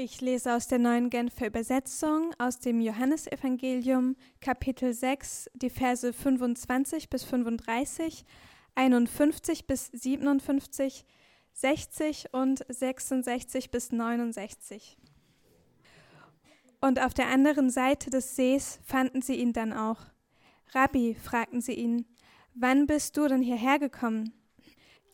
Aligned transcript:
Ich 0.00 0.20
lese 0.20 0.54
aus 0.54 0.68
der 0.68 0.78
neuen 0.78 1.10
Genfer 1.10 1.48
Übersetzung 1.48 2.32
aus 2.38 2.60
dem 2.60 2.80
Johannesevangelium 2.80 4.14
Kapitel 4.40 4.94
6, 4.94 5.50
die 5.54 5.70
Verse 5.70 6.12
25 6.12 7.10
bis 7.10 7.24
35, 7.24 8.24
51 8.76 9.66
bis 9.66 9.86
57, 9.86 11.04
60 11.52 12.32
und 12.32 12.64
66 12.68 13.72
bis 13.72 13.90
69. 13.90 14.98
Und 16.80 17.02
auf 17.02 17.12
der 17.12 17.26
anderen 17.26 17.68
Seite 17.68 18.08
des 18.08 18.36
Sees 18.36 18.78
fanden 18.84 19.20
sie 19.20 19.34
ihn 19.34 19.52
dann 19.52 19.72
auch. 19.72 19.98
Rabbi, 20.74 21.16
fragten 21.16 21.60
sie 21.60 21.74
ihn, 21.74 22.06
wann 22.54 22.86
bist 22.86 23.16
du 23.16 23.26
denn 23.26 23.42
hierher 23.42 23.80
gekommen? 23.80 24.32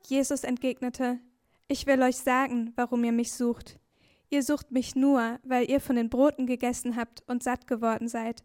Jesus 0.06 0.44
entgegnete, 0.44 1.20
ich 1.68 1.86
will 1.86 2.02
euch 2.02 2.18
sagen, 2.18 2.74
warum 2.76 3.02
ihr 3.04 3.12
mich 3.12 3.32
sucht. 3.32 3.78
Ihr 4.34 4.42
sucht 4.42 4.72
mich 4.72 4.96
nur, 4.96 5.38
weil 5.44 5.70
ihr 5.70 5.80
von 5.80 5.94
den 5.94 6.10
Broten 6.10 6.48
gegessen 6.48 6.96
habt 6.96 7.22
und 7.28 7.44
satt 7.44 7.68
geworden 7.68 8.08
seid. 8.08 8.42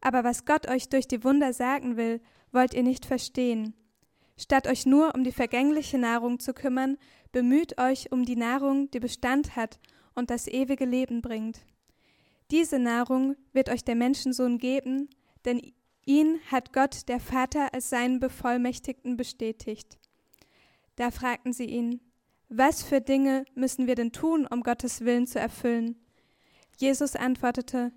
Aber 0.00 0.24
was 0.24 0.46
Gott 0.46 0.68
euch 0.68 0.88
durch 0.88 1.06
die 1.06 1.22
Wunder 1.22 1.52
sagen 1.52 1.96
will, 1.96 2.20
wollt 2.50 2.74
ihr 2.74 2.82
nicht 2.82 3.06
verstehen. 3.06 3.72
Statt 4.36 4.66
euch 4.66 4.84
nur 4.84 5.14
um 5.14 5.22
die 5.22 5.30
vergängliche 5.30 5.96
Nahrung 5.96 6.40
zu 6.40 6.52
kümmern, 6.52 6.98
bemüht 7.30 7.80
euch 7.80 8.10
um 8.10 8.24
die 8.24 8.34
Nahrung, 8.34 8.90
die 8.90 8.98
Bestand 8.98 9.54
hat 9.54 9.78
und 10.16 10.28
das 10.28 10.48
ewige 10.48 10.86
Leben 10.86 11.22
bringt. 11.22 11.60
Diese 12.50 12.80
Nahrung 12.80 13.36
wird 13.52 13.68
euch 13.68 13.84
der 13.84 13.94
Menschensohn 13.94 14.58
geben, 14.58 15.08
denn 15.44 15.72
ihn 16.04 16.40
hat 16.50 16.72
Gott 16.72 17.08
der 17.08 17.20
Vater 17.20 17.72
als 17.72 17.90
seinen 17.90 18.18
Bevollmächtigten 18.18 19.16
bestätigt. 19.16 19.98
Da 20.96 21.12
fragten 21.12 21.52
sie 21.52 21.66
ihn, 21.66 22.00
was 22.54 22.82
für 22.82 23.00
Dinge 23.00 23.44
müssen 23.54 23.86
wir 23.86 23.94
denn 23.94 24.12
tun, 24.12 24.46
um 24.46 24.62
Gottes 24.62 25.00
Willen 25.00 25.26
zu 25.26 25.38
erfüllen? 25.38 25.96
Jesus 26.76 27.16
antwortete, 27.16 27.92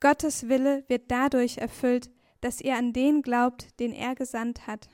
Gottes 0.00 0.48
Wille 0.48 0.84
wird 0.88 1.10
dadurch 1.10 1.58
erfüllt, 1.58 2.10
dass 2.40 2.60
ihr 2.60 2.76
an 2.76 2.92
den 2.92 3.22
glaubt, 3.22 3.78
den 3.80 3.92
er 3.92 4.14
gesandt 4.14 4.66
hat. 4.66 4.88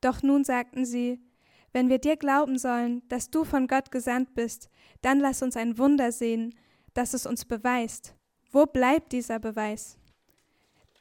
Doch 0.00 0.22
nun 0.22 0.44
sagten 0.44 0.84
sie, 0.84 1.20
wenn 1.72 1.88
wir 1.88 1.98
dir 1.98 2.16
glauben 2.16 2.58
sollen, 2.58 3.02
dass 3.08 3.30
du 3.30 3.44
von 3.44 3.66
Gott 3.66 3.90
gesandt 3.90 4.34
bist, 4.34 4.68
dann 5.02 5.18
lass 5.18 5.42
uns 5.42 5.56
ein 5.56 5.78
Wunder 5.78 6.12
sehen, 6.12 6.54
das 6.92 7.14
es 7.14 7.26
uns 7.26 7.44
beweist. 7.44 8.14
Wo 8.50 8.66
bleibt 8.66 9.12
dieser 9.12 9.38
Beweis? 9.38 9.98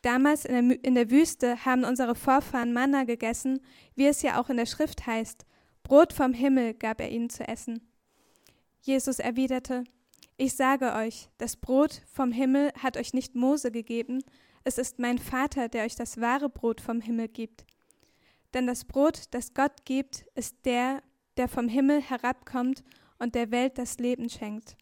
Damals 0.02 0.46
in 0.46 0.70
der, 0.70 0.84
in 0.84 0.96
der 0.96 1.12
Wüste 1.12 1.66
haben 1.66 1.84
unsere 1.84 2.16
Vorfahren 2.16 2.74
Manna 2.74 3.04
gegessen, 3.04 3.62
wie 3.96 4.08
es 4.08 4.22
ja 4.22 4.40
auch 4.40 4.50
in 4.50 4.58
der 4.58 4.66
Schrift 4.66 5.06
heißt, 5.06 5.46
Brot 5.84 6.14
vom 6.14 6.34
Himmel 6.34 6.74
gab 6.74 7.00
er 7.02 7.10
ihnen 7.10 7.30
zu 7.30 7.48
essen. 7.48 7.88
Jesus 8.82 9.20
erwiderte, 9.20 9.84
Ich 10.38 10.56
sage 10.56 10.94
euch, 10.94 11.30
das 11.38 11.56
Brot 11.56 12.02
vom 12.12 12.32
Himmel 12.32 12.72
hat 12.82 12.98
euch 12.98 13.14
nicht 13.14 13.36
Mose 13.36 13.72
gegeben, 13.72 14.24
es 14.64 14.78
ist 14.78 14.98
mein 14.98 15.20
Vater, 15.20 15.68
der 15.68 15.84
euch 15.84 15.96
das 15.96 16.22
wahre 16.22 16.50
Brot 16.50 16.80
vom 16.80 17.02
Himmel 17.02 17.28
gibt. 17.28 17.66
Denn 18.54 18.68
das 18.68 18.86
Brot, 18.86 19.24
das 19.32 19.54
Gott 19.54 19.84
gibt, 19.86 20.26
ist 20.36 20.66
der, 20.66 21.04
der 21.38 21.48
vom 21.50 21.68
Himmel 21.68 22.02
herabkommt 22.02 22.84
und 23.20 23.36
der 23.36 23.52
Welt 23.52 23.78
das 23.78 23.98
Leben 23.98 24.30
schenkt. 24.30 24.78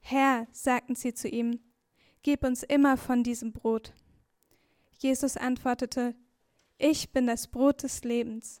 Herr, 0.00 0.46
sagten 0.50 0.94
sie 0.94 1.14
zu 1.14 1.28
ihm, 1.28 1.60
gib 2.22 2.42
uns 2.42 2.62
immer 2.62 2.96
von 2.96 3.22
diesem 3.22 3.52
Brot. 3.52 3.92
Jesus 4.98 5.36
antwortete, 5.36 6.14
Ich 6.78 7.12
bin 7.12 7.26
das 7.26 7.46
Brot 7.46 7.82
des 7.82 8.02
Lebens. 8.02 8.60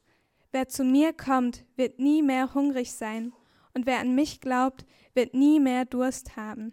Wer 0.52 0.68
zu 0.68 0.84
mir 0.84 1.12
kommt, 1.12 1.64
wird 1.76 1.98
nie 1.98 2.22
mehr 2.22 2.54
hungrig 2.54 2.92
sein, 2.92 3.32
und 3.72 3.86
wer 3.86 4.00
an 4.00 4.14
mich 4.14 4.40
glaubt, 4.40 4.84
wird 5.14 5.34
nie 5.34 5.60
mehr 5.60 5.84
Durst 5.84 6.36
haben. 6.36 6.72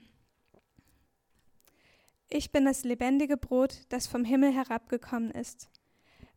Ich 2.29 2.51
bin 2.51 2.65
das 2.65 2.83
lebendige 2.83 3.37
Brot, 3.37 3.83
das 3.89 4.07
vom 4.07 4.25
Himmel 4.25 4.51
herabgekommen 4.51 5.31
ist. 5.31 5.69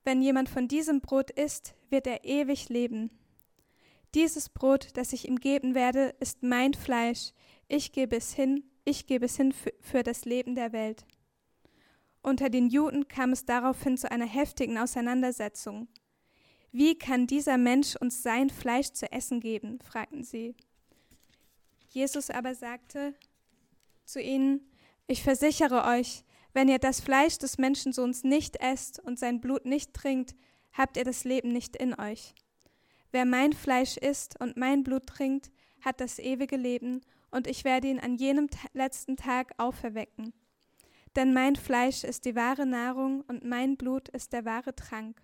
Wenn 0.04 0.22
jemand 0.22 0.48
von 0.48 0.68
diesem 0.68 1.00
Brot 1.00 1.30
isst, 1.30 1.74
wird 1.88 2.06
er 2.06 2.24
ewig 2.24 2.68
leben. 2.68 3.10
Dieses 4.14 4.48
Brot, 4.48 4.88
das 4.94 5.12
ich 5.12 5.26
ihm 5.26 5.36
geben 5.36 5.74
werde, 5.74 6.14
ist 6.20 6.42
mein 6.42 6.74
Fleisch. 6.74 7.32
Ich 7.68 7.92
gebe 7.92 8.16
es 8.16 8.32
hin, 8.32 8.64
ich 8.84 9.06
gebe 9.06 9.26
es 9.26 9.36
hin 9.36 9.52
für, 9.80 10.02
das 10.02 10.24
Leben 10.24 10.54
der 10.54 10.72
Welt. 10.72 11.06
Unter 12.22 12.50
den 12.50 12.68
Juden 12.68 13.08
kam 13.08 13.32
es 13.32 13.44
daraufhin 13.44 13.96
zu 13.96 14.10
einer 14.10 14.26
heftigen 14.26 14.78
Auseinandersetzung. 14.78 15.88
Wie 16.72 16.96
kann 16.96 17.26
dieser 17.26 17.58
Mensch 17.58 17.96
uns 17.96 18.22
sein 18.22 18.50
Fleisch 18.50 18.92
zu 18.92 19.10
essen 19.10 19.40
geben? 19.40 19.80
fragten 19.80 20.22
sie. 20.22 20.54
Jesus 21.88 22.30
aber 22.30 22.54
sagte 22.54 23.14
zu 24.04 24.20
ihnen, 24.20 24.60
ich 25.06 25.22
versichere 25.22 25.84
euch, 25.84 26.24
wenn 26.52 26.68
ihr 26.68 26.78
das 26.78 27.00
Fleisch 27.00 27.38
des 27.38 27.58
Menschensohns 27.58 28.24
nicht 28.24 28.56
esst 28.56 29.00
und 29.00 29.18
sein 29.18 29.40
Blut 29.40 29.64
nicht 29.66 29.94
trinkt, 29.94 30.34
habt 30.72 30.96
ihr 30.96 31.04
das 31.04 31.24
Leben 31.24 31.48
nicht 31.48 31.76
in 31.76 31.98
euch. 31.98 32.34
Wer 33.12 33.24
mein 33.24 33.52
Fleisch 33.52 33.96
isst 33.96 34.40
und 34.40 34.56
mein 34.56 34.84
Blut 34.84 35.06
trinkt, 35.06 35.50
hat 35.80 36.00
das 36.00 36.18
ewige 36.18 36.56
Leben, 36.56 37.00
und 37.32 37.46
ich 37.46 37.64
werde 37.64 37.88
ihn 37.88 38.00
an 38.00 38.16
jenem 38.16 38.48
letzten 38.72 39.16
Tag 39.16 39.52
auferwecken. 39.56 40.32
Denn 41.16 41.32
mein 41.32 41.56
Fleisch 41.56 42.04
ist 42.04 42.24
die 42.24 42.34
wahre 42.34 42.66
Nahrung 42.66 43.22
und 43.28 43.44
mein 43.44 43.76
Blut 43.76 44.08
ist 44.08 44.32
der 44.32 44.44
wahre 44.44 44.74
Trank. 44.74 45.20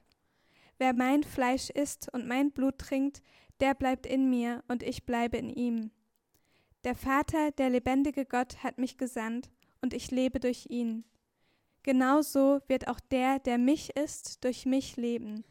Wer 0.78 0.92
mein 0.92 1.22
Fleisch 1.22 1.70
isst 1.70 2.12
und 2.12 2.26
mein 2.26 2.50
Blut 2.52 2.78
trinkt, 2.78 3.22
der 3.60 3.74
bleibt 3.74 4.06
in 4.06 4.28
mir 4.28 4.62
und 4.68 4.82
ich 4.82 5.06
bleibe 5.06 5.36
in 5.36 5.50
ihm. 5.50 5.90
Der 6.84 6.94
Vater, 6.94 7.50
der 7.52 7.70
lebendige 7.70 8.24
Gott, 8.24 8.62
hat 8.62 8.78
mich 8.78 8.98
gesandt, 8.98 9.50
und 9.82 9.94
ich 9.94 10.10
lebe 10.10 10.40
durch 10.40 10.66
ihn. 10.68 11.04
Genauso 11.82 12.60
wird 12.66 12.88
auch 12.88 13.00
der, 13.00 13.38
der 13.38 13.58
mich 13.58 13.96
isst, 13.96 14.42
durch 14.44 14.66
mich 14.66 14.96
leben. 14.96 15.44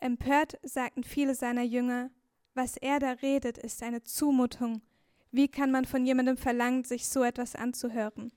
Empört 0.00 0.58
sagten 0.62 1.04
viele 1.04 1.34
seiner 1.34 1.62
Jünger, 1.62 2.10
was 2.54 2.76
er 2.76 2.98
da 2.98 3.12
redet, 3.12 3.58
ist 3.58 3.82
eine 3.82 4.02
Zumutung. 4.02 4.82
Wie 5.30 5.48
kann 5.48 5.70
man 5.70 5.84
von 5.84 6.04
jemandem 6.06 6.36
verlangen, 6.36 6.84
sich 6.84 7.08
so 7.08 7.22
etwas 7.22 7.54
anzuhören? 7.54 8.32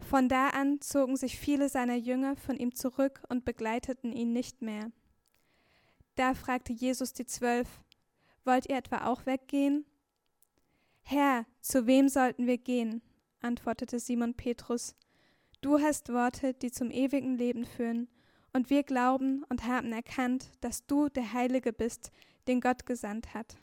Von 0.00 0.28
da 0.28 0.48
an 0.48 0.80
zogen 0.80 1.16
sich 1.16 1.38
viele 1.38 1.68
seiner 1.68 1.96
Jünger 1.96 2.36
von 2.36 2.56
ihm 2.56 2.74
zurück 2.74 3.22
und 3.28 3.44
begleiteten 3.44 4.12
ihn 4.12 4.32
nicht 4.32 4.62
mehr. 4.62 4.90
Da 6.14 6.34
fragte 6.34 6.72
Jesus 6.72 7.12
die 7.12 7.26
Zwölf, 7.26 7.68
Wollt 8.44 8.68
ihr 8.68 8.76
etwa 8.76 9.04
auch 9.04 9.26
weggehen? 9.26 9.84
Herr, 11.02 11.44
zu 11.60 11.86
wem 11.86 12.08
sollten 12.08 12.46
wir 12.46 12.56
gehen? 12.56 13.02
antwortete 13.40 14.00
Simon 14.00 14.34
Petrus. 14.34 14.96
Du 15.60 15.78
hast 15.80 16.12
Worte, 16.12 16.54
die 16.54 16.70
zum 16.70 16.90
ewigen 16.90 17.36
Leben 17.36 17.66
führen, 17.66 18.08
und 18.54 18.70
wir 18.70 18.84
glauben 18.84 19.44
und 19.50 19.64
haben 19.64 19.92
erkannt, 19.92 20.50
dass 20.60 20.86
du 20.86 21.08
der 21.08 21.32
Heilige 21.34 21.72
bist, 21.72 22.10
den 22.46 22.60
Gott 22.60 22.86
gesandt 22.86 23.34
hat. 23.34 23.56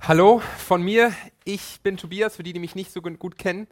Hallo 0.00 0.40
von 0.58 0.82
mir, 0.82 1.12
ich 1.44 1.80
bin 1.82 1.96
Tobias, 1.96 2.36
für 2.36 2.42
die, 2.42 2.52
die 2.52 2.60
mich 2.60 2.74
nicht 2.74 2.92
so 2.92 3.00
gut 3.02 3.38
kennen. 3.38 3.66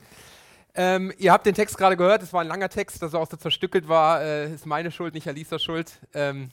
Ähm, 0.74 1.12
ihr 1.18 1.32
habt 1.32 1.46
den 1.46 1.54
Text 1.54 1.76
gerade 1.76 1.96
gehört, 1.96 2.22
es 2.22 2.32
war 2.32 2.42
ein 2.42 2.46
langer 2.46 2.68
Text, 2.68 3.02
dass 3.02 3.14
er 3.14 3.20
auch 3.20 3.30
so 3.30 3.36
zerstückelt 3.36 3.88
war, 3.88 4.22
äh, 4.22 4.54
ist 4.54 4.66
meine 4.66 4.92
Schuld, 4.92 5.14
nicht 5.14 5.26
Alisas 5.26 5.62
Schuld. 5.62 5.98
Ähm, 6.14 6.50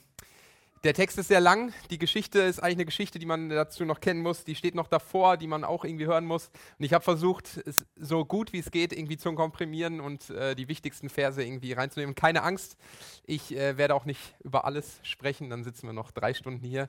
der 0.84 0.94
Text 0.94 1.18
ist 1.18 1.28
sehr 1.28 1.40
lang. 1.40 1.72
Die 1.90 1.98
Geschichte 1.98 2.40
ist 2.40 2.60
eigentlich 2.60 2.76
eine 2.76 2.84
Geschichte, 2.84 3.18
die 3.18 3.26
man 3.26 3.48
dazu 3.48 3.84
noch 3.84 4.00
kennen 4.00 4.22
muss. 4.22 4.44
Die 4.44 4.54
steht 4.54 4.74
noch 4.74 4.86
davor, 4.86 5.36
die 5.36 5.46
man 5.46 5.64
auch 5.64 5.84
irgendwie 5.84 6.06
hören 6.06 6.24
muss. 6.24 6.50
Und 6.78 6.84
ich 6.84 6.92
habe 6.92 7.02
versucht, 7.02 7.56
es 7.66 7.84
so 7.96 8.24
gut 8.24 8.52
wie 8.52 8.58
es 8.58 8.70
geht 8.70 8.92
irgendwie 8.92 9.16
zu 9.16 9.32
komprimieren 9.32 10.00
und 10.00 10.30
äh, 10.30 10.54
die 10.54 10.68
wichtigsten 10.68 11.08
Verse 11.08 11.42
irgendwie 11.42 11.72
reinzunehmen. 11.72 12.14
Keine 12.14 12.42
Angst, 12.42 12.76
ich 13.24 13.54
äh, 13.56 13.76
werde 13.76 13.94
auch 13.94 14.04
nicht 14.04 14.36
über 14.42 14.64
alles 14.64 15.00
sprechen, 15.02 15.50
dann 15.50 15.64
sitzen 15.64 15.86
wir 15.86 15.92
noch 15.92 16.10
drei 16.10 16.32
Stunden 16.34 16.64
hier. 16.64 16.88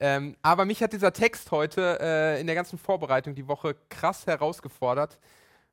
Ähm, 0.00 0.36
aber 0.42 0.64
mich 0.64 0.82
hat 0.82 0.92
dieser 0.92 1.12
Text 1.12 1.50
heute 1.50 1.98
äh, 2.00 2.40
in 2.40 2.46
der 2.46 2.56
ganzen 2.56 2.78
Vorbereitung 2.78 3.34
die 3.34 3.48
Woche 3.48 3.76
krass 3.88 4.26
herausgefordert. 4.26 5.18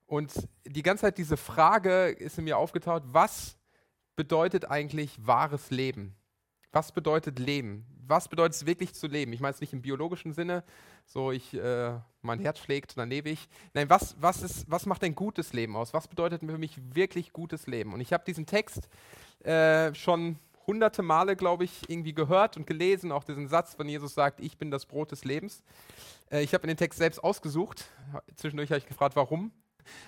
Und 0.08 0.32
die 0.66 0.84
ganze 0.84 1.02
Zeit 1.02 1.18
diese 1.18 1.38
Frage 1.38 2.10
ist 2.10 2.38
in 2.38 2.44
mir 2.44 2.58
aufgetaucht, 2.58 3.04
was 3.08 3.58
bedeutet 4.16 4.70
eigentlich 4.70 5.18
wahres 5.20 5.72
Leben? 5.72 6.16
Was 6.76 6.92
bedeutet 6.92 7.40
Leben? 7.40 7.86
Was 8.06 8.28
bedeutet 8.28 8.56
es 8.56 8.66
wirklich 8.66 8.94
zu 8.94 9.08
leben? 9.08 9.32
Ich 9.32 9.40
meine 9.40 9.54
es 9.54 9.62
nicht 9.62 9.72
im 9.72 9.82
biologischen 9.82 10.34
Sinne, 10.34 10.64
so 11.06 11.32
ich, 11.32 11.54
äh, 11.54 11.94
mein 12.22 12.40
Herz 12.40 12.60
schlägt, 12.60 12.98
dann 12.98 13.10
lebe 13.10 13.30
ich. 13.30 13.48
Nein, 13.74 13.90
was, 13.90 14.16
was, 14.20 14.44
ist, 14.44 14.70
was 14.70 14.86
macht 14.86 15.04
ein 15.06 15.16
gutes 15.16 15.54
Leben 15.54 15.78
aus? 15.78 15.94
Was 15.94 16.10
bedeutet 16.10 16.42
für 16.42 16.58
mich 16.58 16.78
wirklich 16.94 17.32
gutes 17.32 17.66
Leben? 17.66 17.94
Und 17.94 18.02
ich 18.02 18.12
habe 18.12 18.26
diesen 18.26 18.46
Text 18.46 18.90
äh, 19.40 19.96
schon 19.96 20.38
hunderte 20.68 21.02
Male, 21.02 21.38
glaube 21.38 21.64
ich, 21.64 21.90
irgendwie 21.90 22.14
gehört 22.14 22.58
und 22.58 22.68
gelesen, 22.68 23.14
auch 23.14 23.24
diesen 23.24 23.48
Satz, 23.48 23.80
wenn 23.80 23.88
Jesus 23.88 24.14
sagt, 24.14 24.42
ich 24.42 24.58
bin 24.58 24.70
das 24.70 24.86
Brot 24.86 25.12
des 25.12 25.24
Lebens. 25.24 25.64
Äh, 26.30 26.44
ich 26.44 26.54
habe 26.54 26.68
den 26.68 26.78
Text 26.78 27.00
selbst 27.00 27.24
ausgesucht. 27.24 27.90
Zwischendurch 28.36 28.70
habe 28.70 28.80
ich 28.80 28.88
gefragt, 28.88 29.16
warum 29.16 29.52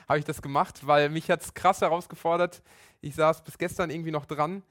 habe 0.10 0.20
ich 0.20 0.26
das 0.26 0.42
gemacht, 0.42 0.86
weil 0.86 1.10
mich 1.10 1.32
hat 1.32 1.42
es 1.44 1.54
krass 1.54 1.80
herausgefordert. 1.80 2.62
Ich 3.00 3.16
saß 3.16 3.44
bis 3.44 3.58
gestern 3.58 3.90
irgendwie 3.90 4.12
noch 4.12 4.26
dran. 4.26 4.64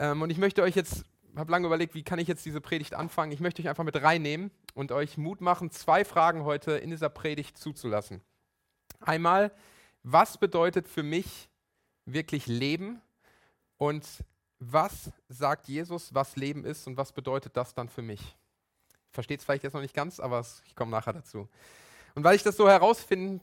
Ähm, 0.00 0.22
und 0.22 0.30
ich 0.30 0.38
möchte 0.38 0.62
euch 0.62 0.74
jetzt 0.74 1.04
habe 1.36 1.50
lange 1.50 1.66
überlegt, 1.66 1.94
wie 1.94 2.02
kann 2.02 2.18
ich 2.18 2.28
jetzt 2.28 2.44
diese 2.44 2.60
Predigt 2.60 2.94
anfangen. 2.94 3.32
Ich 3.32 3.40
möchte 3.40 3.62
euch 3.62 3.68
einfach 3.68 3.84
mit 3.84 4.00
reinnehmen 4.00 4.50
und 4.74 4.92
euch 4.92 5.16
Mut 5.16 5.40
machen, 5.40 5.70
zwei 5.70 6.04
Fragen 6.04 6.44
heute 6.44 6.72
in 6.72 6.90
dieser 6.90 7.08
Predigt 7.08 7.58
zuzulassen. 7.58 8.20
Einmal, 9.00 9.52
was 10.02 10.38
bedeutet 10.38 10.88
für 10.88 11.02
mich 11.02 11.48
wirklich 12.06 12.46
Leben? 12.46 13.00
Und 13.76 14.06
was 14.58 15.10
sagt 15.28 15.68
Jesus, 15.68 16.14
was 16.14 16.36
Leben 16.36 16.64
ist 16.64 16.86
und 16.86 16.96
was 16.96 17.12
bedeutet 17.12 17.56
das 17.56 17.74
dann 17.74 17.88
für 17.88 18.02
mich? 18.02 18.36
Versteht 19.10 19.40
es 19.40 19.44
vielleicht 19.44 19.64
jetzt 19.64 19.74
noch 19.74 19.80
nicht 19.80 19.94
ganz, 19.94 20.20
aber 20.20 20.44
ich 20.66 20.74
komme 20.74 20.90
nachher 20.90 21.12
dazu. 21.12 21.48
Und 22.14 22.22
weil 22.22 22.36
ich 22.36 22.44
das 22.44 22.56
so 22.56 22.68
äh, 22.68 22.78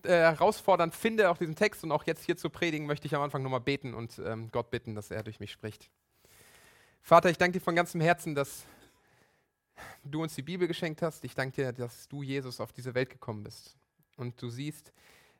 herausfordernd 0.07 0.95
finde, 0.95 1.29
auch 1.29 1.37
diesen 1.37 1.55
Text 1.55 1.83
und 1.83 1.91
auch 1.91 2.05
jetzt 2.05 2.23
hier 2.23 2.37
zu 2.37 2.49
predigen, 2.49 2.87
möchte 2.87 3.05
ich 3.05 3.15
am 3.15 3.21
Anfang 3.21 3.43
nochmal 3.43 3.59
beten 3.59 3.93
und 3.93 4.19
ähm, 4.25 4.49
Gott 4.51 4.71
bitten, 4.71 4.95
dass 4.95 5.11
er 5.11 5.23
durch 5.23 5.39
mich 5.39 5.51
spricht. 5.51 5.89
Vater, 7.03 7.29
ich 7.29 7.37
danke 7.37 7.59
dir 7.59 7.63
von 7.63 7.75
ganzem 7.75 7.99
Herzen, 7.99 8.35
dass 8.35 8.63
du 10.03 10.21
uns 10.21 10.35
die 10.35 10.43
Bibel 10.43 10.67
geschenkt 10.67 11.01
hast. 11.01 11.23
Ich 11.25 11.35
danke 11.35 11.55
dir, 11.55 11.73
dass 11.73 12.07
du, 12.07 12.23
Jesus, 12.23 12.61
auf 12.61 12.71
diese 12.71 12.93
Welt 12.93 13.09
gekommen 13.09 13.43
bist. 13.43 13.75
Und 14.17 14.39
du 14.41 14.49
siehst, 14.49 14.93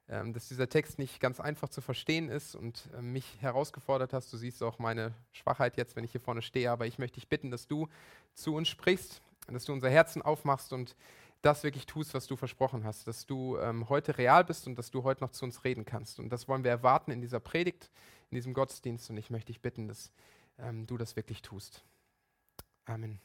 ähm, 0.10 0.34
dass 0.34 0.48
dieser 0.48 0.68
Text 0.68 0.98
nicht 1.00 1.20
ganz 1.20 1.40
einfach 1.40 1.70
zu 1.70 1.80
verstehen 1.80 2.30
ist 2.30 2.56
und 2.56 2.90
äh, 2.98 3.02
mich 3.02 3.38
herausgefordert 3.40 4.12
hast. 4.12 4.34
Du 4.34 4.38
siehst 4.38 4.64
auch 4.64 4.80
meine 4.80 5.14
Schwachheit 5.32 5.78
jetzt, 5.78 5.96
wenn 5.96 6.04
ich 6.04 6.12
hier 6.12 6.20
vorne 6.20 6.42
stehe. 6.42 6.72
Aber 6.72 6.88
ich 6.88 6.98
möchte 6.98 7.16
dich 7.16 7.30
bitten, 7.30 7.52
dass 7.52 7.68
du 7.68 7.88
zu 8.34 8.56
uns 8.56 8.68
sprichst, 8.68 9.22
dass 9.48 9.66
du 9.66 9.72
unser 9.72 9.90
Herzen 9.90 10.22
aufmachst 10.22 10.74
und 10.74 10.96
das 11.44 11.64
wirklich 11.64 11.86
tust, 11.86 12.14
was 12.14 12.28
du 12.28 12.36
versprochen 12.36 12.84
hast, 12.84 13.08
dass 13.08 13.26
du 13.26 13.58
ähm, 13.58 13.88
heute 13.88 14.18
real 14.18 14.44
bist 14.44 14.68
und 14.68 14.78
dass 14.78 14.92
du 14.92 15.04
heute 15.04 15.24
noch 15.24 15.32
zu 15.32 15.46
uns 15.46 15.64
reden 15.64 15.86
kannst. 15.86 16.20
Und 16.20 16.30
das 16.30 16.48
wollen 16.48 16.64
wir 16.64 16.72
erwarten 16.72 17.12
in 17.12 17.22
dieser 17.22 17.40
Predigt, 17.40 17.90
in 18.30 18.36
diesem 18.36 18.54
Gottesdienst. 18.54 19.10
Und 19.10 19.18
ich 19.18 19.30
möchte 19.30 19.48
dich 19.48 19.62
bitten, 19.62 19.88
dass 19.88 20.12
ähm, 20.60 20.88
du 20.88 20.98
das 20.98 21.16
wirklich 21.16 21.42
tust. 21.42 21.84
Amen. 22.86 23.20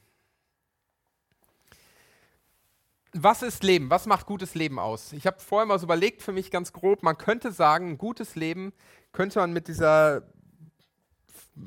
Was 3.12 3.42
ist 3.42 3.62
Leben? 3.62 3.88
Was 3.88 4.06
macht 4.06 4.26
gutes 4.26 4.54
Leben 4.54 4.78
aus? 4.78 5.12
Ich 5.12 5.26
habe 5.26 5.40
vorher 5.40 5.66
mal 5.66 5.78
so 5.78 5.86
überlegt, 5.86 6.22
für 6.22 6.32
mich 6.32 6.50
ganz 6.50 6.72
grob, 6.72 7.02
man 7.02 7.16
könnte 7.16 7.50
sagen, 7.50 7.96
gutes 7.96 8.34
Leben 8.34 8.74
könnte 9.12 9.38
man 9.38 9.52
mit 9.52 9.68
dieser 9.68 10.22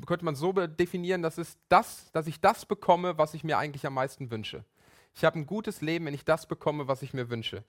könnte 0.06 0.24
man 0.24 0.36
so 0.36 0.52
definieren, 0.52 1.22
dass 1.22 1.38
es 1.38 1.58
das, 1.68 2.12
dass 2.12 2.28
ich 2.28 2.40
das 2.40 2.64
bekomme, 2.64 3.18
was 3.18 3.34
ich 3.34 3.42
mir 3.42 3.58
eigentlich 3.58 3.86
am 3.86 3.94
meisten 3.94 4.30
wünsche. 4.30 4.64
Ich 5.14 5.24
habe 5.24 5.38
ein 5.38 5.46
gutes 5.46 5.80
Leben, 5.80 6.06
wenn 6.06 6.14
ich 6.14 6.24
das 6.24 6.46
bekomme, 6.46 6.86
was 6.86 7.02
ich 7.02 7.12
mir 7.12 7.28
wünsche. 7.30 7.64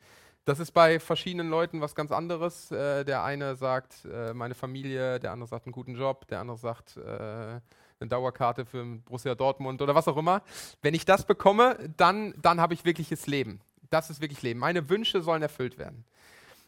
Das 0.46 0.60
ist 0.60 0.72
bei 0.72 1.00
verschiedenen 1.00 1.50
Leuten 1.50 1.82
was 1.82 1.96
ganz 1.96 2.12
anderes. 2.12 2.72
Äh, 2.72 3.06
der 3.06 3.24
eine 3.24 3.56
sagt, 3.56 4.06
äh, 4.06 4.34
meine 4.34 4.56
Familie, 4.56 5.20
der 5.20 5.32
andere 5.32 5.48
sagt, 5.48 5.66
einen 5.66 5.74
guten 5.74 5.96
Job, 5.96 6.28
der 6.28 6.40
andere 6.40 6.58
sagt, 6.58 6.98
äh, 6.98 7.60
eine 8.02 8.10
Dauerkarte 8.10 8.66
für 8.66 8.84
Borussia 8.84 9.36
Dortmund 9.36 9.82
oder 9.82 9.96
was 9.96 10.08
auch 10.08 10.18
immer. 10.18 10.42
Wenn 10.82 10.94
ich 10.94 11.06
das 11.06 11.26
bekomme, 11.26 11.78
dann, 11.98 12.34
dann 12.42 12.60
habe 12.60 12.74
ich 12.74 12.86
wirkliches 12.86 13.28
Leben. 13.28 13.62
Das 13.90 14.10
ist 14.10 14.22
wirklich 14.22 14.42
Leben. 14.42 14.60
Meine 14.60 14.90
Wünsche 14.90 15.22
sollen 15.22 15.42
erfüllt 15.42 15.78
werden. 15.78 16.06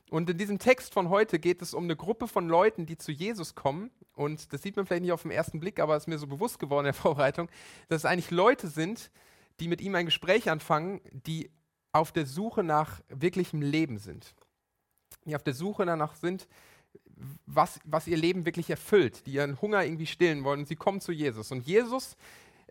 Und 0.10 0.30
in 0.30 0.38
diesem 0.38 0.60
Text 0.60 0.94
von 0.94 1.10
heute 1.10 1.40
geht 1.40 1.62
es 1.62 1.74
um 1.74 1.86
eine 1.86 1.96
Gruppe 1.96 2.28
von 2.28 2.48
Leuten, 2.48 2.86
die 2.86 2.98
zu 2.98 3.12
Jesus 3.12 3.56
kommen. 3.56 3.90
Und 4.14 4.54
das 4.54 4.62
sieht 4.62 4.76
man 4.76 4.86
vielleicht 4.86 5.02
nicht 5.02 5.12
auf 5.12 5.24
den 5.24 5.32
ersten 5.32 5.60
Blick, 5.60 5.80
aber 5.80 5.96
es 5.96 6.04
ist 6.04 6.08
mir 6.08 6.20
so 6.20 6.28
bewusst 6.28 6.60
geworden 6.60 6.86
in 6.86 6.92
der 6.92 6.94
Vorbereitung, 7.02 7.50
dass 7.90 8.02
es 8.02 8.06
eigentlich 8.06 8.30
Leute 8.30 8.68
sind, 8.68 9.10
die 9.60 9.68
mit 9.68 9.82
ihm 9.82 9.96
ein 9.96 10.06
Gespräch 10.06 10.52
anfangen, 10.52 11.02
die 11.12 11.50
auf 11.92 12.12
der 12.12 12.26
Suche 12.26 12.64
nach 12.64 13.02
wirklichem 13.10 13.62
Leben 13.62 13.98
sind. 13.98 14.36
Die 15.26 15.36
auf 15.36 15.44
der 15.44 15.54
Suche 15.54 15.86
danach 15.86 16.16
sind, 16.16 16.48
was, 17.46 17.80
was 17.86 18.08
ihr 18.08 18.18
Leben 18.18 18.46
wirklich 18.46 18.70
erfüllt, 18.70 19.26
die 19.26 19.34
ihren 19.34 19.62
Hunger 19.62 19.84
irgendwie 19.84 20.06
stillen 20.06 20.44
wollen. 20.44 20.62
Und 20.62 20.68
sie 20.68 20.76
kommen 20.76 21.02
zu 21.02 21.12
Jesus. 21.12 21.52
Und 21.52 21.66
Jesus 21.66 22.16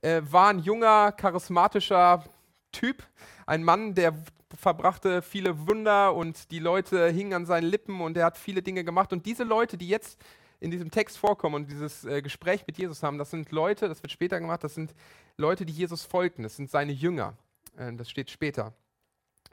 äh, 0.02 0.22
war 0.25 0.49
ein 0.49 0.58
junger, 0.58 1.12
charismatischer 1.12 2.25
Typ, 2.72 3.02
ein 3.46 3.64
Mann, 3.64 3.94
der 3.94 4.14
verbrachte 4.58 5.22
viele 5.22 5.66
Wunder 5.66 6.14
und 6.14 6.50
die 6.50 6.58
Leute 6.58 7.08
hingen 7.08 7.34
an 7.34 7.46
seinen 7.46 7.64
Lippen 7.64 8.00
und 8.00 8.16
er 8.16 8.26
hat 8.26 8.38
viele 8.38 8.62
Dinge 8.62 8.84
gemacht. 8.84 9.12
Und 9.12 9.26
diese 9.26 9.44
Leute, 9.44 9.76
die 9.76 9.88
jetzt 9.88 10.20
in 10.60 10.70
diesem 10.70 10.90
Text 10.90 11.19
vorkommen 11.19 11.56
und 11.56 11.70
dieses 11.70 12.04
äh, 12.04 12.22
Gespräch 12.22 12.64
mit 12.66 12.78
Jesus 12.78 13.02
haben, 13.02 13.19
das 13.19 13.31
sind 13.31 13.50
Leute, 13.50 13.88
das 13.88 14.02
wird 14.02 14.12
später 14.12 14.38
gemacht, 14.40 14.62
das 14.62 14.75
sind 14.75 14.94
Leute, 15.37 15.66
die 15.66 15.72
Jesus 15.72 16.04
folgten, 16.04 16.43
das 16.43 16.56
sind 16.56 16.70
seine 16.70 16.93
Jünger. 16.93 17.37
Äh, 17.76 17.93
das 17.94 18.10
steht 18.10 18.31
später. 18.31 18.72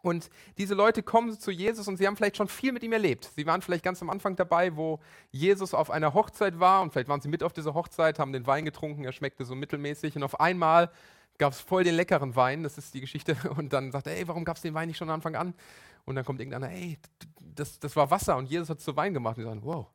Und 0.02 0.30
diese 0.58 0.76
Leute 0.76 1.04
kommen 1.04 1.38
zu 1.40 1.52
Jesus 1.52 1.88
und 1.88 1.98
sie 1.98 2.08
haben 2.08 2.16
vielleicht 2.16 2.38
schon 2.38 2.48
viel 2.48 2.72
mit 2.72 2.84
ihm 2.84 2.94
erlebt. 2.94 3.30
Sie 3.36 3.46
waren 3.46 3.62
vielleicht 3.62 3.84
ganz 3.84 4.02
am 4.02 4.10
Anfang 4.10 4.36
dabei, 4.36 4.76
wo 4.76 5.00
Jesus 5.32 5.74
auf 5.74 5.92
einer 5.92 6.14
Hochzeit 6.14 6.60
war 6.60 6.82
und 6.82 6.92
vielleicht 6.92 7.10
waren 7.10 7.22
sie 7.22 7.30
mit 7.30 7.44
auf 7.44 7.54
dieser 7.54 7.74
Hochzeit, 7.74 8.20
haben 8.20 8.34
den 8.34 8.48
Wein 8.48 8.66
getrunken, 8.66 9.04
er 9.04 9.12
schmeckte 9.12 9.46
so 9.46 9.56
mittelmäßig 9.56 10.16
und 10.16 10.24
auf 10.24 10.40
einmal 10.40 10.92
gab 11.38 11.54
es 11.54 11.62
voll 11.62 11.84
den 11.84 11.96
leckeren 11.96 12.36
Wein, 12.36 12.64
das 12.64 12.78
ist 12.78 12.94
die 12.94 13.02
Geschichte, 13.02 13.36
und 13.58 13.74
dann 13.74 13.92
sagt 13.92 14.08
er, 14.08 14.18
ey, 14.18 14.28
warum 14.28 14.46
gab 14.46 14.58
es 14.58 14.62
den 14.62 14.74
Wein 14.74 14.88
nicht 14.88 14.98
schon 14.98 15.08
von 15.08 15.16
Anfang 15.16 15.36
an? 15.36 15.54
Und 16.06 16.16
dann 16.16 16.26
kommt 16.26 16.40
irgendeiner, 16.40 16.72
ey, 16.72 16.98
das, 17.56 17.80
das 17.80 17.96
war 17.96 18.10
Wasser 18.12 18.38
und 18.38 18.50
Jesus 18.50 18.70
hat 18.70 18.80
es 18.80 18.84
zu 18.84 18.96
Wein 18.96 19.14
gemacht. 19.14 19.38
Und 19.38 19.44
die 19.44 19.50
sagen, 19.50 19.62
wow, 19.64 19.88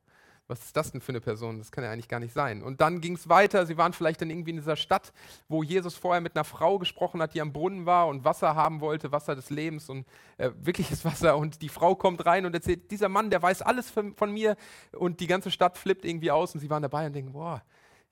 was 0.46 0.60
ist 0.60 0.76
das 0.76 0.92
denn 0.92 1.00
für 1.00 1.12
eine 1.12 1.20
Person? 1.20 1.58
Das 1.58 1.72
kann 1.72 1.84
ja 1.84 1.90
eigentlich 1.90 2.08
gar 2.08 2.20
nicht 2.20 2.34
sein. 2.34 2.62
Und 2.62 2.80
dann 2.80 3.00
ging 3.00 3.14
es 3.14 3.28
weiter. 3.28 3.64
Sie 3.64 3.78
waren 3.78 3.92
vielleicht 3.94 4.20
dann 4.20 4.28
irgendwie 4.28 4.50
in 4.50 4.56
dieser 4.56 4.76
Stadt, 4.76 5.12
wo 5.48 5.62
Jesus 5.62 5.94
vorher 5.94 6.20
mit 6.20 6.36
einer 6.36 6.44
Frau 6.44 6.78
gesprochen 6.78 7.22
hat, 7.22 7.34
die 7.34 7.40
am 7.40 7.52
Brunnen 7.52 7.86
war 7.86 8.08
und 8.08 8.24
Wasser 8.24 8.54
haben 8.54 8.80
wollte, 8.80 9.10
Wasser 9.10 9.34
des 9.34 9.48
Lebens 9.48 9.88
und 9.88 10.06
äh, 10.36 10.50
wirkliches 10.56 11.04
Wasser. 11.04 11.38
Und 11.38 11.62
die 11.62 11.70
Frau 11.70 11.94
kommt 11.94 12.26
rein 12.26 12.44
und 12.44 12.54
erzählt, 12.54 12.90
dieser 12.90 13.08
Mann, 13.08 13.30
der 13.30 13.40
weiß 13.40 13.62
alles 13.62 13.90
von, 13.90 14.14
von 14.14 14.32
mir. 14.32 14.56
Und 14.92 15.20
die 15.20 15.26
ganze 15.26 15.50
Stadt 15.50 15.78
flippt 15.78 16.04
irgendwie 16.04 16.30
aus 16.30 16.54
und 16.54 16.60
sie 16.60 16.68
waren 16.68 16.82
dabei 16.82 17.06
und 17.06 17.14
denken, 17.14 17.32
boah, 17.32 17.62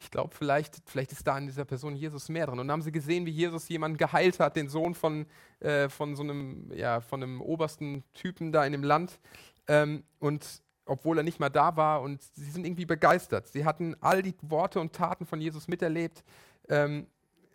ich 0.00 0.10
glaube, 0.10 0.34
vielleicht, 0.34 0.78
vielleicht 0.86 1.12
ist 1.12 1.26
da 1.26 1.38
in 1.38 1.46
dieser 1.46 1.64
Person 1.64 1.94
Jesus 1.94 2.28
mehr 2.28 2.46
drin. 2.46 2.58
Und 2.58 2.66
dann 2.66 2.72
haben 2.72 2.82
sie 2.82 2.92
gesehen, 2.92 3.24
wie 3.26 3.30
Jesus 3.30 3.68
jemanden 3.68 3.98
geheilt 3.98 4.40
hat, 4.40 4.56
den 4.56 4.68
Sohn 4.68 4.94
von, 4.94 5.26
äh, 5.60 5.88
von 5.88 6.16
so 6.16 6.22
einem, 6.22 6.72
ja, 6.74 7.00
von 7.00 7.22
einem 7.22 7.40
obersten 7.40 8.02
Typen 8.14 8.52
da 8.52 8.64
in 8.64 8.72
dem 8.72 8.82
Land. 8.82 9.20
Ähm, 9.68 10.02
und 10.18 10.61
obwohl 10.86 11.18
er 11.18 11.22
nicht 11.22 11.40
mal 11.40 11.48
da 11.48 11.76
war. 11.76 12.02
Und 12.02 12.22
sie 12.22 12.50
sind 12.50 12.66
irgendwie 12.66 12.86
begeistert. 12.86 13.48
Sie 13.48 13.64
hatten 13.64 13.96
all 14.00 14.22
die 14.22 14.34
Worte 14.42 14.80
und 14.80 14.92
Taten 14.92 15.26
von 15.26 15.40
Jesus 15.40 15.68
miterlebt. 15.68 16.24
Ähm, 16.68 17.06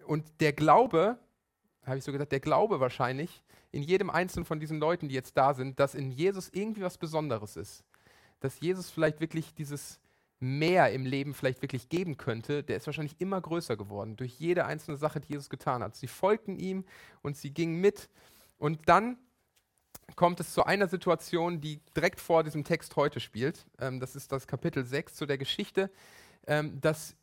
und 0.06 0.26
der 0.40 0.54
Glaube, 0.54 1.18
habe 1.86 1.98
ich 1.98 2.04
so 2.04 2.12
gesagt, 2.12 2.32
der 2.32 2.40
Glaube 2.40 2.80
wahrscheinlich 2.80 3.44
in 3.72 3.84
jedem 3.84 4.10
einzelnen 4.10 4.46
von 4.46 4.60
diesen 4.60 4.80
Leuten, 4.80 5.10
die 5.10 5.16
jetzt 5.16 5.38
da 5.38 5.54
sind, 5.54 5.80
dass 5.80 5.96
in 5.96 6.12
Jesus 6.12 6.50
irgendwie 6.54 6.82
was 6.82 6.98
Besonderes 6.98 7.58
ist. 7.58 7.84
Dass 8.40 8.60
Jesus 8.60 8.90
vielleicht 8.90 9.20
wirklich 9.20 9.54
dieses 9.54 10.00
Mehr 10.40 10.92
im 10.92 11.06
Leben 11.06 11.34
vielleicht 11.34 11.64
wirklich 11.64 11.90
geben 11.90 12.16
könnte, 12.16 12.62
der 12.62 12.78
ist 12.78 12.86
wahrscheinlich 12.86 13.20
immer 13.20 13.42
größer 13.42 13.76
geworden 13.76 14.16
durch 14.18 14.40
jede 14.40 14.66
einzelne 14.66 14.96
Sache, 14.96 15.20
die 15.20 15.34
Jesus 15.34 15.50
getan 15.50 15.82
hat. 15.82 15.96
Sie 15.96 16.06
folgten 16.06 16.56
ihm 16.56 16.86
und 17.24 17.36
sie 17.36 17.52
gingen 17.52 17.82
mit. 17.82 18.08
Und 18.60 18.88
dann 18.88 19.18
kommt 20.16 20.40
es 20.40 20.54
zu 20.54 20.66
einer 20.66 20.88
Situation, 20.88 21.62
die 21.62 21.80
direkt 21.96 22.20
vor 22.20 22.44
diesem 22.44 22.64
Text 22.64 22.96
heute 22.96 23.20
spielt. 23.20 23.66
Ähm, 23.80 24.00
das 24.00 24.16
ist 24.16 24.32
das 24.32 24.48
Kapitel 24.48 24.86
6 24.86 25.16
zu 25.16 25.26
der 25.26 25.38
Geschichte, 25.38 25.92
ähm, 26.48 26.80
dass 26.82 27.16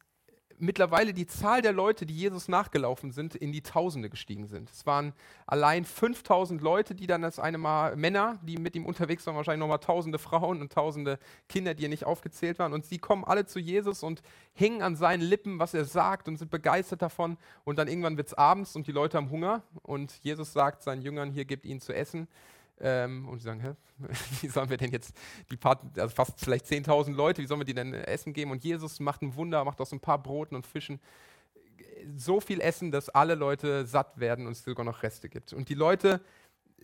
mittlerweile 0.59 1.12
die 1.12 1.26
Zahl 1.26 1.62
der 1.62 1.73
Leute, 1.73 2.07
die 2.07 2.14
Jesus 2.14 2.49
nachgelaufen 2.49 3.11
sind, 3.11 3.35
in 3.35 3.53
die 3.53 3.62
Tausende 3.62 4.11
gestiegen 4.11 4.47
sind. 4.47 4.71
Es 4.71 4.87
waren 4.87 5.12
allein 5.47 5.85
5000 5.85 6.61
Leute, 6.61 6.95
die 6.95 7.07
dann 7.07 7.23
das 7.23 7.38
eine 7.38 7.59
Mal 7.59 7.97
Männer, 7.97 8.38
die 8.43 8.59
mit 8.59 8.76
ihm 8.76 8.87
unterwegs 8.87 9.26
waren, 9.26 9.37
wahrscheinlich 9.37 9.61
nochmal 9.61 9.79
tausende 9.79 10.19
Frauen 10.19 10.61
und 10.61 10.73
tausende 10.73 11.19
Kinder, 11.49 11.75
die 11.75 11.81
hier 11.81 11.88
nicht 11.88 12.05
aufgezählt 12.05 12.59
waren. 12.59 12.73
Und 12.73 12.85
sie 12.85 12.99
kommen 12.99 13.25
alle 13.25 13.47
zu 13.47 13.59
Jesus 13.59 14.03
und 14.03 14.23
hängen 14.53 14.83
an 14.83 14.97
seinen 14.97 15.23
Lippen, 15.23 15.59
was 15.59 15.75
er 15.75 15.85
sagt 15.85 16.29
und 16.29 16.37
sind 16.37 16.50
begeistert 16.50 17.03
davon. 17.03 17.37
Und 17.64 17.79
dann 17.79 17.88
irgendwann 17.88 18.17
wird 18.17 18.29
es 18.29 18.35
abends 18.35 18.76
und 18.76 18.87
die 18.87 18.93
Leute 18.93 19.17
haben 19.17 19.31
Hunger 19.31 19.62
und 19.83 20.12
Jesus 20.23 20.53
sagt 20.53 20.83
seinen 20.83 21.03
Jüngern, 21.03 21.31
hier 21.31 21.45
gebt 21.45 21.64
ihnen 21.64 21.81
zu 21.81 21.95
essen. 21.95 22.29
Ähm, 22.81 23.28
und 23.28 23.38
sie 23.38 23.45
sagen, 23.45 23.61
hä, 23.61 23.75
wie 24.40 24.49
sollen 24.49 24.71
wir 24.71 24.76
denn 24.76 24.90
jetzt 24.90 25.14
die 25.50 25.57
paar, 25.57 25.81
also 25.97 26.14
fast 26.14 26.40
vielleicht 26.40 26.66
10.000 26.66 27.14
Leute, 27.14 27.43
wie 27.43 27.47
sollen 27.47 27.61
wir 27.61 27.64
die 27.64 27.75
denn 27.75 27.95
Essen 27.95 28.33
geben? 28.33 28.50
Und 28.50 28.64
Jesus 28.64 29.00
macht 29.00 29.23
ein 29.23 29.35
Wunder, 29.37 29.64
macht 29.64 29.81
aus 29.81 29.93
ein 29.93 30.00
paar 30.00 30.23
Broten 30.23 30.57
und 30.57 30.66
Fischen 30.66 31.00
so 32.16 32.40
viel 32.40 32.61
Essen, 32.61 32.90
dass 32.90 33.09
alle 33.09 33.35
Leute 33.35 33.87
satt 33.87 34.19
werden 34.19 34.47
und 34.47 34.52
es 34.52 34.64
sogar 34.64 34.85
noch 34.85 35.02
Reste 35.02 35.28
gibt. 35.28 35.52
Und 35.52 35.69
die 35.69 35.75
Leute 35.75 36.21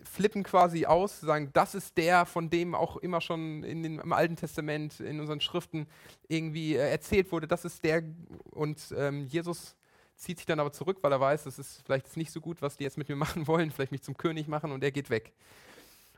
flippen 0.03 0.43
quasi 0.43 0.87
aus, 0.87 1.21
sagen, 1.21 1.51
das 1.53 1.75
ist 1.75 1.97
der, 1.97 2.25
von 2.25 2.49
dem 2.49 2.75
auch 2.75 2.97
immer 2.99 3.21
schon 3.21 3.63
in 3.63 3.83
den, 3.83 3.99
im 3.99 4.13
Alten 4.13 4.37
Testament, 4.37 5.01
in 5.01 5.21
unseren 5.21 5.41
Schriften 5.41 5.87
irgendwie 6.29 6.75
äh, 6.75 6.91
erzählt 6.91 7.31
wurde, 7.33 7.47
das 7.47 7.65
ist 7.65 7.85
der. 7.85 8.03
Und 8.51 8.95
ähm, 8.97 9.27
Jesus 9.27 9.77
zieht 10.17 10.39
sich 10.39 10.47
dann 10.47 10.61
aber 10.61 10.73
zurück, 10.73 10.99
weil 11.03 11.13
er 11.13 11.21
weiß, 11.21 11.45
das 11.45 11.59
ist 11.59 11.83
vielleicht 11.85 12.17
nicht 12.17 12.31
so 12.31 12.41
gut, 12.41 12.63
was 12.63 12.77
die 12.77 12.85
jetzt 12.85 12.99
mit 12.99 13.09
mir 13.09 13.17
machen 13.17 13.47
wollen, 13.47 13.71
vielleicht 13.71 13.93
mich 13.93 14.03
zum 14.03 14.17
König 14.17 14.49
machen 14.49 14.73
und 14.73 14.83
er 14.83 14.91
geht 14.91 15.11
weg. 15.11 15.33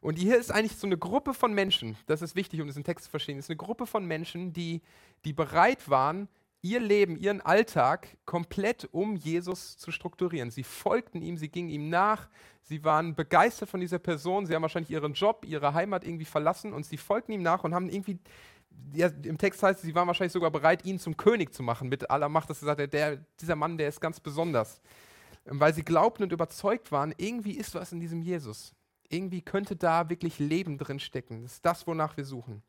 Und 0.03 0.19
hier 0.19 0.37
ist 0.37 0.51
eigentlich 0.51 0.77
so 0.77 0.89
eine 0.89 0.99
Gruppe 0.99 1.33
von 1.33 1.55
Menschen, 1.55 1.97
das 2.07 2.23
ist 2.23 2.35
wichtig, 2.35 2.61
um 2.61 2.67
diesen 2.67 2.83
Text 2.83 3.05
zu 3.05 3.11
verstehen, 3.11 3.39
ist 3.39 3.49
eine 3.49 3.57
Gruppe 3.57 3.87
von 3.87 4.05
Menschen, 4.05 4.53
die, 4.53 4.83
die 5.25 5.33
bereit 5.33 5.89
waren, 5.89 6.29
ihr 6.61 6.81
Leben, 6.81 7.17
ihren 7.17 7.41
Alltag 7.41 8.17
komplett 8.25 8.89
um 8.91 9.15
Jesus 9.15 9.77
zu 9.77 9.93
strukturieren. 9.93 10.51
Sie 10.51 10.65
folgten 10.65 11.23
ihm, 11.23 11.37
sie 11.37 11.49
gingen 11.49 11.71
ihm 11.71 11.89
nach, 11.89 12.29
sie 12.63 12.83
waren 12.83 13.15
begeistert 13.15 13.69
von 13.69 13.79
dieser 13.79 14.01
Person, 14.01 14.45
sie 14.45 14.57
haben 14.57 14.63
wahrscheinlich 14.63 14.91
ihren 14.91 15.13
Job, 15.13 15.45
ihre 15.47 15.73
Heimat 15.73 16.05
irgendwie 16.05 16.25
verlassen 16.25 16.73
und 16.73 16.85
sie 16.85 16.97
folgten 16.97 17.31
ihm 17.31 17.43
nach 17.43 17.63
und 17.63 17.73
haben 17.73 17.89
irgendwie 17.89 18.19
ja, 18.93 19.07
im 19.23 19.39
Text 19.39 19.63
heißt 19.63 19.79
es, 19.79 19.85
sie 19.85 19.95
waren 19.95 20.09
wahrscheinlich 20.09 20.33
sogar 20.33 20.51
bereit, 20.51 20.85
ihn 20.85 20.99
zum 20.99 21.17
König 21.17 21.55
zu 21.55 21.63
machen 21.63 21.89
mit 21.89 22.11
aller 22.11 22.29
Macht, 22.29 22.51
dass 22.51 22.59
sie 22.59 22.67
sagte, 22.67 22.89
der, 22.89 23.19
dieser 23.41 23.55
Mann, 23.55 23.79
der 23.79 23.89
ist 23.89 24.01
ganz 24.01 24.19
besonders. 24.19 24.81
Weil 25.45 25.75
sie 25.75 25.85
glaubten 25.85 26.25
und 26.25 26.33
überzeugt 26.33 26.91
waren, 26.91 27.15
irgendwie 27.19 27.53
ist 27.53 27.75
was 27.77 27.93
in 27.93 28.01
diesem 28.01 28.23
Jesus. 28.23 28.75
Irgendwie 29.13 29.43
könnte 29.43 29.77
da 29.77 30.09
wirklich 30.09 30.39
Leben 30.39 30.79
drin 30.79 30.99
stecken. 30.99 31.43
Das 31.43 31.55
ist 31.55 31.67
das, 31.67 31.87
wonach 31.87 32.17
wir 32.17 32.25
suchen. 32.25 32.63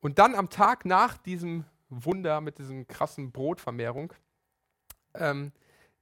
Und 0.00 0.18
dann 0.18 0.34
am 0.34 0.48
Tag 0.48 0.84
nach 0.84 1.18
diesem 1.18 1.64
Wunder 1.90 2.40
mit 2.40 2.58
diesem 2.58 2.86
krassen 2.86 3.32
Brotvermehrung 3.32 4.12
ähm, 5.14 5.52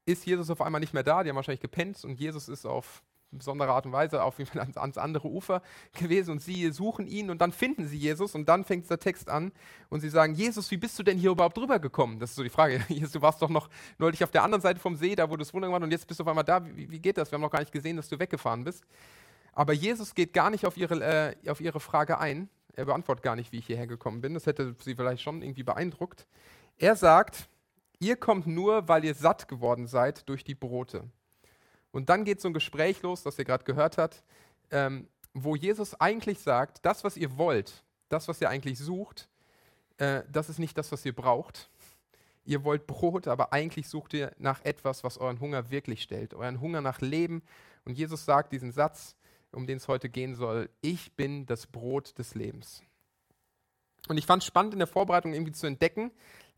ist 0.04 0.26
Jesus 0.26 0.50
auf 0.50 0.60
einmal 0.60 0.80
nicht 0.80 0.92
mehr 0.92 1.02
da. 1.02 1.22
Die 1.22 1.30
haben 1.30 1.36
wahrscheinlich 1.36 1.60
gepennt 1.60 2.04
und 2.04 2.20
Jesus 2.20 2.48
ist 2.48 2.66
auf 2.66 3.02
besondere 3.30 3.70
Art 3.70 3.86
und 3.86 3.92
Weise 3.92 4.22
auf 4.22 4.38
ans, 4.38 4.76
ans 4.76 4.98
andere 4.98 5.28
Ufer 5.28 5.62
gewesen 5.92 6.32
und 6.32 6.40
sie 6.40 6.70
suchen 6.70 7.06
ihn 7.06 7.30
und 7.30 7.40
dann 7.40 7.52
finden 7.52 7.86
sie 7.86 7.98
Jesus 7.98 8.34
und 8.34 8.48
dann 8.48 8.64
fängt 8.64 8.88
der 8.88 8.98
Text 8.98 9.28
an 9.28 9.52
und 9.88 10.00
sie 10.00 10.08
sagen, 10.08 10.34
Jesus, 10.34 10.70
wie 10.70 10.76
bist 10.76 10.98
du 10.98 11.02
denn 11.02 11.18
hier 11.18 11.30
überhaupt 11.30 11.56
drüber 11.56 11.78
gekommen? 11.78 12.18
Das 12.18 12.30
ist 12.30 12.36
so 12.36 12.42
die 12.42 12.50
Frage. 12.50 12.84
Jesus, 12.88 13.12
du 13.12 13.22
warst 13.22 13.42
doch 13.42 13.50
noch 13.50 13.68
neulich 13.98 14.22
auf 14.24 14.30
der 14.30 14.42
anderen 14.42 14.62
Seite 14.62 14.80
vom 14.80 14.96
See, 14.96 15.14
da 15.14 15.28
wo 15.28 15.34
du 15.34 15.38
das 15.38 15.52
Wunder 15.52 15.68
gemacht 15.68 15.82
und 15.82 15.90
jetzt 15.90 16.06
bist 16.06 16.20
du 16.20 16.24
auf 16.24 16.28
einmal 16.28 16.44
da. 16.44 16.64
Wie, 16.64 16.90
wie, 16.90 17.00
geht 17.00 17.18
das? 17.18 17.30
Wir 17.30 17.36
haben 17.36 17.42
noch 17.42 17.50
gar 17.50 17.60
nicht 17.60 17.72
gesehen, 17.72 17.96
dass 17.96 18.08
du 18.08 18.18
weggefahren 18.18 18.64
bist. 18.64 18.84
Aber 19.52 19.72
Jesus 19.72 20.14
geht 20.14 20.32
gar 20.32 20.50
nicht 20.50 20.66
auf 20.66 20.76
ihre, 20.76 21.02
äh, 21.02 21.50
auf 21.50 21.60
ihre 21.60 21.80
Frage 21.80 22.18
ein. 22.18 22.48
Er 22.74 22.84
beantwortet 22.84 23.22
gar 23.22 23.36
nicht, 23.36 23.52
wie 23.52 23.58
ich 23.58 23.66
hierher 23.66 23.86
gekommen 23.86 24.20
bin. 24.20 24.34
Das 24.34 24.46
hätte 24.46 24.76
sie 24.80 24.94
vielleicht 24.94 25.22
schon 25.22 25.40
irgendwie 25.40 25.62
beeindruckt. 25.62 26.26
Er 26.76 26.94
sagt, 26.94 27.48
ihr 27.98 28.16
kommt 28.16 28.46
nur, 28.46 28.86
weil 28.86 29.04
ihr 29.04 29.14
satt 29.14 29.48
geworden 29.48 29.86
seid 29.86 30.28
durch 30.28 30.44
die 30.44 30.54
Brote. 30.54 31.04
Und 31.96 32.10
dann 32.10 32.26
geht 32.26 32.42
so 32.42 32.48
ein 32.48 32.52
Gespräch 32.52 33.00
los, 33.00 33.22
das 33.22 33.38
ihr 33.38 33.46
gerade 33.46 33.64
gehört 33.64 33.96
habt, 33.96 34.22
ähm, 34.70 35.08
wo 35.32 35.56
Jesus 35.56 35.98
eigentlich 35.98 36.40
sagt, 36.40 36.84
das, 36.84 37.04
was 37.04 37.16
ihr 37.16 37.38
wollt, 37.38 37.84
das, 38.10 38.28
was 38.28 38.38
ihr 38.42 38.50
eigentlich 38.50 38.78
sucht, 38.78 39.30
äh, 39.96 40.22
das 40.30 40.50
ist 40.50 40.58
nicht 40.58 40.76
das, 40.76 40.92
was 40.92 41.06
ihr 41.06 41.14
braucht. 41.14 41.70
Ihr 42.44 42.64
wollt 42.64 42.86
Brot, 42.86 43.28
aber 43.28 43.54
eigentlich 43.54 43.88
sucht 43.88 44.12
ihr 44.12 44.30
nach 44.36 44.62
etwas, 44.62 45.04
was 45.04 45.16
euren 45.16 45.40
Hunger 45.40 45.70
wirklich 45.70 46.02
stellt, 46.02 46.34
euren 46.34 46.60
Hunger 46.60 46.82
nach 46.82 47.00
Leben. 47.00 47.42
Und 47.86 47.96
Jesus 47.96 48.26
sagt 48.26 48.52
diesen 48.52 48.72
Satz, 48.72 49.16
um 49.50 49.66
den 49.66 49.78
es 49.78 49.88
heute 49.88 50.10
gehen 50.10 50.34
soll, 50.34 50.68
ich 50.82 51.14
bin 51.14 51.46
das 51.46 51.66
Brot 51.66 52.18
des 52.18 52.34
Lebens. 52.34 52.82
Und 54.08 54.18
ich 54.18 54.26
fand 54.26 54.42
es 54.42 54.46
spannend 54.46 54.74
in 54.74 54.80
der 54.80 54.86
Vorbereitung 54.86 55.32
irgendwie 55.32 55.52
zu 55.52 55.66
entdecken, 55.66 56.10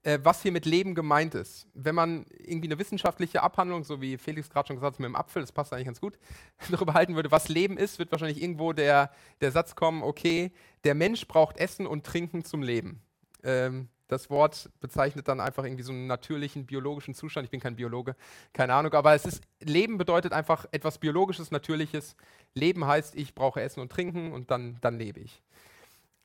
äh, 0.08 0.18
was 0.22 0.40
hier 0.40 0.52
mit 0.52 0.64
Leben 0.64 0.94
gemeint 0.94 1.34
ist. 1.34 1.66
Wenn 1.74 1.94
man 1.94 2.24
irgendwie 2.38 2.68
eine 2.68 2.78
wissenschaftliche 2.78 3.42
Abhandlung, 3.42 3.84
so 3.84 4.00
wie 4.00 4.16
Felix 4.16 4.48
gerade 4.48 4.68
schon 4.68 4.76
gesagt 4.76 4.94
hat, 4.94 5.00
mit 5.00 5.06
dem 5.06 5.16
Apfel, 5.16 5.42
das 5.42 5.52
passt 5.52 5.72
eigentlich 5.72 5.84
ganz 5.84 6.00
gut, 6.00 6.18
darüber 6.70 6.94
halten 6.94 7.14
würde, 7.14 7.30
was 7.30 7.48
Leben 7.48 7.76
ist, 7.76 7.98
wird 7.98 8.10
wahrscheinlich 8.10 8.40
irgendwo 8.42 8.72
der, 8.72 9.10
der 9.42 9.52
Satz 9.52 9.74
kommen, 9.74 10.02
okay, 10.02 10.50
der 10.84 10.94
Mensch 10.94 11.28
braucht 11.28 11.58
Essen 11.58 11.86
und 11.86 12.06
Trinken 12.06 12.42
zum 12.42 12.62
Leben. 12.62 13.02
Ähm, 13.42 13.88
das 14.06 14.30
Wort 14.30 14.70
bezeichnet 14.80 15.28
dann 15.28 15.40
einfach 15.40 15.64
irgendwie 15.64 15.82
so 15.82 15.92
einen 15.92 16.06
natürlichen 16.06 16.64
biologischen 16.64 17.12
Zustand. 17.12 17.44
Ich 17.44 17.50
bin 17.50 17.60
kein 17.60 17.76
Biologe, 17.76 18.16
keine 18.54 18.72
Ahnung, 18.72 18.94
aber 18.94 19.12
es 19.12 19.26
ist 19.26 19.42
Leben 19.60 19.98
bedeutet 19.98 20.32
einfach 20.32 20.64
etwas 20.70 20.96
biologisches, 20.96 21.50
natürliches. 21.50 22.16
Leben 22.54 22.86
heißt, 22.86 23.14
ich 23.14 23.34
brauche 23.34 23.60
Essen 23.60 23.80
und 23.80 23.92
Trinken 23.92 24.32
und 24.32 24.50
dann, 24.50 24.78
dann 24.80 24.98
lebe 24.98 25.20
ich. 25.20 25.42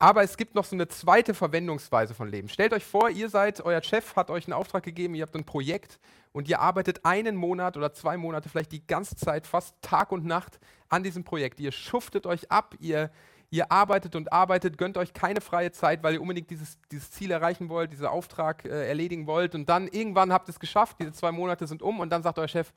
Aber 0.04 0.22
es 0.22 0.36
gibt 0.36 0.54
noch 0.54 0.66
so 0.66 0.76
eine 0.76 0.90
zweite 0.90 1.34
Verwendungsweise 1.34 2.14
von 2.14 2.28
Leben. 2.28 2.50
Stellt 2.50 2.74
euch 2.74 2.84
vor, 2.84 3.10
ihr 3.10 3.30
seid, 3.30 3.62
euer 3.62 3.82
Chef 3.82 4.18
hat 4.18 4.30
euch 4.30 4.48
einen 4.48 4.54
Auftrag 4.54 4.84
gegeben, 4.84 5.16
ihr 5.16 5.22
habt 5.22 5.34
ein 5.34 5.46
Projekt 5.46 5.98
und 6.34 6.50
ihr 6.50 6.60
arbeitet 6.60 7.06
einen 7.06 7.38
Monat 7.38 7.78
oder 7.78 7.94
zwei 7.94 8.18
Monate, 8.18 8.50
vielleicht 8.50 8.74
die 8.74 8.86
ganze 8.86 9.16
Zeit, 9.16 9.48
fast 9.48 9.82
Tag 9.82 10.12
und 10.12 10.26
Nacht 10.26 10.60
an 10.90 11.04
diesem 11.04 11.24
Projekt. 11.24 11.62
Ihr 11.62 11.72
schuftet 11.72 12.26
euch 12.26 12.52
ab, 12.52 12.76
ihr, 12.82 13.12
ihr 13.50 13.72
arbeitet 13.72 14.18
und 14.18 14.34
arbeitet, 14.34 14.78
gönnt 14.78 14.98
euch 14.98 15.14
keine 15.14 15.40
freie 15.40 15.72
Zeit, 15.72 16.04
weil 16.04 16.16
ihr 16.16 16.22
unbedingt 16.22 16.50
dieses, 16.50 16.78
dieses 16.92 17.10
Ziel 17.12 17.32
erreichen 17.32 17.70
wollt, 17.70 17.94
diesen 17.94 18.08
Auftrag 18.08 18.66
äh, 18.66 18.86
erledigen 18.86 19.26
wollt. 19.26 19.56
Und 19.56 19.70
dann 19.70 19.88
irgendwann 19.88 20.34
habt 20.34 20.50
ihr 20.50 20.52
es 20.52 20.60
geschafft, 20.60 20.98
diese 21.00 21.14
zwei 21.14 21.32
Monate 21.32 21.66
sind 21.66 21.82
um 21.82 22.02
und 22.02 22.10
dann 22.10 22.24
sagt 22.24 22.38
euer 22.40 22.50
Chef, 22.50 22.74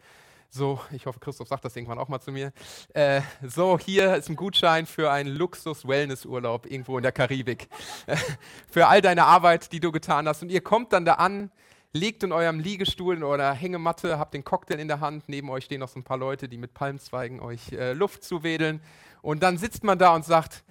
so, 0.51 0.81
ich 0.91 1.07
hoffe, 1.07 1.21
Christoph 1.21 1.49
sagt 1.49 1.65
das 1.65 1.77
irgendwann 1.77 1.99
auch 1.99 2.09
mal 2.09 2.21
zu 2.21 2.33
mir. 2.33 2.53
Äh, 2.95 3.21
so, 3.43 3.79
hier 3.79 4.17
ist 4.17 4.29
ein 4.29 4.37
Gutschein 4.37 4.87
für 4.87 5.11
einen 5.11 5.35
Luxus-Wellness-Urlaub 5.35 6.67
irgendwo 6.67 6.97
in 6.97 7.03
der 7.03 7.13
Karibik. 7.13 7.69
für 8.71 8.87
all 8.87 9.03
deine 9.03 9.25
Arbeit, 9.25 9.73
die 9.73 9.81
du 9.81 9.93
getan 9.93 10.29
hast. 10.29 10.43
Und 10.43 10.51
ihr 10.51 10.61
kommt 10.61 10.93
dann 10.93 11.05
da 11.05 11.15
an, 11.15 11.51
liegt 11.93 12.23
in 12.23 12.33
eurem 12.33 12.61
Liegestuhl 12.61 13.23
oder 13.23 13.53
Hängematte, 13.53 14.19
habt 14.19 14.35
den 14.35 14.45
Cocktail 14.45 14.79
in 14.79 14.89
der 14.89 15.01
Hand. 15.01 15.29
Neben 15.29 15.51
euch 15.51 15.65
stehen 15.65 15.81
noch 15.81 15.89
so 15.89 15.99
ein 15.99 16.05
paar 16.05 16.19
Leute, 16.19 16.49
die 16.49 16.59
mit 16.59 16.75
Palmzweigen 16.75 17.41
euch 17.41 17.73
äh, 17.73 17.93
Luft 17.93 18.25
zuwedeln. 18.25 18.81
Und 19.23 19.43
dann 19.43 19.59
sitzt 19.59 19.85
man 19.85 19.99
da 19.99 20.15
und 20.15 20.25
sagt, 20.25 20.65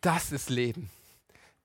das 0.00 0.32
ist 0.32 0.50
Leben. 0.50 0.90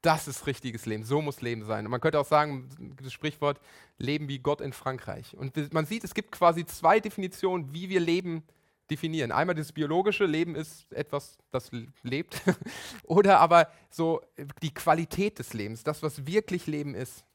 Das 0.02 0.28
ist 0.28 0.48
richtiges 0.48 0.86
Leben. 0.86 1.04
So 1.04 1.22
muss 1.22 1.42
Leben 1.42 1.66
sein. 1.66 1.86
Und 1.86 1.92
man 1.92 2.00
könnte 2.00 2.20
auch 2.20 2.26
sagen, 2.26 2.96
das 3.02 3.12
Sprichwort, 3.12 3.60
Leben 3.98 4.30
wie 4.30 4.40
Gott 4.40 4.62
in 4.62 4.72
Frankreich. 4.72 5.36
Und 5.36 5.74
man 5.74 5.86
sieht, 5.86 6.04
es 6.04 6.14
gibt 6.14 6.32
quasi 6.32 6.66
zwei 6.66 7.00
Definitionen, 7.00 7.74
wie 7.74 7.90
wir 7.90 8.00
Leben 8.00 8.44
definieren. 8.90 9.32
Einmal 9.32 9.56
das 9.56 9.72
biologische 9.72 10.26
Leben 10.26 10.56
ist 10.56 10.92
etwas, 10.92 11.38
das 11.52 11.70
lebt. 12.04 12.42
Oder 13.04 13.40
aber 13.40 13.70
so 13.90 14.22
die 14.62 14.74
Qualität 14.74 15.38
des 15.40 15.54
Lebens, 15.54 15.84
das, 15.84 16.02
was 16.02 16.26
wirklich 16.26 16.66
Leben 16.68 16.96
ist. 16.96 17.26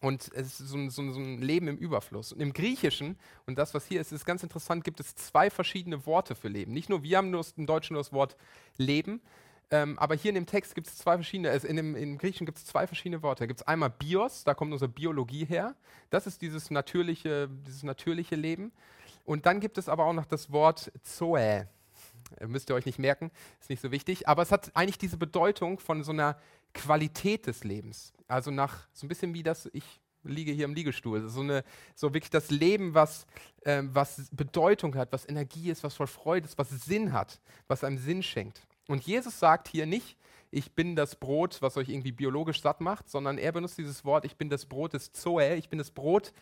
Und 0.00 0.30
es 0.34 0.60
ist 0.60 0.68
so 0.68 0.76
ein, 0.76 0.90
so 0.90 1.02
ein, 1.02 1.40
Leben 1.40 1.68
im 1.68 1.78
Überfluss. 1.78 2.32
Und 2.32 2.40
im 2.40 2.52
Griechischen, 2.52 3.18
und 3.46 3.58
das, 3.58 3.72
was 3.72 3.86
hier 3.86 4.00
ist, 4.00 4.12
ist 4.12 4.26
ganz 4.26 4.42
interessant, 4.42 4.84
gibt 4.84 5.00
es 5.00 5.14
zwei 5.14 5.50
verschiedene 5.50 6.04
Worte 6.04 6.34
für 6.34 6.48
Leben. 6.48 6.72
Nicht 6.72 6.90
nur 6.90 7.02
wir 7.02 7.16
haben 7.16 7.30
nur 7.30 7.44
im 7.56 7.66
Deutschen 7.66 7.94
nur 7.94 8.02
das 8.02 8.12
Wort 8.12 8.36
Leben, 8.76 9.22
ähm, 9.70 9.98
aber 9.98 10.14
hier 10.14 10.28
in 10.28 10.36
dem 10.36 10.46
Text 10.46 10.74
gibt 10.74 10.86
es 10.86 10.96
zwei 10.96 11.14
verschiedene, 11.16 11.50
also 11.50 11.66
in 11.66 11.76
dem, 11.76 11.96
im 11.96 12.18
Griechischen 12.18 12.46
gibt 12.46 12.58
es 12.58 12.64
zwei 12.64 12.86
verschiedene 12.86 13.22
Worte. 13.22 13.40
Da 13.40 13.46
gibt 13.46 13.60
es 13.60 13.66
einmal 13.66 13.90
Bios, 13.90 14.44
da 14.44 14.54
kommt 14.54 14.72
unsere 14.72 14.88
Biologie 14.88 15.44
her. 15.44 15.74
Das 16.10 16.26
ist 16.26 16.40
dieses 16.40 16.70
natürliche, 16.70 17.48
dieses 17.66 17.82
natürliche 17.82 18.36
Leben. 18.36 18.72
Und 19.24 19.44
dann 19.44 19.58
gibt 19.58 19.76
es 19.76 19.88
aber 19.88 20.04
auch 20.04 20.12
noch 20.12 20.26
das 20.26 20.52
Wort 20.52 20.92
Zoe. 21.02 21.68
Müsst 22.46 22.70
ihr 22.70 22.74
euch 22.74 22.86
nicht 22.86 22.98
merken, 22.98 23.30
ist 23.60 23.70
nicht 23.70 23.82
so 23.82 23.90
wichtig. 23.90 24.28
Aber 24.28 24.42
es 24.42 24.52
hat 24.52 24.70
eigentlich 24.74 24.98
diese 24.98 25.16
Bedeutung 25.16 25.80
von 25.80 26.04
so 26.04 26.12
einer 26.12 26.36
Qualität 26.72 27.46
des 27.48 27.64
Lebens. 27.64 28.12
Also 28.28 28.52
nach 28.52 28.86
so 28.92 29.06
ein 29.06 29.08
bisschen 29.08 29.34
wie 29.34 29.42
das, 29.42 29.68
ich 29.72 30.00
liege 30.22 30.52
hier 30.52 30.64
im 30.64 30.74
Liegestuhl. 30.74 31.28
So, 31.28 31.40
eine, 31.40 31.64
so 31.96 32.14
wirklich 32.14 32.30
das 32.30 32.50
Leben, 32.50 32.94
was, 32.94 33.26
äh, 33.62 33.82
was 33.84 34.28
Bedeutung 34.30 34.94
hat, 34.94 35.12
was 35.12 35.28
Energie 35.28 35.70
ist, 35.70 35.82
was 35.82 35.94
voll 35.94 36.06
Freude 36.06 36.46
ist, 36.46 36.56
was 36.56 36.70
Sinn 36.70 37.12
hat, 37.12 37.40
was 37.66 37.82
einem 37.82 37.98
Sinn 37.98 38.22
schenkt. 38.22 38.66
Und 38.88 39.04
Jesus 39.04 39.38
sagt 39.38 39.68
hier 39.68 39.86
nicht, 39.86 40.16
ich 40.50 40.72
bin 40.72 40.96
das 40.96 41.16
Brot, 41.16 41.60
was 41.60 41.76
euch 41.76 41.88
irgendwie 41.88 42.12
biologisch 42.12 42.60
satt 42.60 42.80
macht, 42.80 43.08
sondern 43.10 43.38
er 43.38 43.52
benutzt 43.52 43.78
dieses 43.78 44.04
Wort, 44.04 44.24
ich 44.24 44.36
bin 44.36 44.48
das 44.48 44.66
Brot 44.66 44.92
des 44.92 45.12
Zoe, 45.12 45.56
ich 45.56 45.68
bin 45.68 45.78
das 45.78 45.90
Brot 45.90 46.32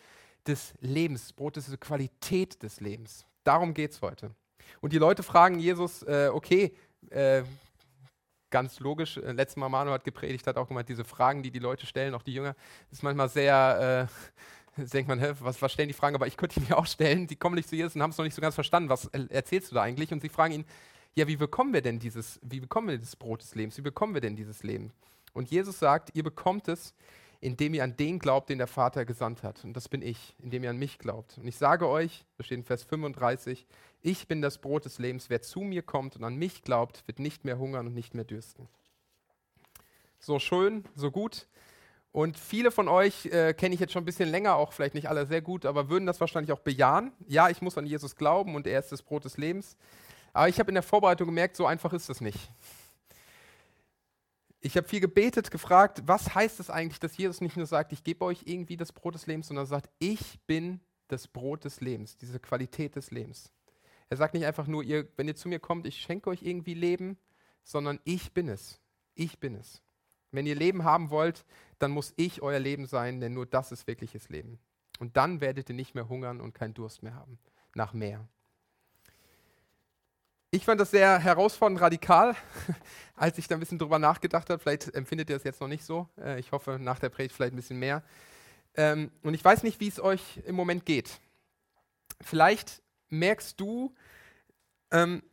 des 0.47 0.73
Lebens, 0.79 1.33
Brot 1.33 1.57
ist 1.57 1.71
die 1.71 1.77
Qualität 1.77 2.61
des 2.61 2.79
Lebens. 2.79 3.25
Darum 3.43 3.73
geht 3.73 3.91
es 3.91 4.01
heute. 4.01 4.31
Und 4.81 4.93
die 4.93 4.97
Leute 4.97 5.23
fragen 5.23 5.59
Jesus, 5.59 6.03
äh, 6.03 6.29
okay, 6.31 6.75
äh, 7.09 7.43
ganz 8.51 8.79
logisch, 8.79 9.17
äh, 9.17 9.31
letztes 9.31 9.57
Mal 9.57 9.69
Manu 9.69 9.91
hat 9.91 10.03
gepredigt, 10.03 10.47
hat 10.47 10.57
auch 10.57 10.67
gemeint, 10.67 10.87
diese 10.87 11.03
Fragen, 11.03 11.43
die 11.43 11.51
die 11.51 11.59
Leute 11.59 11.85
stellen, 11.85 12.13
auch 12.13 12.23
die 12.23 12.33
Jünger, 12.33 12.55
ist 12.91 13.03
manchmal 13.03 13.29
sehr, 13.29 14.07
äh, 14.77 14.81
denkt 14.93 15.07
man, 15.07 15.19
hä, 15.19 15.33
was, 15.39 15.61
was 15.61 15.73
stellen 15.73 15.89
die 15.89 15.93
Fragen, 15.93 16.15
aber 16.15 16.27
ich 16.27 16.37
könnte 16.37 16.59
die 16.59 16.67
mir 16.67 16.77
auch 16.77 16.85
stellen, 16.85 17.27
die 17.27 17.35
kommen 17.35 17.55
nicht 17.55 17.69
zu 17.69 17.75
Jesus 17.75 17.95
und 17.95 18.01
haben 18.01 18.11
es 18.11 18.17
noch 18.17 18.25
nicht 18.25 18.35
so 18.35 18.41
ganz 18.41 18.55
verstanden, 18.55 18.89
was 18.89 19.05
erzählst 19.07 19.71
du 19.71 19.75
da 19.75 19.81
eigentlich? 19.81 20.11
Und 20.11 20.21
sie 20.21 20.29
fragen 20.29 20.53
ihn, 20.53 20.65
ja, 21.15 21.27
wie 21.27 21.37
bekommen 21.37 21.73
wir 21.73 21.81
denn 21.81 21.99
dieses, 21.99 22.39
wie 22.43 22.59
bekommen 22.59 22.89
wir 22.89 22.97
das 22.97 23.15
Brot 23.15 23.41
des 23.41 23.55
Lebens? 23.55 23.77
Wie 23.77 23.81
bekommen 23.81 24.13
wir 24.13 24.21
denn 24.21 24.35
dieses 24.35 24.63
Leben? 24.63 24.91
Und 25.33 25.49
Jesus 25.49 25.79
sagt, 25.79 26.11
ihr 26.13 26.23
bekommt 26.23 26.67
es, 26.67 26.93
indem 27.39 27.73
ihr 27.73 27.83
an 27.83 27.95
den 27.95 28.19
glaubt, 28.19 28.49
den 28.49 28.57
der 28.57 28.67
Vater 28.67 29.05
gesandt 29.05 29.43
hat. 29.43 29.63
Und 29.63 29.73
das 29.73 29.87
bin 29.87 30.01
ich, 30.01 30.35
indem 30.39 30.63
ihr 30.63 30.69
an 30.69 30.77
mich 30.77 30.97
glaubt. 30.97 31.37
Und 31.37 31.47
ich 31.47 31.57
sage 31.57 31.87
euch, 31.87 32.25
das 32.37 32.47
steht 32.47 32.59
in 32.59 32.63
Vers 32.63 32.83
35, 32.83 33.65
ich 34.01 34.27
bin 34.27 34.41
das 34.41 34.57
Brot 34.59 34.85
des 34.85 34.99
Lebens. 34.99 35.29
Wer 35.29 35.41
zu 35.41 35.61
mir 35.61 35.81
kommt 35.81 36.15
und 36.15 36.23
an 36.23 36.35
mich 36.35 36.63
glaubt, 36.63 37.03
wird 37.07 37.19
nicht 37.19 37.45
mehr 37.45 37.57
hungern 37.57 37.87
und 37.87 37.93
nicht 37.93 38.13
mehr 38.13 38.25
dürsten. 38.25 38.67
So 40.19 40.39
schön, 40.39 40.85
so 40.95 41.11
gut. 41.11 41.47
Und 42.11 42.37
viele 42.37 42.71
von 42.71 42.87
euch 42.87 43.25
äh, 43.27 43.53
kenne 43.53 43.75
ich 43.75 43.81
jetzt 43.81 43.93
schon 43.93 44.03
ein 44.03 44.05
bisschen 44.05 44.29
länger, 44.29 44.55
auch 44.55 44.73
vielleicht 44.73 44.95
nicht 44.95 45.09
alle 45.09 45.25
sehr 45.25 45.41
gut, 45.41 45.65
aber 45.65 45.89
würden 45.89 46.05
das 46.05 46.19
wahrscheinlich 46.21 46.51
auch 46.51 46.59
bejahen. 46.59 47.11
Ja, 47.27 47.49
ich 47.49 47.61
muss 47.61 47.77
an 47.77 47.85
Jesus 47.85 48.15
glauben 48.15 48.55
und 48.55 48.67
er 48.67 48.79
ist 48.79 48.91
das 48.91 49.01
Brot 49.01 49.25
des 49.25 49.37
Lebens. 49.37 49.75
Aber 50.35 50.49
ich 50.49 50.59
habe 50.59 50.69
in 50.69 50.75
der 50.75 50.83
Vorbereitung 50.83 51.27
gemerkt, 51.27 51.55
so 51.55 51.65
einfach 51.65 51.93
ist 51.93 52.09
das 52.09 52.19
nicht. 52.19 52.51
Ich 54.59 54.75
habe 54.75 54.85
viel 54.85 54.99
gebetet, 54.99 55.49
gefragt, 55.49 56.01
was 56.07 56.35
heißt 56.35 56.59
es 56.59 56.69
eigentlich, 56.69 56.99
dass 56.99 57.15
Jesus 57.15 57.39
nicht 57.39 57.55
nur 57.55 57.65
sagt, 57.65 57.93
ich 57.93 58.03
gebe 58.03 58.25
euch 58.25 58.43
irgendwie 58.43 58.75
das 58.75 58.91
Brot 58.91 59.15
des 59.15 59.27
Lebens, 59.27 59.47
sondern 59.47 59.65
sagt, 59.65 59.89
ich 59.97 60.41
bin 60.45 60.81
das 61.07 61.29
Brot 61.29 61.63
des 61.63 61.79
Lebens, 61.79 62.17
diese 62.17 62.41
Qualität 62.41 62.97
des 62.97 63.11
Lebens. 63.11 63.53
Er 64.09 64.17
sagt 64.17 64.33
nicht 64.33 64.45
einfach 64.45 64.67
nur, 64.67 64.83
ihr, 64.83 65.07
wenn 65.15 65.29
ihr 65.29 65.37
zu 65.37 65.47
mir 65.47 65.59
kommt, 65.59 65.87
ich 65.87 66.01
schenke 66.01 66.29
euch 66.29 66.43
irgendwie 66.43 66.73
Leben, 66.73 67.17
sondern 67.63 68.01
ich 68.03 68.33
bin 68.33 68.49
es. 68.49 68.81
Ich 69.13 69.39
bin 69.39 69.55
es. 69.55 69.81
Wenn 70.31 70.45
ihr 70.45 70.55
Leben 70.55 70.83
haben 70.83 71.11
wollt, 71.11 71.45
dann 71.79 71.91
muss 71.91 72.13
ich 72.17 72.41
euer 72.41 72.59
Leben 72.59 72.87
sein, 72.87 73.21
denn 73.21 73.33
nur 73.33 73.45
das 73.45 73.71
ist 73.71 73.87
wirkliches 73.87 74.27
Leben. 74.27 74.59
Und 74.99 75.15
dann 75.15 75.39
werdet 75.39 75.69
ihr 75.69 75.75
nicht 75.75 75.95
mehr 75.95 76.09
hungern 76.09 76.41
und 76.41 76.53
keinen 76.53 76.73
Durst 76.73 77.03
mehr 77.03 77.15
haben 77.15 77.39
nach 77.73 77.93
mehr. 77.93 78.27
Ich 80.55 80.63
fand 80.63 80.79
das 80.79 80.91
sehr 80.91 81.19
herausfordernd 81.19 81.81
radikal, 81.81 82.33
als 83.17 83.37
ich 83.37 83.49
da 83.49 83.55
ein 83.55 83.59
bisschen 83.59 83.77
drüber 83.77 83.99
nachgedacht 83.99 84.49
habe. 84.49 84.57
Vielleicht 84.57 84.95
empfindet 84.95 85.29
ihr 85.29 85.35
das 85.35 85.43
jetzt 85.43 85.59
noch 85.59 85.67
nicht 85.67 85.83
so. 85.83 86.07
Äh, 86.17 86.39
ich 86.39 86.53
hoffe, 86.53 86.79
nach 86.79 86.97
der 86.97 87.09
Predigt 87.09 87.35
vielleicht 87.35 87.51
ein 87.51 87.57
bisschen 87.57 87.77
mehr. 87.77 88.03
Ähm, 88.75 89.11
und 89.21 89.33
ich 89.33 89.43
weiß 89.43 89.63
nicht, 89.63 89.81
wie 89.81 89.89
es 89.89 89.99
euch 89.99 90.21
im 90.45 90.55
Moment 90.55 90.85
geht. 90.85 91.19
Vielleicht 92.21 92.81
merkst 93.09 93.59
du, 93.59 93.93
ähm, 94.91 95.23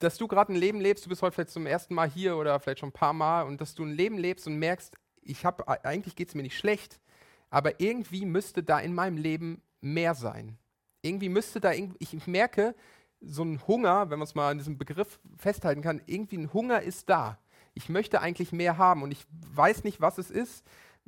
dass 0.00 0.18
du 0.18 0.28
gerade 0.28 0.52
ein 0.52 0.56
Leben 0.56 0.82
lebst, 0.82 1.06
du 1.06 1.08
bist 1.08 1.22
heute 1.22 1.36
vielleicht 1.36 1.52
zum 1.52 1.64
ersten 1.64 1.94
Mal 1.94 2.10
hier 2.10 2.36
oder 2.36 2.60
vielleicht 2.60 2.80
schon 2.80 2.90
ein 2.90 2.92
paar 2.92 3.14
Mal 3.14 3.44
und 3.44 3.62
dass 3.62 3.74
du 3.74 3.86
ein 3.86 3.92
Leben 3.92 4.18
lebst 4.18 4.46
und 4.46 4.58
merkst, 4.58 4.94
ich 5.22 5.46
habe 5.46 5.66
eigentlich 5.82 6.14
geht 6.14 6.28
es 6.28 6.34
mir 6.34 6.42
nicht 6.42 6.58
schlecht, 6.58 7.00
aber 7.48 7.80
irgendwie 7.80 8.26
müsste 8.26 8.62
da 8.62 8.80
in 8.80 8.94
meinem 8.94 9.16
Leben 9.16 9.62
mehr 9.80 10.14
sein. 10.14 10.58
Irgendwie 11.00 11.30
müsste 11.30 11.58
da, 11.58 11.72
ich 11.72 12.26
merke, 12.26 12.74
so 13.20 13.42
ein 13.42 13.60
Hunger, 13.66 14.10
wenn 14.10 14.18
man 14.18 14.26
es 14.26 14.34
mal 14.34 14.50
an 14.50 14.58
diesem 14.58 14.78
Begriff 14.78 15.18
festhalten 15.36 15.82
kann, 15.82 16.00
irgendwie 16.06 16.38
ein 16.38 16.52
Hunger 16.52 16.82
ist 16.82 17.08
da. 17.08 17.38
Ich 17.74 17.88
möchte 17.88 18.20
eigentlich 18.20 18.52
mehr 18.52 18.78
haben 18.78 19.02
und 19.02 19.10
ich 19.10 19.24
weiß 19.54 19.84
nicht, 19.84 20.00
was 20.00 20.18
es 20.18 20.30
ist. 20.30 20.64